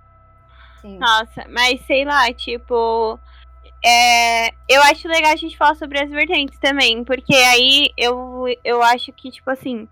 assim, 0.77 0.99
Nossa, 0.99 1.45
mas 1.49 1.81
sei 1.87 2.05
lá, 2.05 2.33
tipo. 2.33 3.19
É, 3.85 4.49
eu 4.69 4.83
acho 4.83 5.07
legal 5.07 5.33
a 5.33 5.37
gente 5.37 5.57
falar 5.57 5.75
sobre 5.77 6.01
as 6.01 6.11
vertentes 6.11 6.59
também, 6.59 7.05
porque 7.05 7.35
aí 7.35 7.91
eu, 7.97 8.45
eu 8.65 8.83
acho 8.83 9.13
que, 9.13 9.31
tipo 9.31 9.49
assim, 9.51 9.87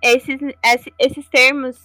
esses, 0.00 0.38
esse- 0.64 0.94
esses 0.98 1.28
termos 1.28 1.76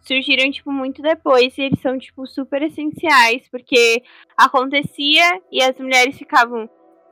surgiram, 0.00 0.50
tipo, 0.50 0.72
muito 0.72 1.02
depois 1.02 1.56
e 1.58 1.62
eles 1.62 1.80
são, 1.80 1.98
tipo, 1.98 2.26
super 2.26 2.62
essenciais, 2.62 3.46
porque 3.50 4.02
acontecia 4.38 5.40
e 5.52 5.62
as 5.62 5.76
mulheres 5.78 6.16
ficavam, 6.16 6.66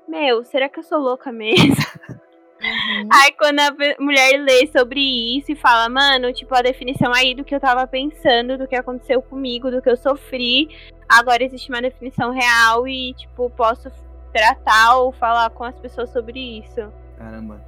meu, 0.09 0.45
será 0.45 0.69
que 0.69 0.79
eu 0.79 0.83
sou 0.85 0.99
louca 1.01 1.31
mesmo? 1.31 1.75
Uhum. 2.65 3.09
Aí 3.13 3.33
quando 3.33 3.61
a 3.61 3.71
mulher 4.01 4.39
lê 4.41 4.67
sobre 4.67 5.01
isso 5.37 5.53
e 5.53 5.57
fala, 5.57 5.89
mano, 5.89 6.33
tipo, 6.33 6.55
a 6.55 6.63
definição 6.63 7.13
aí 7.13 7.35
do 7.35 7.45
que 7.45 7.55
eu 7.55 7.61
tava 7.61 7.87
pensando, 7.87 8.57
do 8.57 8.67
que 8.67 8.75
aconteceu 8.75 9.21
comigo, 9.21 9.71
do 9.71 9.83
que 9.83 9.91
eu 9.91 9.97
sofri, 9.97 10.69
agora 11.07 11.45
existe 11.45 11.69
uma 11.71 11.83
definição 11.83 12.31
real 12.31 12.89
e, 12.89 13.13
tipo, 13.15 13.51
posso 13.51 13.91
tratar 14.33 14.97
ou 14.97 15.13
falar 15.13 15.51
com 15.51 15.65
as 15.65 15.79
pessoas 15.79 16.11
sobre 16.11 16.61
isso. 16.61 16.91
Caramba. 17.19 17.63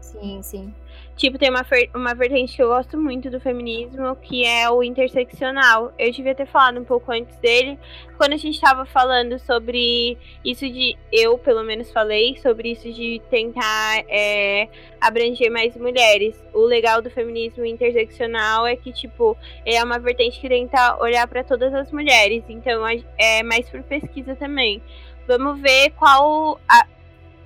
Sim, 0.00 0.40
sim. 0.42 0.74
Tipo, 1.16 1.38
tem 1.38 1.48
uma, 1.48 1.64
uma 1.94 2.14
vertente 2.14 2.54
que 2.54 2.62
eu 2.62 2.68
gosto 2.68 2.98
muito 2.98 3.30
do 3.30 3.40
feminismo, 3.40 4.14
que 4.16 4.44
é 4.44 4.68
o 4.68 4.82
interseccional. 4.82 5.90
Eu 5.98 6.12
devia 6.12 6.34
ter 6.34 6.46
falado 6.46 6.78
um 6.78 6.84
pouco 6.84 7.10
antes 7.10 7.34
dele, 7.38 7.78
quando 8.18 8.34
a 8.34 8.36
gente 8.36 8.60
tava 8.60 8.84
falando 8.84 9.38
sobre 9.38 10.18
isso 10.44 10.68
de. 10.68 10.94
Eu, 11.10 11.38
pelo 11.38 11.64
menos, 11.64 11.90
falei 11.90 12.36
sobre 12.36 12.72
isso 12.72 12.92
de 12.92 13.22
tentar 13.30 14.04
é, 14.08 14.68
abranger 15.00 15.50
mais 15.50 15.74
mulheres. 15.74 16.36
O 16.52 16.60
legal 16.66 17.00
do 17.00 17.10
feminismo 17.10 17.64
interseccional 17.64 18.66
é 18.66 18.76
que, 18.76 18.92
tipo, 18.92 19.34
é 19.64 19.82
uma 19.82 19.98
vertente 19.98 20.38
que 20.38 20.48
tenta 20.50 20.98
olhar 21.00 21.26
para 21.26 21.42
todas 21.42 21.72
as 21.72 21.90
mulheres. 21.90 22.44
Então, 22.46 22.82
é 23.16 23.42
mais 23.42 23.70
por 23.70 23.82
pesquisa 23.84 24.36
também. 24.36 24.82
Vamos 25.26 25.58
ver 25.62 25.90
qual. 25.96 26.60
A, 26.68 26.86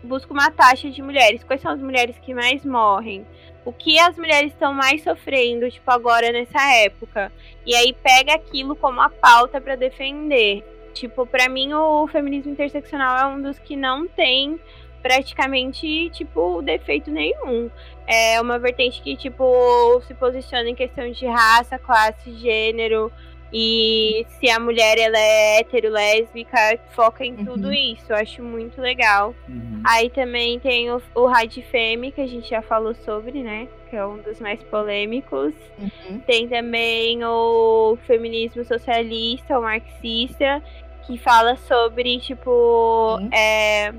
busca 0.03 0.33
uma 0.33 0.51
taxa 0.51 0.91
de 0.91 1.03
mulheres. 1.03 1.45
Quais 1.45 1.61
são 1.61 1.71
as 1.71 1.81
mulheres 1.81 2.17
que 2.19 2.35
mais 2.35 2.65
morrem? 2.65 3.27
o 3.65 3.73
que 3.73 3.99
as 3.99 4.17
mulheres 4.17 4.53
estão 4.53 4.73
mais 4.73 5.03
sofrendo, 5.03 5.71
tipo, 5.71 5.91
agora 5.91 6.33
nessa 6.33 6.61
época. 6.77 7.33
E 7.67 7.75
aí 7.75 7.93
pega 7.93 8.35
aquilo 8.35 8.75
como 8.75 9.01
a 9.01 9.11
pauta 9.11 9.61
para 9.61 9.77
defender. 9.77 10.65
Tipo, 10.93 11.27
para 11.27 11.49
mim 11.49 11.73
o 11.73 12.07
feminismo 12.09 12.53
interseccional 12.53 13.19
é 13.19 13.27
um 13.27 13.41
dos 13.41 13.59
que 13.59 13.77
não 13.77 14.09
tem 14.09 14.59
praticamente, 15.03 16.11
tipo, 16.11 16.61
defeito 16.63 17.11
nenhum. 17.11 17.71
É 18.07 18.41
uma 18.41 18.59
vertente 18.59 19.01
que, 19.01 19.17
tipo, 19.17 20.01
se 20.07 20.15
posiciona 20.15 20.69
em 20.69 20.75
questão 20.75 21.11
de 21.11 21.27
raça, 21.27 21.79
classe, 21.79 22.33
gênero, 22.35 23.13
e 23.53 24.25
se 24.39 24.49
a 24.49 24.61
mulher 24.61 24.97
ela 24.99 25.19
é 25.19 25.61
hetero, 25.61 25.91
lésbica, 25.91 26.79
foca 26.91 27.25
em 27.25 27.35
uhum. 27.35 27.45
tudo 27.45 27.73
isso. 27.73 28.05
Eu 28.09 28.17
acho 28.17 28.43
muito 28.43 28.81
legal. 28.81 29.35
Uhum. 29.49 29.83
Aí 29.85 30.09
também 30.11 30.61
tem 30.61 30.91
o, 30.91 31.03
o 31.15 31.27
Rádio 31.27 31.63
Femme, 31.65 32.13
que 32.13 32.21
a 32.21 32.27
gente 32.27 32.49
já 32.49 32.63
falou 32.63 32.95
sobre, 32.95 33.43
né? 33.43 33.67
Que 33.89 33.97
é 33.97 34.07
um 34.07 34.19
dos 34.19 34.41
mais 34.41 34.63
polêmicos. 34.65 35.53
Uhum. 35.79 36.21
Tem 36.21 36.49
também 36.49 37.25
o 37.25 37.99
feminismo 38.07 38.65
socialista, 38.65 39.59
o 39.59 39.63
marxista, 39.63 40.63
que 41.07 41.19
fala 41.19 41.57
sobre, 41.57 42.21
tipo, 42.21 43.19
é, 43.33 43.93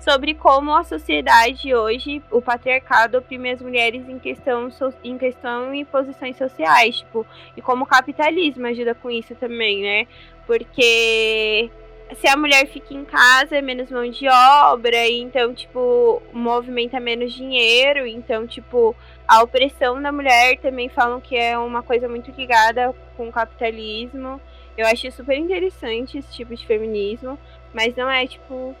sobre 0.00 0.34
como 0.34 0.74
a 0.74 0.82
sociedade 0.82 1.74
hoje, 1.74 2.22
o 2.30 2.40
patriarcado 2.40 3.18
oprime 3.18 3.50
as 3.50 3.60
mulheres 3.60 4.08
em 4.08 4.18
questão, 4.18 4.68
em 5.04 5.18
questão 5.18 5.74
e 5.74 5.84
posições 5.84 6.36
sociais, 6.36 6.98
tipo, 6.98 7.26
e 7.56 7.60
como 7.60 7.84
o 7.84 7.86
capitalismo 7.86 8.66
ajuda 8.66 8.94
com 8.94 9.10
isso 9.10 9.34
também, 9.34 9.82
né? 9.82 10.06
Porque 10.46 11.70
se 12.16 12.26
a 12.26 12.36
mulher 12.36 12.66
fica 12.66 12.94
em 12.94 13.04
casa 13.04 13.56
é 13.56 13.62
menos 13.62 13.90
mão 13.90 14.08
de 14.10 14.26
obra, 14.28 15.06
então, 15.08 15.54
tipo, 15.54 16.22
movimenta 16.32 16.98
menos 16.98 17.32
dinheiro, 17.32 18.06
então, 18.06 18.46
tipo, 18.46 18.96
a 19.28 19.42
opressão 19.42 20.00
da 20.00 20.10
mulher 20.10 20.58
também 20.58 20.88
falam 20.88 21.20
que 21.20 21.36
é 21.36 21.56
uma 21.58 21.82
coisa 21.82 22.08
muito 22.08 22.30
ligada 22.32 22.94
com 23.16 23.28
o 23.28 23.32
capitalismo. 23.32 24.40
Eu 24.76 24.86
acho 24.86 25.10
super 25.12 25.36
interessante 25.36 26.18
esse 26.18 26.32
tipo 26.32 26.54
de 26.56 26.66
feminismo, 26.66 27.38
mas 27.72 27.94
não 27.94 28.10
é, 28.10 28.26
tipo, 28.26 28.74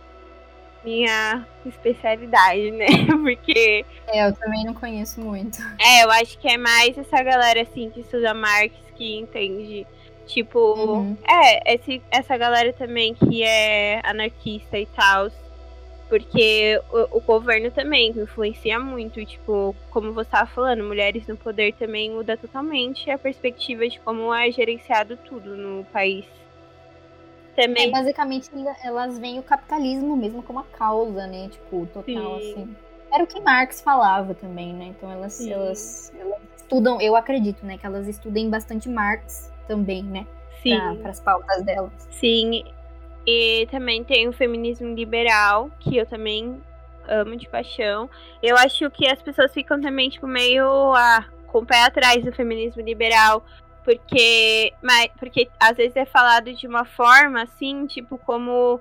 minha 0.84 1.46
especialidade, 1.64 2.70
né? 2.70 2.86
Porque. 3.22 3.84
É, 4.08 4.26
eu 4.26 4.32
também 4.34 4.64
não 4.64 4.74
conheço 4.74 5.20
muito. 5.20 5.58
É, 5.78 6.04
eu 6.04 6.10
acho 6.10 6.38
que 6.38 6.48
é 6.48 6.56
mais 6.56 6.96
essa 6.96 7.22
galera 7.22 7.62
assim 7.62 7.90
que 7.90 8.00
estuda 8.00 8.34
Marx 8.34 8.74
que 8.96 9.16
entende. 9.16 9.86
Tipo, 10.26 10.58
uhum. 10.58 11.16
é, 11.28 11.74
esse, 11.74 12.00
essa 12.10 12.36
galera 12.36 12.72
também 12.72 13.14
que 13.14 13.42
é 13.42 14.00
anarquista 14.04 14.78
e 14.78 14.86
tal. 14.86 15.30
Porque 16.08 16.80
o, 16.90 17.18
o, 17.18 17.20
governo 17.20 17.70
também 17.70 18.10
influencia 18.10 18.78
muito. 18.78 19.24
Tipo, 19.24 19.74
como 19.90 20.12
você 20.12 20.28
estava 20.28 20.50
falando, 20.50 20.84
mulheres 20.84 21.26
no 21.26 21.36
poder 21.36 21.72
também 21.74 22.10
muda 22.10 22.36
totalmente 22.36 23.10
a 23.10 23.18
perspectiva 23.18 23.88
de 23.88 24.00
como 24.00 24.34
é 24.34 24.50
gerenciado 24.50 25.16
tudo 25.16 25.56
no 25.56 25.84
país 25.84 26.26
também. 27.60 27.88
É, 27.88 27.90
basicamente, 27.90 28.50
elas 28.82 29.18
veem 29.18 29.38
o 29.38 29.42
capitalismo 29.42 30.16
mesmo 30.16 30.42
como 30.42 30.60
a 30.60 30.64
causa, 30.64 31.26
né? 31.26 31.48
Tipo, 31.48 31.86
total, 31.86 32.04
Sim. 32.04 32.52
assim. 32.52 32.76
Era 33.12 33.24
o 33.24 33.26
que 33.26 33.40
Marx 33.40 33.80
falava 33.80 34.34
também, 34.34 34.72
né? 34.72 34.86
Então 34.86 35.10
elas, 35.10 35.44
elas, 35.44 36.12
elas, 36.18 36.40
estudam, 36.56 37.00
eu 37.00 37.16
acredito, 37.16 37.66
né? 37.66 37.76
Que 37.76 37.86
elas 37.86 38.06
estudem 38.06 38.48
bastante 38.48 38.88
Marx 38.88 39.52
também, 39.66 40.02
né? 40.02 40.26
Sim. 40.62 40.78
Para 41.00 41.10
as 41.10 41.20
pautas 41.20 41.62
delas. 41.64 41.92
Sim. 42.10 42.64
E 43.26 43.66
também 43.70 44.04
tem 44.04 44.28
o 44.28 44.32
feminismo 44.32 44.94
liberal, 44.94 45.70
que 45.80 45.96
eu 45.96 46.06
também 46.06 46.60
amo 47.08 47.36
de 47.36 47.48
paixão. 47.48 48.08
Eu 48.42 48.56
acho 48.56 48.88
que 48.90 49.06
as 49.08 49.20
pessoas 49.20 49.52
ficam 49.52 49.80
também, 49.80 50.08
tipo, 50.08 50.26
meio 50.26 50.94
ah, 50.94 51.26
com 51.48 51.58
o 51.58 51.66
pé 51.66 51.82
atrás 51.82 52.24
do 52.24 52.32
feminismo 52.32 52.80
liberal, 52.82 53.44
porque, 53.84 54.72
mas, 54.82 55.08
porque 55.18 55.48
às 55.58 55.76
vezes 55.76 55.96
é 55.96 56.04
falado 56.04 56.52
de 56.52 56.66
uma 56.66 56.84
forma 56.84 57.42
assim, 57.42 57.86
tipo, 57.86 58.18
como 58.18 58.80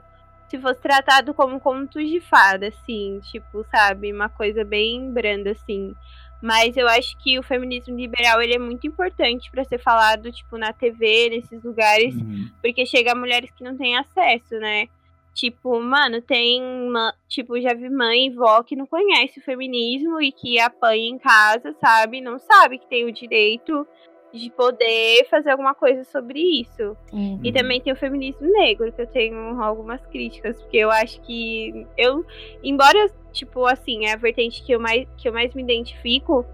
se 0.49 0.59
fosse 0.59 0.79
tratado 0.81 1.33
como 1.33 1.59
contos 1.59 2.09
de 2.09 2.19
fada, 2.19 2.67
assim, 2.67 3.19
tipo, 3.31 3.63
sabe? 3.69 4.11
Uma 4.11 4.29
coisa 4.29 4.63
bem 4.63 5.11
branda, 5.11 5.51
assim. 5.51 5.95
Mas 6.41 6.75
eu 6.75 6.87
acho 6.87 7.17
que 7.17 7.37
o 7.37 7.43
feminismo 7.43 7.95
liberal 7.95 8.41
ele 8.41 8.55
é 8.55 8.59
muito 8.59 8.87
importante 8.87 9.51
para 9.51 9.63
ser 9.65 9.77
falado, 9.77 10.31
tipo, 10.31 10.57
na 10.57 10.73
TV, 10.73 11.29
nesses 11.29 11.61
lugares, 11.63 12.15
uhum. 12.15 12.49
porque 12.61 12.85
chega 12.85 13.11
a 13.11 13.15
mulheres 13.15 13.51
que 13.51 13.63
não 13.63 13.77
têm 13.77 13.97
acesso, 13.97 14.55
né? 14.55 14.87
Tipo, 15.33 15.79
mano, 15.79 16.21
tem 16.21 16.61
tipo, 17.27 17.59
já 17.61 17.73
vi 17.73 17.89
mãe 17.89 18.27
e 18.27 18.29
vó 18.31 18.63
que 18.63 18.75
não 18.75 18.85
conhece 18.85 19.39
o 19.39 19.43
feminismo 19.43 20.21
e 20.21 20.31
que 20.31 20.59
apanha 20.59 21.09
em 21.09 21.19
casa, 21.19 21.73
sabe? 21.79 22.19
Não 22.19 22.39
sabe 22.39 22.79
que 22.79 22.87
tem 22.87 23.05
o 23.05 23.11
direito 23.11 23.87
de 24.33 24.49
poder 24.51 25.27
fazer 25.29 25.49
alguma 25.49 25.73
coisa 25.73 26.03
sobre 26.03 26.39
isso. 26.39 26.95
Uhum. 27.11 27.39
E 27.43 27.51
também 27.51 27.81
tem 27.81 27.91
o 27.91 27.95
feminismo 27.95 28.47
negro, 28.47 28.91
que 28.91 29.01
eu 29.01 29.07
tenho 29.07 29.61
algumas 29.61 30.05
críticas, 30.07 30.61
porque 30.61 30.77
eu 30.77 30.91
acho 30.91 31.19
que 31.21 31.87
eu, 31.97 32.25
embora 32.63 33.09
tipo 33.31 33.65
assim, 33.65 34.05
é 34.05 34.13
a 34.13 34.17
vertente 34.17 34.63
que 34.63 34.71
eu 34.71 34.79
mais 34.79 35.07
que 35.17 35.27
eu 35.27 35.33
mais 35.33 35.53
me 35.53 35.61
identifico, 35.61 36.45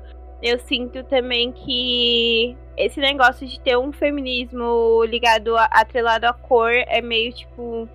eu 0.41 0.59
sinto 0.59 1.03
também 1.03 1.51
que 1.51 2.55
esse 2.78 2.99
negócio 2.99 3.47
de 3.47 3.59
ter 3.59 3.78
um 3.78 3.91
feminismo 3.91 5.03
ligado 5.05 5.55
a, 5.57 5.65
atrelado 5.65 6.26
à 6.26 6.34
cor 6.34 6.71
é 6.71 7.01
meio 7.01 7.32
tipo 7.34 7.88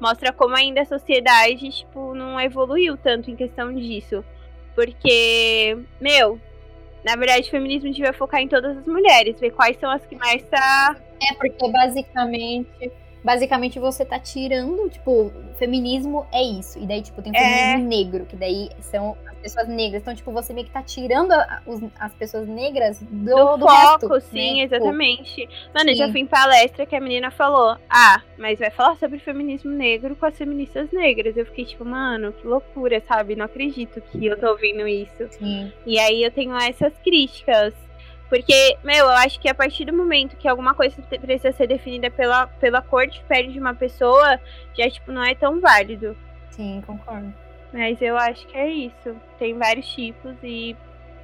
mostra 0.00 0.32
como 0.32 0.56
ainda 0.56 0.80
a 0.80 0.86
sociedade 0.86 1.68
tipo 1.70 2.14
não 2.14 2.40
evoluiu 2.40 2.96
tanto 2.96 3.30
em 3.30 3.36
questão 3.36 3.74
disso. 3.74 4.24
Porque, 4.74 5.76
meu, 6.00 6.40
na 7.04 7.16
verdade, 7.16 7.48
o 7.48 7.50
feminismo 7.50 7.90
devia 7.90 8.12
focar 8.12 8.40
em 8.40 8.48
todas 8.48 8.76
as 8.76 8.86
mulheres, 8.86 9.38
ver 9.40 9.50
quais 9.50 9.78
são 9.78 9.90
as 9.90 10.04
que 10.04 10.16
mais 10.16 10.42
tá. 10.44 10.96
É, 11.22 11.34
porque 11.34 11.70
basicamente. 11.70 12.92
Basicamente 13.22 13.78
você 13.78 14.04
tá 14.04 14.18
tirando, 14.18 14.88
tipo, 14.88 15.32
feminismo 15.58 16.26
é 16.32 16.42
isso. 16.42 16.78
E 16.78 16.86
daí, 16.86 17.02
tipo, 17.02 17.20
tem 17.20 17.32
o 17.32 17.34
feminismo 17.34 17.84
é... 17.84 17.96
negro, 17.96 18.26
que 18.26 18.36
daí 18.36 18.70
são 18.80 19.16
pessoas 19.40 19.68
negras. 19.68 20.02
Então, 20.02 20.14
tipo, 20.14 20.32
você 20.32 20.52
meio 20.52 20.66
que 20.66 20.72
tá 20.72 20.82
tirando 20.82 21.32
a, 21.32 21.62
os, 21.66 21.80
as 21.98 22.14
pessoas 22.14 22.48
negras 22.48 23.00
do, 23.00 23.34
do, 23.34 23.56
do 23.56 23.68
foco. 23.68 24.14
Resto, 24.14 24.20
sim, 24.30 24.56
né? 24.56 24.62
Tipo, 24.62 24.74
exatamente. 24.76 25.48
Mano, 25.74 25.84
sim. 25.84 25.90
eu 25.90 25.96
já 25.96 26.10
fui 26.10 26.20
em 26.20 26.26
palestra 26.26 26.86
que 26.86 26.96
a 26.96 27.00
menina 27.00 27.30
falou: 27.30 27.76
Ah, 27.88 28.22
mas 28.38 28.58
vai 28.58 28.70
falar 28.70 28.96
sobre 28.96 29.18
feminismo 29.18 29.70
negro 29.70 30.16
com 30.16 30.26
as 30.26 30.36
feministas 30.36 30.90
negras. 30.90 31.36
Eu 31.36 31.46
fiquei 31.46 31.64
tipo, 31.64 31.84
mano, 31.84 32.32
que 32.32 32.46
loucura, 32.46 33.02
sabe? 33.06 33.36
Não 33.36 33.44
acredito 33.44 34.00
que 34.00 34.26
eu 34.26 34.38
tô 34.38 34.48
ouvindo 34.48 34.86
isso. 34.86 35.28
Sim. 35.30 35.72
E 35.86 35.98
aí 35.98 36.22
eu 36.22 36.30
tenho 36.30 36.56
essas 36.56 36.92
críticas. 37.02 37.74
Porque, 38.30 38.78
meu, 38.84 39.06
eu 39.06 39.10
acho 39.10 39.40
que 39.40 39.48
a 39.48 39.54
partir 39.54 39.84
do 39.84 39.92
momento 39.92 40.36
que 40.36 40.46
alguma 40.46 40.72
coisa 40.72 40.96
precisa 41.02 41.52
ser 41.52 41.66
definida 41.66 42.08
pela, 42.12 42.46
pela 42.46 42.80
cor 42.80 43.06
de 43.08 43.20
pele 43.24 43.52
de 43.52 43.58
uma 43.58 43.74
pessoa, 43.74 44.40
já, 44.72 44.88
tipo, 44.88 45.10
não 45.10 45.24
é 45.24 45.34
tão 45.34 45.60
válido. 45.60 46.16
Sim, 46.52 46.80
concordo. 46.86 47.34
Mas 47.72 48.00
eu 48.00 48.16
acho 48.16 48.46
que 48.46 48.56
é 48.56 48.70
isso. 48.70 49.16
Tem 49.36 49.58
vários 49.58 49.86
tipos 49.92 50.36
e 50.44 50.76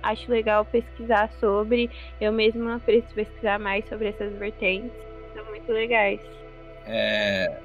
acho 0.03 0.29
legal 0.31 0.65
pesquisar 0.65 1.31
sobre. 1.39 1.89
Eu 2.21 2.33
mesma 2.33 2.81
preciso 2.81 3.15
pesquisar 3.15 3.61
mais 3.61 3.89
sobre 3.89 4.09
essas 4.09 4.33
vertentes. 4.35 4.91
São 5.33 5.45
muito 5.47 5.71
legais. 5.71 6.21
É... 6.87 7.61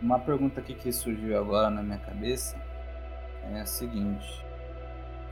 Uma 0.00 0.18
pergunta 0.18 0.60
aqui 0.60 0.74
que 0.74 0.90
surgiu 0.92 1.38
agora 1.38 1.68
na 1.68 1.82
minha 1.82 1.98
cabeça 1.98 2.56
é 3.52 3.60
a 3.60 3.66
seguinte. 3.66 4.49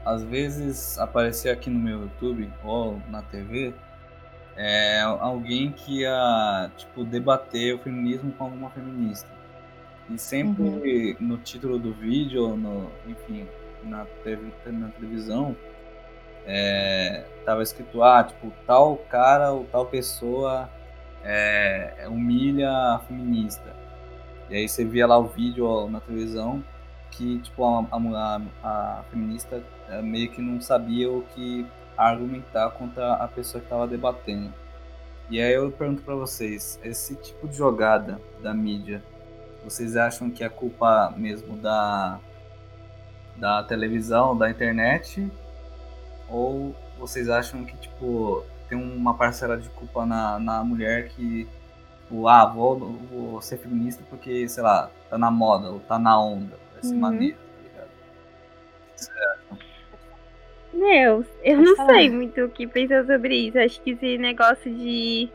Às 0.09 0.25
vezes 0.25 0.99
aparecer 0.99 1.51
aqui 1.51 1.69
no 1.69 1.79
meu 1.79 2.01
YouTube 2.01 2.51
ou 2.65 2.99
na 3.11 3.21
TV 3.21 3.75
é 4.57 5.03
alguém 5.03 5.71
que 5.71 6.01
ia 6.01 6.71
tipo 6.79 7.05
debater 7.05 7.75
o 7.75 7.79
feminismo 7.79 8.33
com 8.33 8.45
alguma 8.45 8.71
feminista. 8.71 9.29
E 10.09 10.17
sempre 10.17 10.63
uhum. 10.63 11.17
no 11.21 11.37
título 11.37 11.79
do 11.79 11.93
vídeo, 11.93 12.57
no, 12.57 12.91
enfim, 13.07 13.47
na, 13.83 14.07
TV, 14.25 14.51
na 14.69 14.89
televisão, 14.89 15.55
é, 16.47 17.27
tava 17.45 17.63
escrito, 17.63 18.03
ah, 18.03 18.25
tipo, 18.25 18.51
tal 18.67 18.97
cara 19.11 19.53
ou 19.53 19.67
tal 19.67 19.85
pessoa 19.85 20.71
é, 21.23 22.07
humilha 22.09 22.71
a 22.71 22.99
feminista. 23.07 23.77
E 24.49 24.57
aí 24.57 24.67
você 24.71 24.87
via 24.87 25.07
lá 25.07 25.19
o 25.19 25.27
vídeo 25.27 25.87
na 25.91 26.01
televisão 26.01 26.65
que, 27.11 27.39
tipo, 27.41 27.65
a, 27.65 27.87
a, 27.91 28.41
a 28.63 29.03
feminista 29.11 29.63
é, 29.89 30.01
meio 30.03 30.31
que 30.31 30.41
não 30.41 30.61
sabia 30.61 31.11
o 31.11 31.23
que 31.35 31.67
argumentar 31.97 32.71
contra 32.71 33.15
a 33.15 33.27
pessoa 33.27 33.61
que 33.61 33.67
estava 33.67 33.87
debatendo. 33.87 34.53
E 35.31 35.41
aí 35.41 35.53
eu 35.53 35.71
pergunto 35.71 36.03
para 36.03 36.15
vocês, 36.15 36.81
esse 36.83 37.15
tipo 37.17 37.49
de 37.49 37.57
jogada 37.57 38.21
da 38.43 38.55
mídia, 38.55 39.03
vocês 39.63 39.97
acham 39.97 40.31
que 40.31 40.43
é 40.43 40.49
culpa 40.49 41.13
mesmo 41.17 41.57
da 41.57 42.19
da 43.37 43.63
televisão, 43.63 44.37
da 44.37 44.51
internet, 44.51 45.31
ou 46.29 46.75
vocês 46.99 47.29
acham 47.29 47.65
que 47.65 47.77
tipo 47.77 48.45
tem 48.69 48.77
uma 48.77 49.15
parcela 49.15 49.57
de 49.57 49.69
culpa 49.71 50.05
na, 50.05 50.39
na 50.39 50.65
mulher 50.65 51.09
que 51.09 51.49
o 52.11 52.29
ah, 52.29 52.47
vou, 52.47 52.79
vou 53.11 53.41
ser 53.41 53.59
feminista 53.59 54.03
porque, 54.09 54.49
sei 54.49 54.63
lá, 54.63 54.91
tá 55.11 55.19
na 55.19 55.31
moda, 55.31 55.71
ou 55.71 55.81
tá 55.81 55.99
na 55.99 56.19
onda, 56.21 56.57
dessa 56.81 56.95
uhum. 56.95 57.01
maneira, 57.01 57.37
tá. 57.75 59.57
Meu, 60.73 61.25
eu 61.43 61.59
não 61.61 61.87
sei 61.87 62.11
muito 62.11 62.45
o 62.45 62.49
que 62.49 62.67
pensar 62.67 63.05
sobre 63.05 63.35
isso. 63.35 63.59
Acho 63.59 63.81
que 63.83 63.91
esse 63.91 64.19
negócio 64.19 64.73
de 64.73 65.29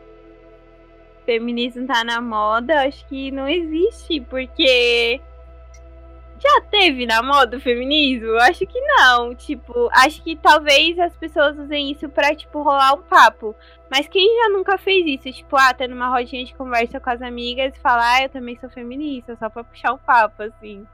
feminismo 1.26 1.86
tá 1.88 2.04
na 2.04 2.22
moda, 2.22 2.82
acho 2.82 3.06
que 3.08 3.32
não 3.32 3.48
existe, 3.48 4.22
porque 4.22 5.20
já 6.40 6.62
teve 6.70 7.06
na 7.06 7.22
moda 7.22 7.58
o 7.58 7.62
feminismo? 7.62 8.38
Acho 8.40 8.66
que 8.66 8.80
não. 8.80 9.34
Tipo, 9.34 9.90
acho 9.94 10.22
que 10.22 10.36
talvez 10.36 10.98
as 11.00 11.16
pessoas 11.16 11.58
usem 11.58 11.92
isso 11.92 12.10
pra, 12.10 12.36
tipo, 12.36 12.62
rolar 12.62 12.94
um 12.94 13.02
papo. 13.02 13.56
Mas 13.90 14.08
quem 14.08 14.42
já 14.42 14.50
nunca 14.50 14.78
fez 14.78 15.06
isso? 15.06 15.32
Tipo, 15.32 15.56
ah, 15.56 15.74
tá 15.74 15.88
numa 15.88 16.10
rodinha 16.10 16.44
de 16.44 16.54
conversa 16.56 17.00
com 17.00 17.10
as 17.10 17.22
amigas 17.22 17.76
e 17.76 17.80
falar, 17.80 18.16
ah, 18.16 18.24
eu 18.24 18.30
também 18.30 18.58
sou 18.60 18.70
feminista, 18.70 19.36
só 19.38 19.50
pra 19.50 19.64
puxar 19.64 19.92
o 19.92 19.96
um 19.96 20.00
papo, 20.00 20.44
assim. 20.44 20.86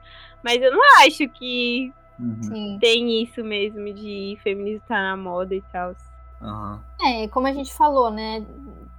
Mas 0.42 0.60
eu 0.62 0.70
não 0.70 0.80
acho 0.98 1.28
que 1.28 1.92
uhum. 2.18 2.78
tem 2.80 3.22
isso 3.22 3.42
mesmo 3.42 3.92
de 3.92 4.38
feminismo 4.42 4.82
tá 4.86 5.02
na 5.02 5.16
moda 5.16 5.54
e 5.54 5.62
tal. 5.72 5.94
Uhum. 6.40 6.78
É, 7.02 7.28
como 7.28 7.46
a 7.46 7.52
gente 7.52 7.72
falou, 7.72 8.10
né? 8.10 8.44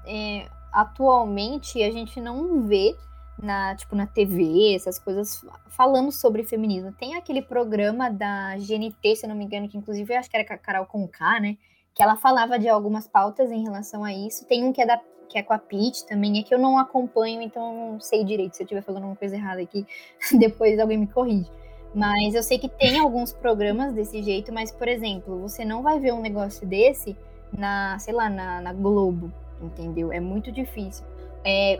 É, 0.05 0.47
atualmente 0.71 1.81
a 1.83 1.91
gente 1.91 2.19
não 2.19 2.61
vê 2.63 2.95
na, 3.41 3.75
tipo, 3.75 3.95
na 3.95 4.05
TV, 4.05 4.75
essas 4.75 4.99
coisas, 4.99 5.43
falando 5.67 6.11
sobre 6.11 6.43
feminismo. 6.43 6.93
Tem 6.93 7.15
aquele 7.15 7.41
programa 7.41 8.09
da 8.09 8.55
GNT, 8.57 9.15
se 9.15 9.27
não 9.27 9.35
me 9.35 9.45
engano, 9.45 9.67
que 9.67 9.77
inclusive 9.77 10.13
eu 10.13 10.19
acho 10.19 10.29
que 10.29 10.37
era 10.37 10.45
com 10.45 10.53
a 10.53 10.57
Carol 10.57 10.85
Conká, 10.85 11.39
né? 11.39 11.57
Que 11.93 12.03
ela 12.03 12.15
falava 12.15 12.59
de 12.59 12.69
algumas 12.69 13.07
pautas 13.07 13.51
em 13.51 13.63
relação 13.63 14.03
a 14.03 14.13
isso. 14.13 14.45
Tem 14.45 14.63
um 14.63 14.71
que 14.71 14.81
é, 14.81 14.85
da, 14.85 15.01
que 15.27 15.37
é 15.37 15.43
com 15.43 15.53
a 15.53 15.57
Pete 15.57 16.05
também, 16.05 16.39
é 16.39 16.43
que 16.43 16.53
eu 16.53 16.59
não 16.59 16.77
acompanho, 16.77 17.41
então 17.41 17.73
eu 17.73 17.91
não 17.93 17.99
sei 17.99 18.23
direito. 18.23 18.55
Se 18.55 18.63
eu 18.63 18.65
estiver 18.65 18.83
falando 18.83 19.05
uma 19.05 19.15
coisa 19.15 19.35
errada 19.35 19.61
aqui, 19.61 19.85
depois 20.37 20.79
alguém 20.79 20.97
me 20.97 21.07
corrige. 21.07 21.49
Mas 21.93 22.35
eu 22.35 22.43
sei 22.43 22.57
que 22.57 22.69
tem 22.69 22.99
alguns 22.99 23.33
programas 23.33 23.91
desse 23.91 24.23
jeito, 24.23 24.53
mas, 24.53 24.71
por 24.71 24.87
exemplo, 24.87 25.41
você 25.41 25.65
não 25.65 25.81
vai 25.81 25.99
ver 25.99 26.13
um 26.13 26.21
negócio 26.21 26.65
desse 26.65 27.17
na, 27.51 27.99
sei 27.99 28.13
lá, 28.13 28.29
na, 28.29 28.61
na 28.61 28.71
Globo, 28.71 29.31
entendeu? 29.61 30.11
É 30.11 30.19
muito 30.19 30.51
difícil. 30.51 31.05
É, 31.43 31.79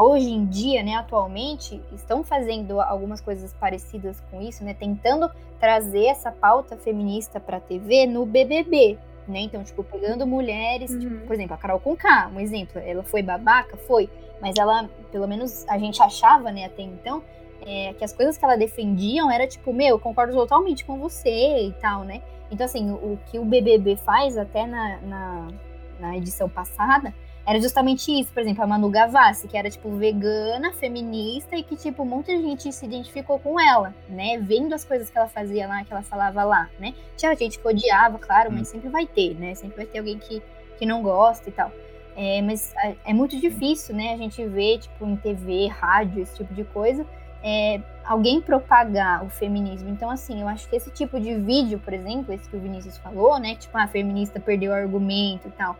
hoje 0.00 0.30
em 0.30 0.46
dia, 0.46 0.82
né, 0.82 0.94
atualmente, 0.94 1.82
estão 1.92 2.24
fazendo 2.24 2.80
algumas 2.80 3.20
coisas 3.20 3.52
parecidas 3.52 4.22
com 4.30 4.40
isso, 4.40 4.64
né, 4.64 4.72
tentando 4.72 5.30
trazer 5.60 6.06
essa 6.06 6.32
pauta 6.32 6.76
feminista 6.76 7.38
para 7.38 7.58
a 7.58 7.60
TV 7.60 8.06
no 8.06 8.24
BBB, 8.24 8.98
né? 9.28 9.40
Então, 9.40 9.62
tipo, 9.62 9.84
pegando 9.84 10.26
mulheres, 10.26 10.90
tipo, 10.90 11.04
uhum. 11.04 11.10
tipo, 11.10 11.26
por 11.26 11.34
exemplo, 11.34 11.54
a 11.54 11.58
Carol 11.58 11.80
Conká, 11.80 12.30
um 12.34 12.40
exemplo, 12.40 12.80
ela 12.80 13.02
foi 13.02 13.22
babaca, 13.22 13.76
foi, 13.76 14.08
mas 14.40 14.56
ela, 14.56 14.88
pelo 15.12 15.28
menos 15.28 15.66
a 15.68 15.78
gente 15.78 16.02
achava, 16.02 16.50
né, 16.50 16.64
até 16.64 16.82
então, 16.82 17.22
é, 17.66 17.92
que 17.94 18.04
as 18.04 18.12
coisas 18.12 18.38
que 18.38 18.44
ela 18.44 18.56
defendiam 18.56 19.30
era 19.30 19.46
tipo, 19.46 19.72
meu, 19.72 19.98
concordo 19.98 20.34
totalmente 20.34 20.84
com 20.84 20.98
você 20.98 21.66
e 21.66 21.72
tal, 21.80 22.04
né? 22.04 22.22
Então, 22.50 22.64
assim, 22.64 22.90
o, 22.90 22.94
o 22.94 23.18
que 23.26 23.38
o 23.38 23.44
BBB 23.44 23.96
faz 23.96 24.38
até 24.38 24.66
na, 24.66 24.98
na, 25.02 25.48
na 25.98 26.16
edição 26.16 26.48
passada 26.48 27.12
era 27.46 27.60
justamente 27.60 28.10
isso, 28.10 28.32
por 28.32 28.40
exemplo, 28.40 28.64
a 28.64 28.66
Manu 28.66 28.90
Gavassi, 28.90 29.46
que 29.46 29.56
era, 29.56 29.70
tipo, 29.70 29.88
vegana, 29.96 30.72
feminista 30.72 31.54
e 31.56 31.62
que, 31.62 31.76
tipo, 31.76 32.04
muita 32.04 32.32
gente 32.32 32.72
se 32.72 32.84
identificou 32.84 33.38
com 33.38 33.60
ela, 33.60 33.94
né? 34.08 34.36
Vendo 34.38 34.74
as 34.74 34.84
coisas 34.84 35.08
que 35.08 35.16
ela 35.16 35.28
fazia 35.28 35.68
lá, 35.68 35.84
que 35.84 35.92
ela 35.92 36.02
falava 36.02 36.42
lá, 36.42 36.68
né? 36.80 36.92
Tinha 37.16 37.32
gente 37.36 37.60
que 37.60 37.68
odiava, 37.68 38.18
claro, 38.18 38.50
mas 38.50 38.62
hum. 38.62 38.72
sempre 38.72 38.88
vai 38.88 39.06
ter, 39.06 39.36
né? 39.36 39.54
Sempre 39.54 39.76
vai 39.76 39.86
ter 39.86 40.00
alguém 40.00 40.18
que, 40.18 40.42
que 40.76 40.84
não 40.84 41.02
gosta 41.04 41.48
e 41.48 41.52
tal. 41.52 41.70
É, 42.16 42.42
mas 42.42 42.74
é, 42.82 42.96
é 43.04 43.14
muito 43.14 43.38
difícil, 43.38 43.94
né? 43.94 44.12
A 44.12 44.16
gente 44.16 44.44
vê, 44.44 44.78
tipo, 44.78 45.06
em 45.06 45.14
TV, 45.14 45.68
rádio, 45.68 46.22
esse 46.22 46.34
tipo 46.34 46.52
de 46.52 46.64
coisa, 46.64 47.06
é, 47.44 47.80
alguém 48.04 48.40
propagar 48.40 49.24
o 49.24 49.30
feminismo. 49.30 49.88
Então, 49.88 50.10
assim, 50.10 50.40
eu 50.40 50.48
acho 50.48 50.68
que 50.68 50.74
esse 50.74 50.90
tipo 50.90 51.20
de 51.20 51.32
vídeo, 51.36 51.78
por 51.78 51.92
exemplo, 51.92 52.34
esse 52.34 52.48
que 52.48 52.56
o 52.56 52.60
Vinícius 52.60 52.98
falou, 52.98 53.38
né? 53.38 53.54
Tipo, 53.54 53.78
ah, 53.78 53.84
a 53.84 53.88
feminista 53.88 54.40
perdeu 54.40 54.72
o 54.72 54.74
argumento 54.74 55.46
e 55.46 55.52
tal 55.52 55.76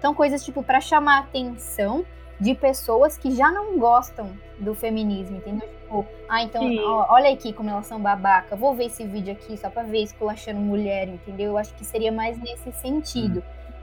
são 0.00 0.14
coisas 0.14 0.44
tipo 0.44 0.62
para 0.62 0.80
chamar 0.80 1.16
a 1.16 1.20
atenção 1.20 2.04
de 2.40 2.54
pessoas 2.54 3.18
que 3.18 3.34
já 3.34 3.50
não 3.50 3.78
gostam 3.78 4.30
do 4.58 4.74
feminismo, 4.74 5.38
entendeu? 5.38 5.68
Tipo, 5.68 6.06
ah, 6.28 6.42
então, 6.42 6.62
ó, 6.84 7.06
olha 7.14 7.32
aqui 7.32 7.52
como 7.52 7.68
elas 7.68 7.86
são 7.86 8.00
babaca, 8.00 8.54
vou 8.54 8.74
ver 8.74 8.86
esse 8.86 9.04
vídeo 9.04 9.32
aqui 9.32 9.56
só 9.56 9.68
pra 9.70 9.82
ver 9.82 10.02
esculachando 10.02 10.60
mulher, 10.60 11.08
entendeu? 11.08 11.52
Eu 11.52 11.58
acho 11.58 11.74
que 11.74 11.84
seria 11.84 12.12
mais 12.12 12.38
nesse 12.38 12.70
sentido. 12.72 13.42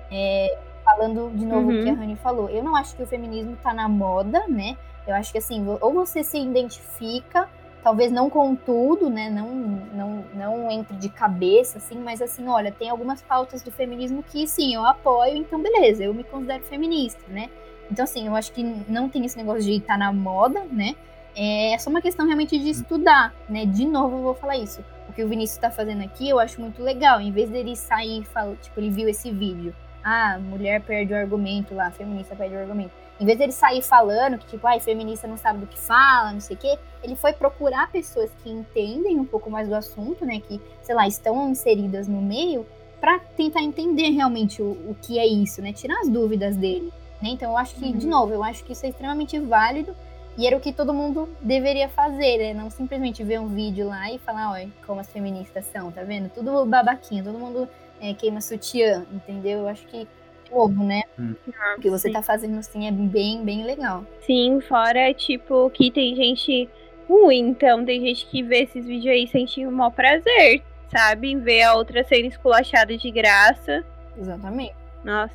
É, 0.09 0.57
falando 0.86 1.32
de 1.36 1.45
novo 1.45 1.70
uhum. 1.70 1.80
o 1.80 1.84
que 1.84 1.89
a 1.89 1.93
uhum. 1.93 1.99
Rani 1.99 2.16
falou, 2.16 2.49
eu 2.49 2.63
não 2.63 2.76
acho 2.76 2.95
que 2.95 3.03
o 3.03 3.07
feminismo 3.07 3.57
tá 3.61 3.74
na 3.74 3.89
moda, 3.89 4.47
né? 4.47 4.78
Eu 5.07 5.16
acho 5.16 5.32
que 5.32 5.38
assim, 5.38 5.66
ou 5.82 5.93
você 5.93 6.24
se 6.24 6.38
identifica 6.38 7.49
talvez 7.86 8.12
não 8.12 8.32
com 8.32 8.56
tudo, 8.56 9.12
né? 9.12 9.30
Não, 9.30 9.48
não, 9.94 10.26
não 10.34 10.72
entre 10.72 10.98
de 10.98 11.08
cabeça, 11.08 11.78
assim, 11.78 12.00
mas 12.00 12.20
assim, 12.20 12.48
olha, 12.48 12.72
tem 12.72 12.90
algumas 12.90 13.22
pautas 13.22 13.62
do 13.62 13.72
feminismo 13.72 14.24
que 14.24 14.48
sim, 14.48 14.74
eu 14.74 14.84
apoio, 14.84 15.36
então 15.36 15.62
beleza, 15.62 16.04
eu 16.04 16.12
me 16.12 16.24
considero 16.24 16.64
feminista, 16.64 17.22
né? 17.28 17.48
Então, 17.92 18.04
assim, 18.04 18.26
eu 18.26 18.36
acho 18.36 18.52
que 18.54 18.64
não 18.90 19.08
tem 19.08 19.24
esse 19.24 19.38
negócio 19.38 19.62
de 19.62 19.74
estar 19.74 20.00
na 20.00 20.12
moda, 20.12 20.66
né? 20.72 20.96
É 21.36 21.78
só 21.78 21.92
uma 21.92 22.02
questão 22.02 22.26
realmente 22.26 22.58
de 22.58 22.72
estudar, 22.72 23.32
né? 23.48 23.68
De 23.68 23.86
novo, 23.86 24.18
eu 24.18 24.24
vou 24.24 24.34
falar 24.34 24.58
isso. 24.58 24.84
O 25.08 25.14
que 25.14 25.24
o 25.24 25.28
Vinícius 25.28 25.58
está 25.58 25.70
fazendo 25.70 26.04
aqui, 26.04 26.28
eu 26.28 26.40
acho 26.40 26.60
muito 26.60 26.82
legal. 26.82 27.22
Em 27.22 27.32
vez 27.32 27.52
dele 27.52 27.76
sair 27.76 28.22
e 28.22 28.26
falar, 28.26 28.56
tipo, 28.56 28.80
ele 28.80 28.90
viu 28.90 29.08
esse 29.08 29.30
vídeo. 29.30 29.76
Ah, 30.04 30.40
mulher 30.40 30.82
perde 30.82 31.14
o 31.14 31.18
argumento 31.18 31.76
lá, 31.76 31.92
feminista 31.92 32.36
perde 32.36 32.56
o 32.56 32.60
argumento 32.60 33.05
em 33.20 33.26
vez 33.26 33.38
dele 33.38 33.51
sair 33.51 33.82
falando 33.82 34.38
que, 34.38 34.47
tipo, 34.47 34.68
ai, 34.68 34.80
feminista 34.80 35.28
não 35.28 35.38
sabe 35.38 35.59
do 35.59 35.68
que 35.68 35.80
fala, 35.80 36.34
não 36.34 36.41
sei 36.41 36.55
o 36.55 36.59
quê, 36.59 36.78
ele 37.01 37.16
foi 37.16 37.34
procurar 37.34 37.91
pessoas 37.91 38.30
que 38.43 38.49
entendem 38.49 39.20
um 39.20 39.26
pouco 39.26 39.49
mais 39.49 39.68
do 39.68 39.76
assunto, 39.76 40.26
né? 40.26 40.39
Que, 40.39 40.61
sei 40.82 40.95
lá, 40.95 41.07
estão 41.07 41.49
inseridas 41.49 42.07
no 42.07 42.22
meio, 42.22 42.66
para 42.99 43.20
tentar 43.20 43.61
entender 43.61 44.09
realmente 44.09 44.61
o, 44.61 44.72
o 44.72 44.97
que 45.01 45.20
é 45.20 45.26
isso, 45.26 45.61
né? 45.61 45.72
Tirar 45.72 45.99
as 46.01 46.09
dúvidas 46.09 46.57
dele. 46.57 46.91
Né? 47.22 47.30
Então, 47.30 47.51
eu 47.51 47.57
acho 47.57 47.76
que, 47.76 47.86
uhum. 47.86 47.97
de 47.97 48.07
novo, 48.07 48.34
eu 48.34 48.43
acho 48.43 48.63
que 48.63 48.74
isso 48.74 48.86
é 48.86 48.89
extremamente 48.89 49.39
válido 49.39 49.95
e 50.38 50.45
era 50.45 50.57
o 50.57 50.59
que 50.59 50.74
todo 50.74 50.93
mundo 50.93 51.30
deveria 51.41 51.88
fazer, 51.88 52.38
né? 52.38 52.53
Não 52.53 52.70
simplesmente 52.70 53.24
ver 53.24 53.39
um 53.39 53.47
vídeo 53.47 53.88
lá 53.88 54.11
e 54.11 54.18
falar, 54.18 54.51
olha, 54.51 54.70
como 54.86 54.99
as 54.99 55.09
feministas 55.09 55.66
são, 55.68 55.91
tá 55.91 56.03
vendo? 56.03 56.30
Tudo 56.30 56.66
babaquinha, 56.66 57.24
todo 57.24 57.39
mundo 57.39 57.70
é, 58.01 58.13
queima 58.13 58.41
sutiã, 58.41 59.05
entendeu? 59.11 59.59
Eu 59.59 59.68
acho 59.68 59.86
que 59.88 60.07
novo, 60.52 60.84
né? 60.84 61.04
Hum. 61.20 61.36
O 61.78 61.82
que 61.82 61.89
você 61.89 62.08
Sim. 62.08 62.14
tá 62.14 62.22
fazendo 62.22 62.58
assim 62.58 62.88
é 62.88 62.91
bem, 62.91 63.43
bem 63.43 63.64
legal. 63.64 64.06
Sim, 64.26 64.60
fora, 64.62 65.14
tipo, 65.14 65.70
que 65.72 65.91
tem 65.91 66.16
gente 66.16 66.70
ruim, 67.08 67.50
então 67.50 67.86
tem 67.86 68.02
gente 68.02 68.26
que 68.28 68.41
vê 68.41 68.64
esses 68.64 68.86
vídeos 68.86 69.14
aí 69.14 69.28
sentindo 69.28 69.70
um 69.70 69.76
maior 69.76 69.91
prazer, 69.91 70.64
sabe? 70.91 71.32
Em 71.32 71.39
ver 71.39 71.64
a 71.64 71.76
outra 71.76 72.04
sendo 72.04 72.28
esculachada 72.28 72.98
de 72.98 73.12
graça. 73.12 73.84
Exatamente. 74.18 74.76
Nossa. 75.04 75.34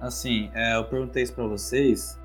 Assim, 0.00 0.50
é, 0.54 0.76
eu 0.76 0.84
perguntei 0.84 1.22
isso 1.22 1.34
pra 1.34 1.44
vocês, 1.44 2.18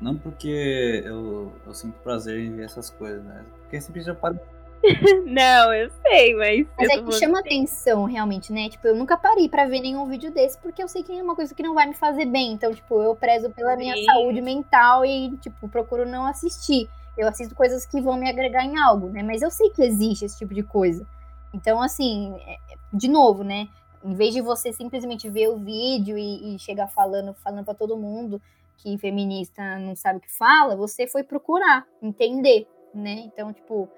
não 0.00 0.16
porque 0.16 1.02
eu, 1.04 1.52
eu 1.66 1.74
sinto 1.74 1.94
prazer 2.02 2.38
em 2.38 2.54
ver 2.54 2.64
essas 2.64 2.90
coisas, 2.90 3.24
né? 3.24 3.44
Porque 3.62 3.80
simplesmente 3.80 4.14
eu 4.14 4.20
paro 4.20 4.38
não, 5.26 5.72
eu 5.72 5.90
sei, 6.06 6.34
mas. 6.34 6.66
Mas 6.76 6.88
é 6.88 7.02
que 7.02 7.12
chama 7.12 7.40
atenção, 7.40 8.04
realmente, 8.04 8.52
né? 8.52 8.68
Tipo, 8.68 8.88
eu 8.88 8.96
nunca 8.96 9.16
parei 9.16 9.48
para 9.48 9.66
ver 9.66 9.80
nenhum 9.80 10.06
vídeo 10.06 10.30
desse, 10.30 10.58
porque 10.58 10.82
eu 10.82 10.88
sei 10.88 11.02
que 11.02 11.12
é 11.12 11.22
uma 11.22 11.34
coisa 11.34 11.54
que 11.54 11.62
não 11.62 11.74
vai 11.74 11.86
me 11.86 11.94
fazer 11.94 12.26
bem. 12.26 12.52
Então, 12.52 12.72
tipo, 12.72 13.02
eu 13.02 13.14
prezo 13.14 13.50
pela 13.50 13.76
minha 13.76 13.94
Sim. 13.94 14.04
saúde 14.04 14.40
mental 14.40 15.04
e, 15.04 15.36
tipo, 15.38 15.68
procuro 15.68 16.06
não 16.06 16.24
assistir. 16.26 16.88
Eu 17.16 17.28
assisto 17.28 17.54
coisas 17.54 17.84
que 17.84 18.00
vão 18.00 18.16
me 18.16 18.28
agregar 18.28 18.64
em 18.64 18.78
algo, 18.78 19.08
né? 19.08 19.22
Mas 19.22 19.42
eu 19.42 19.50
sei 19.50 19.70
que 19.70 19.82
existe 19.82 20.24
esse 20.24 20.38
tipo 20.38 20.54
de 20.54 20.62
coisa. 20.62 21.06
Então, 21.52 21.82
assim, 21.82 22.34
é, 22.46 22.56
de 22.92 23.08
novo, 23.08 23.42
né? 23.42 23.68
Em 24.04 24.14
vez 24.14 24.32
de 24.32 24.40
você 24.40 24.72
simplesmente 24.72 25.28
ver 25.28 25.48
o 25.48 25.56
vídeo 25.56 26.16
e, 26.16 26.54
e 26.54 26.58
chegar 26.58 26.86
falando, 26.86 27.34
falando 27.34 27.64
para 27.64 27.74
todo 27.74 27.96
mundo 27.96 28.40
que 28.76 28.96
feminista 28.98 29.76
não 29.80 29.96
sabe 29.96 30.18
o 30.18 30.20
que 30.20 30.32
fala, 30.32 30.76
você 30.76 31.08
foi 31.08 31.24
procurar 31.24 31.84
entender 32.00 32.68
né? 32.94 33.22
Então, 33.26 33.52
tipo, 33.52 33.88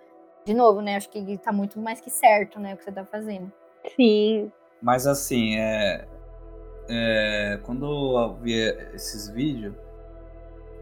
de 0.44 0.54
novo, 0.54 0.80
né? 0.80 0.96
Acho 0.96 1.10
que 1.10 1.38
tá 1.38 1.52
muito 1.52 1.78
mais 1.78 2.00
que 2.00 2.10
certo, 2.10 2.58
né, 2.58 2.74
o 2.74 2.76
que 2.76 2.84
você 2.84 2.92
tá 2.92 3.04
fazendo. 3.04 3.52
Sim. 3.96 4.50
Mas 4.82 5.06
assim, 5.06 5.56
é, 5.56 6.06
é, 6.88 7.60
quando 7.62 7.86
eu 7.86 8.34
vi 8.36 8.54
esses 8.94 9.28
vídeos, 9.28 9.74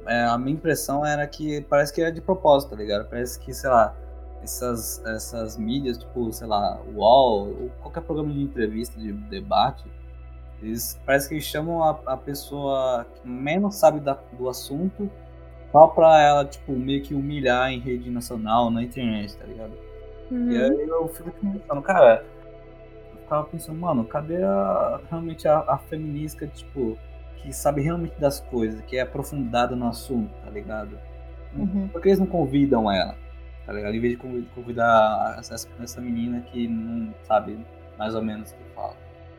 é, 0.07 0.25
a 0.25 0.39
minha 0.39 0.55
impressão 0.55 1.05
era 1.05 1.27
que 1.27 1.61
parece 1.63 1.93
que 1.93 2.01
era 2.01 2.11
de 2.11 2.21
propósito, 2.21 2.71
tá 2.71 2.77
ligado? 2.77 3.09
Parece 3.09 3.39
que, 3.39 3.53
sei 3.53 3.69
lá, 3.69 3.95
essas, 4.43 5.05
essas 5.05 5.57
mídias, 5.57 5.99
tipo, 5.99 6.33
sei 6.33 6.47
lá, 6.47 6.81
UOL, 6.95 7.49
ou 7.49 7.71
qualquer 7.83 8.03
programa 8.03 8.33
de 8.33 8.41
entrevista, 8.41 8.99
de 8.99 9.13
debate, 9.13 9.85
eles 10.63 10.99
parece 11.05 11.29
que 11.29 11.35
eles 11.35 11.45
chamam 11.45 11.83
a, 11.83 11.91
a 12.07 12.17
pessoa 12.17 13.07
que 13.15 13.29
menos 13.29 13.77
sabe 13.77 14.01
da, 14.01 14.19
do 14.33 14.49
assunto 14.49 15.11
só 15.71 15.87
pra 15.87 16.21
ela, 16.21 16.45
tipo, 16.45 16.73
meio 16.73 17.03
que 17.03 17.15
humilhar 17.15 17.71
em 17.71 17.79
rede 17.79 18.11
nacional, 18.11 18.71
na 18.71 18.83
internet, 18.83 19.37
tá 19.37 19.45
ligado? 19.45 19.73
Uhum. 20.31 20.51
E 20.51 20.63
aí 20.63 20.89
eu 20.89 21.09
fico 21.09 21.31
pensando, 21.31 21.83
cara, 21.83 22.25
eu 23.13 23.21
ficava 23.21 23.45
pensando, 23.45 23.79
mano, 23.79 24.05
cadê 24.05 24.43
a, 24.43 25.01
realmente 25.11 25.47
a, 25.47 25.59
a 25.59 25.79
feminista, 25.79 26.47
tipo, 26.47 26.99
que 27.37 27.53
sabe 27.53 27.83
realmente 27.83 28.19
das 28.19 28.41
coisas, 28.41 28.81
que 28.83 28.97
é 28.97 29.03
aprofundada 29.03 29.77
no 29.77 29.89
assunto, 29.89 30.31
tá 30.45 30.51
ligado? 30.51 30.99
Uhum. 31.57 31.89
Por 31.89 32.01
que 32.01 32.09
eles 32.09 32.19
não 32.19 32.27
convidam 32.27 32.91
ela? 32.91 33.15
Tá 33.65 33.73
ligado? 33.73 33.95
Em 33.95 34.01
vez 34.01 34.19
de 34.19 34.47
convidar 34.55 35.37
essa, 35.39 35.69
essa 35.83 36.01
menina 36.01 36.41
que 36.41 36.67
não 36.67 37.13
sabe 37.25 37.59
mais 37.99 38.15
ou 38.15 38.23
menos 38.23 38.51
o 38.51 38.55
que 38.55 38.65
fala. 38.75 38.95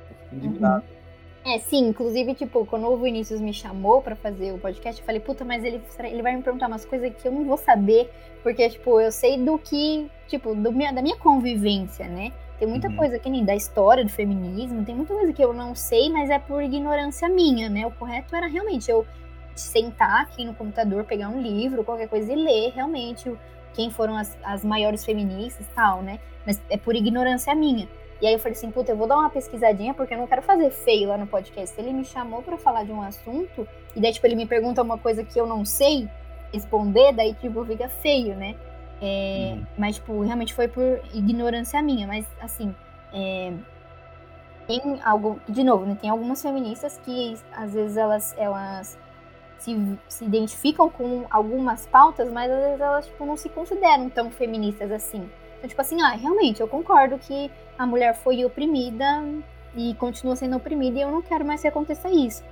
Eu 0.10 0.16
fico 0.16 0.36
indignado. 0.36 0.84
Uhum. 0.84 0.99
É, 1.46 1.58
sim, 1.58 1.88
inclusive, 1.88 2.36
tipo, 2.36 2.66
quando 2.66 2.86
o 2.88 2.98
Vinícius 2.98 3.40
me 3.40 3.54
chamou 3.54 4.02
para 4.02 4.16
fazer 4.16 4.52
o 4.52 4.60
podcast, 4.60 5.00
eu 5.02 5.06
falei, 5.06 5.22
puta, 5.22 5.46
mas 5.46 5.64
ele, 5.64 5.82
ele 6.04 6.22
vai 6.22 6.36
me 6.36 6.44
perguntar 6.44 6.68
umas 6.68 6.86
coisas 6.86 7.12
que 7.16 7.28
eu 7.28 7.32
não 7.32 7.46
vou 7.46 7.58
saber, 7.58 8.12
porque, 8.44 8.70
tipo, 8.70 9.00
eu 9.00 9.12
sei 9.12 9.38
do 9.38 9.58
que, 9.58 10.10
tipo, 10.28 10.54
do 10.54 10.72
minha, 10.72 10.92
da 10.92 11.02
minha 11.02 11.16
convivência, 11.18 12.08
né? 12.08 12.34
Tem 12.60 12.68
muita 12.68 12.90
Uhum. 12.90 12.96
coisa 12.98 13.18
que 13.18 13.30
nem 13.30 13.46
da 13.46 13.56
história 13.56 14.04
do 14.04 14.12
feminismo, 14.12 14.84
tem 14.84 14.94
muita 14.94 15.14
coisa 15.14 15.32
que 15.32 15.42
eu 15.44 15.54
não 15.54 15.74
sei, 15.74 16.10
mas 16.10 16.30
é 16.30 16.38
por 16.38 16.62
ignorância 16.62 17.30
minha, 17.30 17.70
né? 17.70 17.88
O 17.88 17.92
correto 17.92 18.36
era 18.36 18.48
realmente 18.48 18.92
eu 18.92 19.08
sentar 19.56 20.22
aqui 20.22 20.44
no 20.46 20.54
computador, 20.54 21.06
pegar 21.06 21.30
um 21.30 21.42
livro, 21.42 21.84
qualquer 21.86 22.10
coisa 22.10 22.32
e 22.32 22.36
ler 22.36 22.72
realmente 22.76 23.32
quem 23.74 23.90
foram 23.90 24.16
as, 24.18 24.38
as 24.44 24.64
maiores 24.64 25.06
feministas 25.06 25.66
e 25.66 25.70
tal, 25.74 26.02
né? 26.02 26.20
Mas 26.46 26.62
é 26.70 26.78
por 26.78 26.96
ignorância 26.96 27.56
minha. 27.56 27.88
E 28.22 28.28
aí 28.28 28.34
eu 28.34 28.40
falei 28.40 28.58
assim, 28.58 28.70
puta, 28.70 28.92
eu 28.92 28.98
vou 28.98 29.08
dar 29.08 29.18
uma 29.18 29.30
pesquisadinha 29.30 29.94
porque 29.94 30.14
eu 30.14 30.18
não 30.18 30.28
quero 30.28 30.42
fazer 30.42 30.70
feio 30.72 31.08
lá 31.10 31.18
no 31.18 31.26
podcast. 31.26 31.80
Ele 31.80 31.94
me 31.94 32.04
chamou 32.04 32.42
pra 32.42 32.58
falar 32.58 32.84
de 32.84 32.92
um 32.92 33.02
assunto 33.02 33.68
e 33.96 34.02
daí, 34.02 34.12
tipo, 34.12 34.28
ele 34.28 34.36
me 34.36 34.46
pergunta 34.46 34.82
uma 34.82 34.98
coisa 34.98 35.24
que 35.24 35.40
eu 35.40 35.48
não 35.48 35.64
sei 35.64 36.10
responder, 36.54 37.14
daí, 37.14 37.34
tipo, 37.36 37.64
fica 37.66 37.88
feio, 37.88 38.36
né? 38.36 38.56
É, 39.02 39.54
Uhum. 39.54 39.66
Mas, 39.78 39.96
tipo, 39.96 40.20
realmente 40.22 40.54
foi 40.54 40.68
por 40.68 41.02
ignorância 41.14 41.82
minha. 41.82 42.06
Mas, 42.06 42.26
assim, 42.42 42.76
é, 43.14 43.54
tem 44.68 44.82
algo... 45.04 45.40
De 45.48 45.64
novo, 45.64 45.86
né? 45.86 45.98
Tem 46.00 46.10
algumas 46.10 46.42
feministas 46.42 47.00
que, 47.04 47.38
às 47.54 47.74
vezes, 47.74 47.96
elas, 47.96 48.36
elas 48.38 48.98
se, 49.58 49.98
se 50.08 50.26
identificam 50.26 50.90
com 50.90 51.26
algumas 51.30 51.88
pautas, 51.88 52.30
mas, 52.30 52.52
às 52.52 52.60
vezes, 52.60 52.82
elas, 52.82 53.06
tipo, 53.08 53.26
não 53.26 53.38
se 53.38 53.48
consideram 53.50 54.10
tão 54.10 54.30
feministas 54.30 54.92
assim. 54.92 55.30
Então, 55.60 55.70
tipo 55.70 55.82
assim, 55.82 56.02
ah, 56.02 56.12
realmente, 56.12 56.62
eu 56.62 56.68
concordo 56.68 57.20
que 57.20 57.52
a 57.78 57.86
mulher 57.86 58.16
foi 58.16 58.44
oprimida 58.44 59.24
e 59.76 59.94
continua 59.96 60.36
sendo 60.36 60.56
oprimida 60.56 60.98
e 60.98 61.02
eu 61.02 61.12
não 61.12 61.22
quero 61.22 61.46
mais 61.46 61.62
que 61.62 61.68
aconteça 61.68 62.10
isso. 62.10 62.44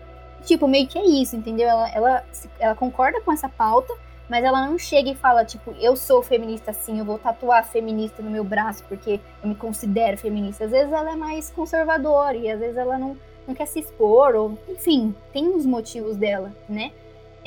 Tipo, 0.43 0.67
meio 0.67 0.87
que 0.87 0.99
é 0.99 1.05
isso, 1.05 1.35
entendeu? 1.35 1.67
Ela, 1.67 1.89
ela, 1.89 2.25
ela 2.59 2.75
concorda 2.75 3.21
com 3.21 3.31
essa 3.31 3.49
pauta, 3.49 3.93
mas 4.29 4.43
ela 4.43 4.65
não 4.65 4.77
chega 4.77 5.09
e 5.09 5.15
fala, 5.15 5.45
tipo, 5.45 5.73
eu 5.79 5.95
sou 5.95 6.21
feminista 6.21 6.73
sim, 6.73 6.99
eu 6.99 7.05
vou 7.05 7.17
tatuar 7.17 7.65
feminista 7.65 8.21
no 8.21 8.29
meu 8.29 8.43
braço 8.43 8.83
porque 8.87 9.19
eu 9.41 9.49
me 9.49 9.55
considero 9.55 10.17
feminista. 10.17 10.65
Às 10.65 10.71
vezes 10.71 10.91
ela 10.91 11.13
é 11.13 11.15
mais 11.15 11.49
conservadora 11.49 12.35
e 12.35 12.51
às 12.51 12.59
vezes 12.59 12.77
ela 12.77 12.97
não, 12.97 13.17
não 13.47 13.55
quer 13.55 13.65
se 13.65 13.79
expor, 13.79 14.35
ou 14.35 14.57
enfim, 14.67 15.15
tem 15.31 15.47
os 15.55 15.65
motivos 15.65 16.17
dela, 16.17 16.53
né? 16.67 16.91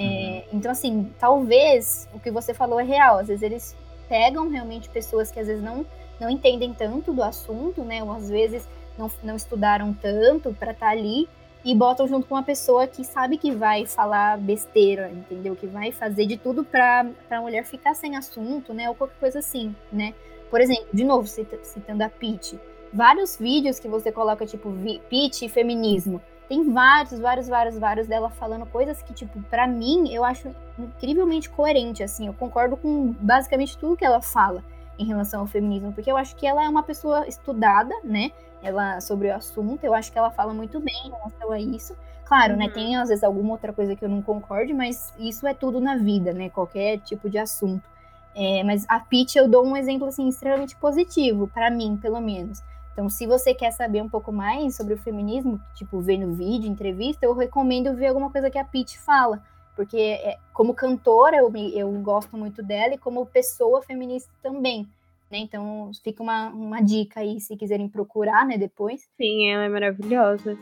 É, 0.03 0.45
então, 0.51 0.73
assim, 0.73 1.13
talvez 1.19 2.09
o 2.15 2.19
que 2.19 2.31
você 2.31 2.55
falou 2.55 2.81
é 2.81 2.85
real. 2.85 3.19
Às 3.19 3.29
vezes 3.29 3.43
eles 3.43 3.77
pegam 4.11 4.49
realmente 4.49 4.91
pessoas 4.91 5.31
que 5.31 5.39
às 5.39 5.47
vezes 5.47 5.63
não, 5.63 5.87
não 6.21 6.29
entendem 6.29 6.75
tanto 6.75 7.13
do 7.13 7.23
assunto, 7.23 7.83
né? 7.85 8.03
Ou 8.03 8.13
às 8.13 8.29
vezes 8.29 8.69
não, 8.99 9.09
não 9.23 9.37
estudaram 9.37 9.95
tanto 9.95 10.53
para 10.53 10.73
estar 10.73 10.89
ali 10.89 11.29
e 11.65 11.75
botam 11.75 12.09
junto 12.09 12.27
com 12.27 12.35
uma 12.35 12.43
pessoa 12.43 12.89
que 12.89 13.05
sabe 13.05 13.39
que 13.39 13.53
vai 13.53 13.87
falar 13.87 14.37
besteira, 14.37 15.11
entendeu? 15.11 15.55
Que 15.55 15.67
vai 15.69 15.93
fazer 15.93 16.27
de 16.27 16.37
tudo 16.37 16.65
para 16.65 17.07
a 17.31 17.41
mulher 17.41 17.65
ficar 17.65 17.95
sem 17.95 18.17
assunto, 18.17 18.75
né? 18.75 18.89
Ou 18.89 18.97
qualquer 18.97 19.19
coisa 19.21 19.39
assim, 19.39 19.75
né? 19.93 20.13
Por 20.51 20.61
exemplo, 20.61 20.87
de 20.93 21.05
novo, 21.05 21.29
cita- 21.29 21.63
citando 21.63 22.03
a 22.03 22.09
Pete, 22.09 22.59
vários 22.93 23.37
vídeos 23.37 23.79
que 23.79 23.87
você 23.87 24.11
coloca, 24.11 24.45
tipo, 24.45 24.75
Pete 25.09 25.45
e 25.45 25.49
feminismo. 25.49 26.21
Tem 26.51 26.69
vários, 26.69 27.21
vários, 27.21 27.47
vários, 27.47 27.79
vários 27.79 28.09
dela 28.09 28.29
falando 28.29 28.67
coisas 28.67 29.01
que, 29.01 29.15
tipo, 29.15 29.41
pra 29.43 29.69
mim, 29.69 30.13
eu 30.13 30.25
acho 30.25 30.53
incrivelmente 30.77 31.49
coerente, 31.49 32.03
assim. 32.03 32.27
Eu 32.27 32.35
concordo 32.35 32.77
com 32.77 33.13
basicamente 33.21 33.79
tudo 33.79 33.97
que 33.97 34.05
ela 34.05 34.21
fala 34.21 34.65
em 34.99 35.05
relação 35.05 35.43
ao 35.43 35.47
feminismo, 35.47 35.93
porque 35.93 36.11
eu 36.11 36.17
acho 36.17 36.35
que 36.35 36.45
ela 36.45 36.65
é 36.65 36.69
uma 36.69 36.83
pessoa 36.83 37.25
estudada, 37.29 37.95
né? 38.03 38.33
Ela 38.65 39.01
sobre 39.01 39.29
o 39.29 39.35
assunto, 39.37 39.85
eu 39.85 39.95
acho 39.95 40.11
que 40.11 40.19
ela 40.19 40.33
fala 40.33 40.53
muito 40.53 40.81
bem 40.81 41.07
em 41.07 41.11
relação 41.11 41.53
a 41.53 41.61
isso. 41.61 41.97
Claro, 42.25 42.57
né? 42.57 42.67
Uhum. 42.67 42.73
Tem 42.73 42.97
às 42.97 43.11
vezes 43.11 43.23
alguma 43.23 43.53
outra 43.53 43.73
coisa 43.73 43.95
que 43.95 44.05
eu 44.05 44.09
não 44.09 44.21
concorde, 44.21 44.75
mas 44.75 45.15
isso 45.21 45.47
é 45.47 45.55
tudo 45.55 45.81
na 45.81 45.99
vida, 45.99 46.33
né? 46.33 46.51
Qualquer 46.51 46.99
tipo 46.99 47.31
de 47.31 47.39
assunto. 47.39 47.89
É, 48.35 48.65
mas 48.65 48.85
a 48.89 48.99
Pitch 48.99 49.37
eu 49.37 49.47
dou 49.49 49.65
um 49.65 49.77
exemplo 49.77 50.09
assim 50.09 50.27
extremamente 50.27 50.75
positivo 50.75 51.47
para 51.47 51.71
mim, 51.71 51.97
pelo 51.97 52.21
menos. 52.21 52.61
Então, 53.01 53.09
se 53.09 53.27
você 53.27 53.55
quer 53.55 53.71
saber 53.71 54.03
um 54.03 54.11
pouco 54.11 54.31
mais 54.31 54.77
sobre 54.77 54.93
o 54.93 54.99
feminismo, 54.99 55.59
tipo 55.75 56.03
vendo 56.03 56.35
vídeo, 56.35 56.71
entrevista, 56.71 57.25
eu 57.25 57.33
recomendo 57.33 57.97
ver 57.97 58.09
alguma 58.09 58.31
coisa 58.31 58.51
que 58.51 58.59
a 58.59 58.65
Pitch 58.65 58.97
fala, 58.99 59.43
porque 59.75 59.97
é, 59.97 60.37
como 60.53 60.75
cantora 60.75 61.39
eu, 61.39 61.51
eu 61.73 61.91
gosto 62.03 62.37
muito 62.37 62.63
dela 62.63 62.93
e 62.93 62.99
como 62.99 63.25
pessoa 63.25 63.81
feminista 63.81 64.31
também. 64.43 64.87
Né? 65.31 65.39
Então, 65.39 65.91
fica 66.05 66.23
uma, 66.23 66.49
uma 66.51 66.83
dica 66.83 67.21
aí 67.21 67.41
se 67.41 67.57
quiserem 67.57 67.89
procurar, 67.89 68.45
né, 68.45 68.59
depois. 68.59 69.09
Sim, 69.17 69.49
ela 69.49 69.65
é 69.65 69.69
maravilhosa. 69.71 70.59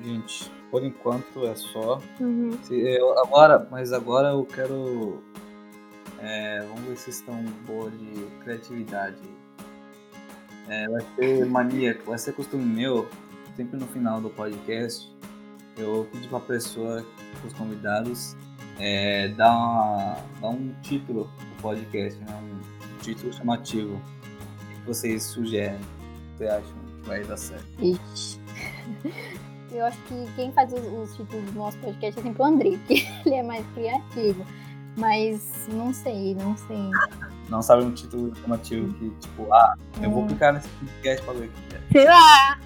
Gente, 0.00 0.48
por 0.70 0.84
enquanto 0.84 1.44
é 1.46 1.56
só. 1.56 1.98
Uhum. 2.20 2.52
Se 2.62 2.78
eu- 2.78 3.18
agora, 3.18 3.66
mas 3.68 3.92
agora 3.92 4.28
eu 4.28 4.44
quero. 4.44 5.24
É, 6.20 6.60
vamos 6.62 6.82
ver 6.84 6.96
se 6.96 7.10
estão 7.10 7.42
boa 7.66 7.90
de 7.90 8.26
criatividade. 8.42 9.16
É, 10.68 10.88
vai 10.88 11.02
ser 11.16 11.44
mania, 11.46 12.00
vai 12.06 12.18
ser 12.18 12.32
costume 12.32 12.64
meu, 12.64 13.08
sempre 13.56 13.78
no 13.78 13.86
final 13.88 14.20
do 14.20 14.30
podcast, 14.30 15.14
eu 15.76 16.08
pedi 16.12 16.26
pra 16.28 16.40
pessoa, 16.40 17.04
os 17.44 17.52
convidados, 17.52 18.34
é, 18.78 19.28
dar, 19.28 19.50
uma- 19.52 20.16
dar 20.40 20.48
um 20.48 20.74
título 20.82 21.30
pro 21.60 21.70
podcast, 21.70 22.18
né? 22.20 22.32
um 22.42 22.98
título 22.98 23.32
chamativo. 23.32 23.94
O 23.96 24.74
que 24.80 24.86
vocês 24.86 25.22
sugerem? 25.22 25.76
O 25.76 25.78
que 25.78 26.38
vocês 26.38 26.50
acham 26.50 26.72
que 27.02 27.08
vai 27.08 27.24
dar 27.24 27.36
certo? 27.36 27.66
Ixi. 27.80 28.40
Eu 29.70 29.84
acho 29.86 29.98
que 30.02 30.14
quem 30.36 30.52
faz 30.52 30.72
os, 30.72 30.80
os 31.10 31.16
títulos 31.16 31.44
do 31.50 31.58
nosso 31.58 31.76
podcast 31.78 32.20
é 32.20 32.22
sempre 32.22 32.40
o 32.40 32.44
André, 32.46 32.70
porque 32.78 32.94
ele 33.26 33.34
é 33.34 33.42
mais 33.42 33.66
criativo. 33.74 34.46
Mas 34.96 35.40
não 35.68 35.92
sei, 35.92 36.34
não 36.34 36.56
sei. 36.56 36.90
Não 37.48 37.60
sabe 37.62 37.82
um 37.84 37.92
título 37.92 38.34
chamativo 38.36 38.92
que, 38.94 39.10
tipo, 39.20 39.52
ah, 39.52 39.74
eu 40.02 40.10
vou 40.10 40.22
Hum. 40.22 40.26
clicar 40.28 40.52
nesse 40.54 40.68
podcast 40.68 41.24
pra 41.24 41.34
ver 41.34 41.46
o 41.46 41.50
que 41.50 41.76
é. 41.76 41.80
Sei 41.92 42.04
lá. 42.06 42.58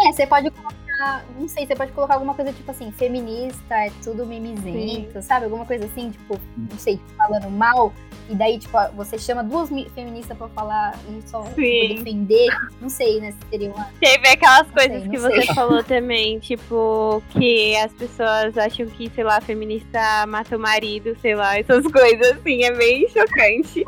É, 0.00 0.12
você 0.12 0.26
pode 0.26 0.50
colocar, 0.50 1.24
não 1.38 1.46
sei, 1.46 1.66
você 1.66 1.76
pode 1.76 1.92
colocar 1.92 2.14
alguma 2.14 2.34
coisa 2.34 2.52
tipo 2.52 2.70
assim, 2.70 2.90
feminista, 2.92 3.74
é 3.74 3.90
tudo 4.02 4.24
mimizento, 4.26 5.20
sabe? 5.22 5.44
Alguma 5.44 5.66
coisa 5.66 5.84
assim, 5.84 6.10
tipo, 6.10 6.40
não 6.56 6.78
sei, 6.78 6.96
tipo, 6.96 7.10
falando 7.14 7.50
mal, 7.50 7.92
e 8.30 8.34
daí, 8.34 8.58
tipo, 8.58 8.76
você 8.94 9.18
chama 9.18 9.42
duas 9.44 9.70
mi- 9.70 9.88
feministas 9.94 10.36
pra 10.38 10.48
falar 10.48 10.98
e 11.08 11.28
só 11.28 11.42
tipo, 11.42 11.56
defender, 11.56 12.48
não 12.80 12.88
sei, 12.88 13.20
né, 13.20 13.32
se 13.32 13.38
seria 13.50 13.70
uma... 13.70 13.84
Teve 14.00 14.28
aquelas 14.28 14.66
Não 14.68 14.74
coisas 14.74 15.00
sei, 15.02 15.10
que 15.10 15.18
não 15.18 15.30
você 15.30 15.42
sei. 15.42 15.54
falou 15.54 15.82
também, 15.84 16.38
tipo, 16.38 17.22
que 17.30 17.76
as 17.76 17.92
pessoas 17.92 18.56
acham 18.56 18.86
que, 18.86 19.10
sei 19.14 19.24
lá, 19.24 19.40
feminista 19.40 20.26
mata 20.28 20.56
o 20.56 20.60
marido, 20.60 21.16
sei 21.20 21.34
lá, 21.34 21.58
essas 21.58 21.86
coisas 21.86 22.32
assim, 22.38 22.62
é 22.64 22.72
bem 22.72 23.06
chocante. 23.08 23.84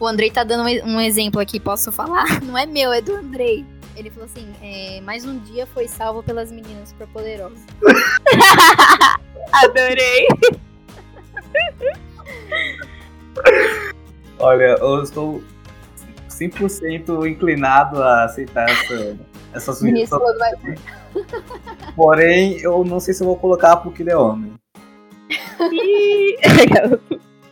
O 0.00 0.06
Andrei 0.06 0.30
tá 0.30 0.44
dando 0.44 0.64
um 0.86 1.00
exemplo 1.00 1.40
aqui, 1.40 1.58
posso 1.60 1.90
falar? 1.92 2.24
Não 2.42 2.56
é 2.58 2.66
meu, 2.66 2.92
é 2.92 3.00
do 3.00 3.14
Andrei. 3.14 3.64
Ele 3.96 4.10
falou 4.10 4.24
assim, 4.24 4.52
é, 4.60 5.00
mais 5.02 5.24
um 5.24 5.38
dia 5.38 5.66
foi 5.66 5.86
salvo 5.86 6.22
pelas 6.22 6.50
meninas 6.50 6.88
superpoderosas. 6.88 7.60
Adorei. 9.52 10.26
Olha, 14.38 14.76
eu 14.80 15.02
estou 15.02 15.42
100% 16.28 17.26
inclinado 17.28 18.02
a 18.02 18.24
aceitar 18.24 18.68
essa, 18.68 19.16
essa 19.52 19.72
sugestão. 19.72 20.20
Porém, 21.94 22.58
eu 22.60 22.84
não 22.84 22.98
sei 22.98 23.14
se 23.14 23.22
eu 23.22 23.26
vou 23.26 23.36
colocar 23.36 23.76
porque 23.76 24.02
ele 24.02 24.10
é 24.10 24.16
homem. 24.16 24.52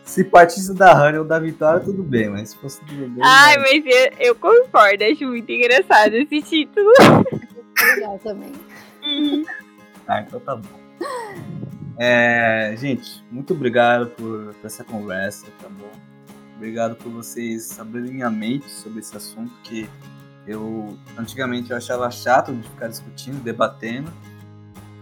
Se 0.03 0.23
partisse 0.23 0.73
da 0.75 0.93
Hannah 0.93 1.19
ou 1.19 1.25
da 1.25 1.39
Vitória, 1.39 1.79
tudo 1.79 2.03
bem, 2.03 2.29
mas 2.29 2.49
se 2.49 2.57
fosse 2.57 2.83
do 2.85 2.93
bebê. 2.93 3.21
Ai, 3.23 3.55
não. 3.55 3.63
mas 3.63 3.83
eu, 3.85 4.11
eu 4.27 4.35
concordo, 4.35 5.03
acho 5.05 5.25
muito 5.25 5.51
engraçado 5.51 6.13
esse 6.13 6.41
título. 6.41 6.91
Legal 7.95 8.19
também. 8.19 8.51
Ah, 10.07 10.21
então 10.21 10.39
tá 10.41 10.55
bom. 10.55 10.83
É, 11.97 12.75
gente, 12.77 13.23
muito 13.31 13.53
obrigado 13.53 14.07
por, 14.07 14.53
por 14.55 14.65
essa 14.65 14.83
conversa, 14.83 15.45
tá 15.61 15.69
bom? 15.69 15.91
Obrigado 16.55 16.95
por 16.95 17.11
vocês 17.11 17.79
abrirem 17.79 18.13
minha 18.13 18.29
mente 18.29 18.69
sobre 18.69 18.99
esse 18.99 19.15
assunto 19.15 19.51
que 19.63 19.87
eu 20.47 20.97
antigamente 21.17 21.71
eu 21.71 21.77
achava 21.77 22.09
chato 22.11 22.53
de 22.53 22.67
ficar 22.69 22.87
discutindo, 22.87 23.41
debatendo, 23.43 24.11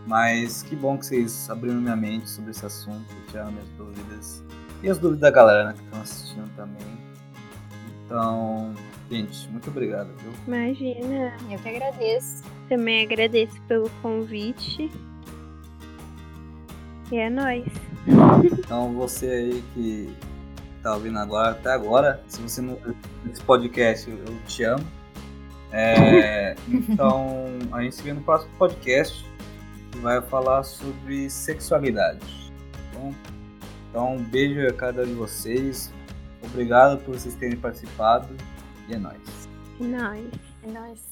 mas 0.06 0.64
que 0.64 0.76
bom 0.76 0.98
que 0.98 1.06
vocês 1.06 1.50
abriram 1.50 1.82
minha 1.82 1.96
mente 1.96 2.30
sobre 2.30 2.52
esse 2.52 2.66
assunto, 2.66 3.06
tiraram 3.30 3.52
minhas 3.52 3.70
dúvidas 3.70 4.44
e 4.84 4.90
as 4.90 4.98
dúvidas 4.98 5.22
da 5.22 5.32
galera 5.32 5.70
né, 5.70 5.74
que 5.74 5.84
estão 5.84 6.02
assistindo 6.02 6.56
também. 6.56 7.12
Então, 8.06 8.74
gente, 9.10 9.48
muito 9.50 9.70
obrigado, 9.70 10.10
viu? 10.18 10.34
Imagina. 10.48 11.34
Eu 11.50 11.60
que 11.60 11.70
agradeço. 11.70 12.44
Também 12.68 13.04
agradeço 13.04 13.62
pelo 13.64 13.90
convite. 14.02 14.92
E 17.12 17.18
é 17.18 17.30
nóis. 17.30 17.66
Então 18.60 18.94
você 18.94 19.26
aí 19.28 19.64
que 19.74 20.16
tá 20.82 20.96
ouvindo 20.96 21.20
agora 21.20 21.52
até 21.52 21.72
agora, 21.72 22.24
se 22.28 22.42
você 22.42 22.62
não 22.62 22.78
esse 23.30 23.42
podcast, 23.44 24.10
eu 24.10 24.18
eu 24.18 24.40
te 24.48 24.64
amo. 24.64 24.86
É, 25.72 26.56
então 26.68 27.46
a 27.72 27.82
gente 27.82 27.96
se 27.96 28.04
vê 28.04 28.14
no 28.14 28.22
próximo 28.22 28.52
podcast 28.58 29.26
que 29.92 29.98
vai 30.00 30.22
falar 30.22 30.64
sobre 30.64 31.30
sexualidade. 31.30 32.52
Bom, 32.94 33.14
então 33.90 34.16
um 34.16 34.24
beijo 34.24 34.66
a 34.68 34.74
cada 34.74 35.04
um 35.04 35.06
de 35.06 35.14
vocês. 35.14 35.92
Obrigado 36.44 36.98
por 37.04 37.20
vocês 37.20 37.36
terem 37.36 37.58
participado 37.58 38.36
e 38.88 38.94
é 38.94 38.98
nóis. 38.98 39.50
É 39.80 39.84
nóis. 39.84 40.28
É 40.64 40.72
nóis. 40.72 41.11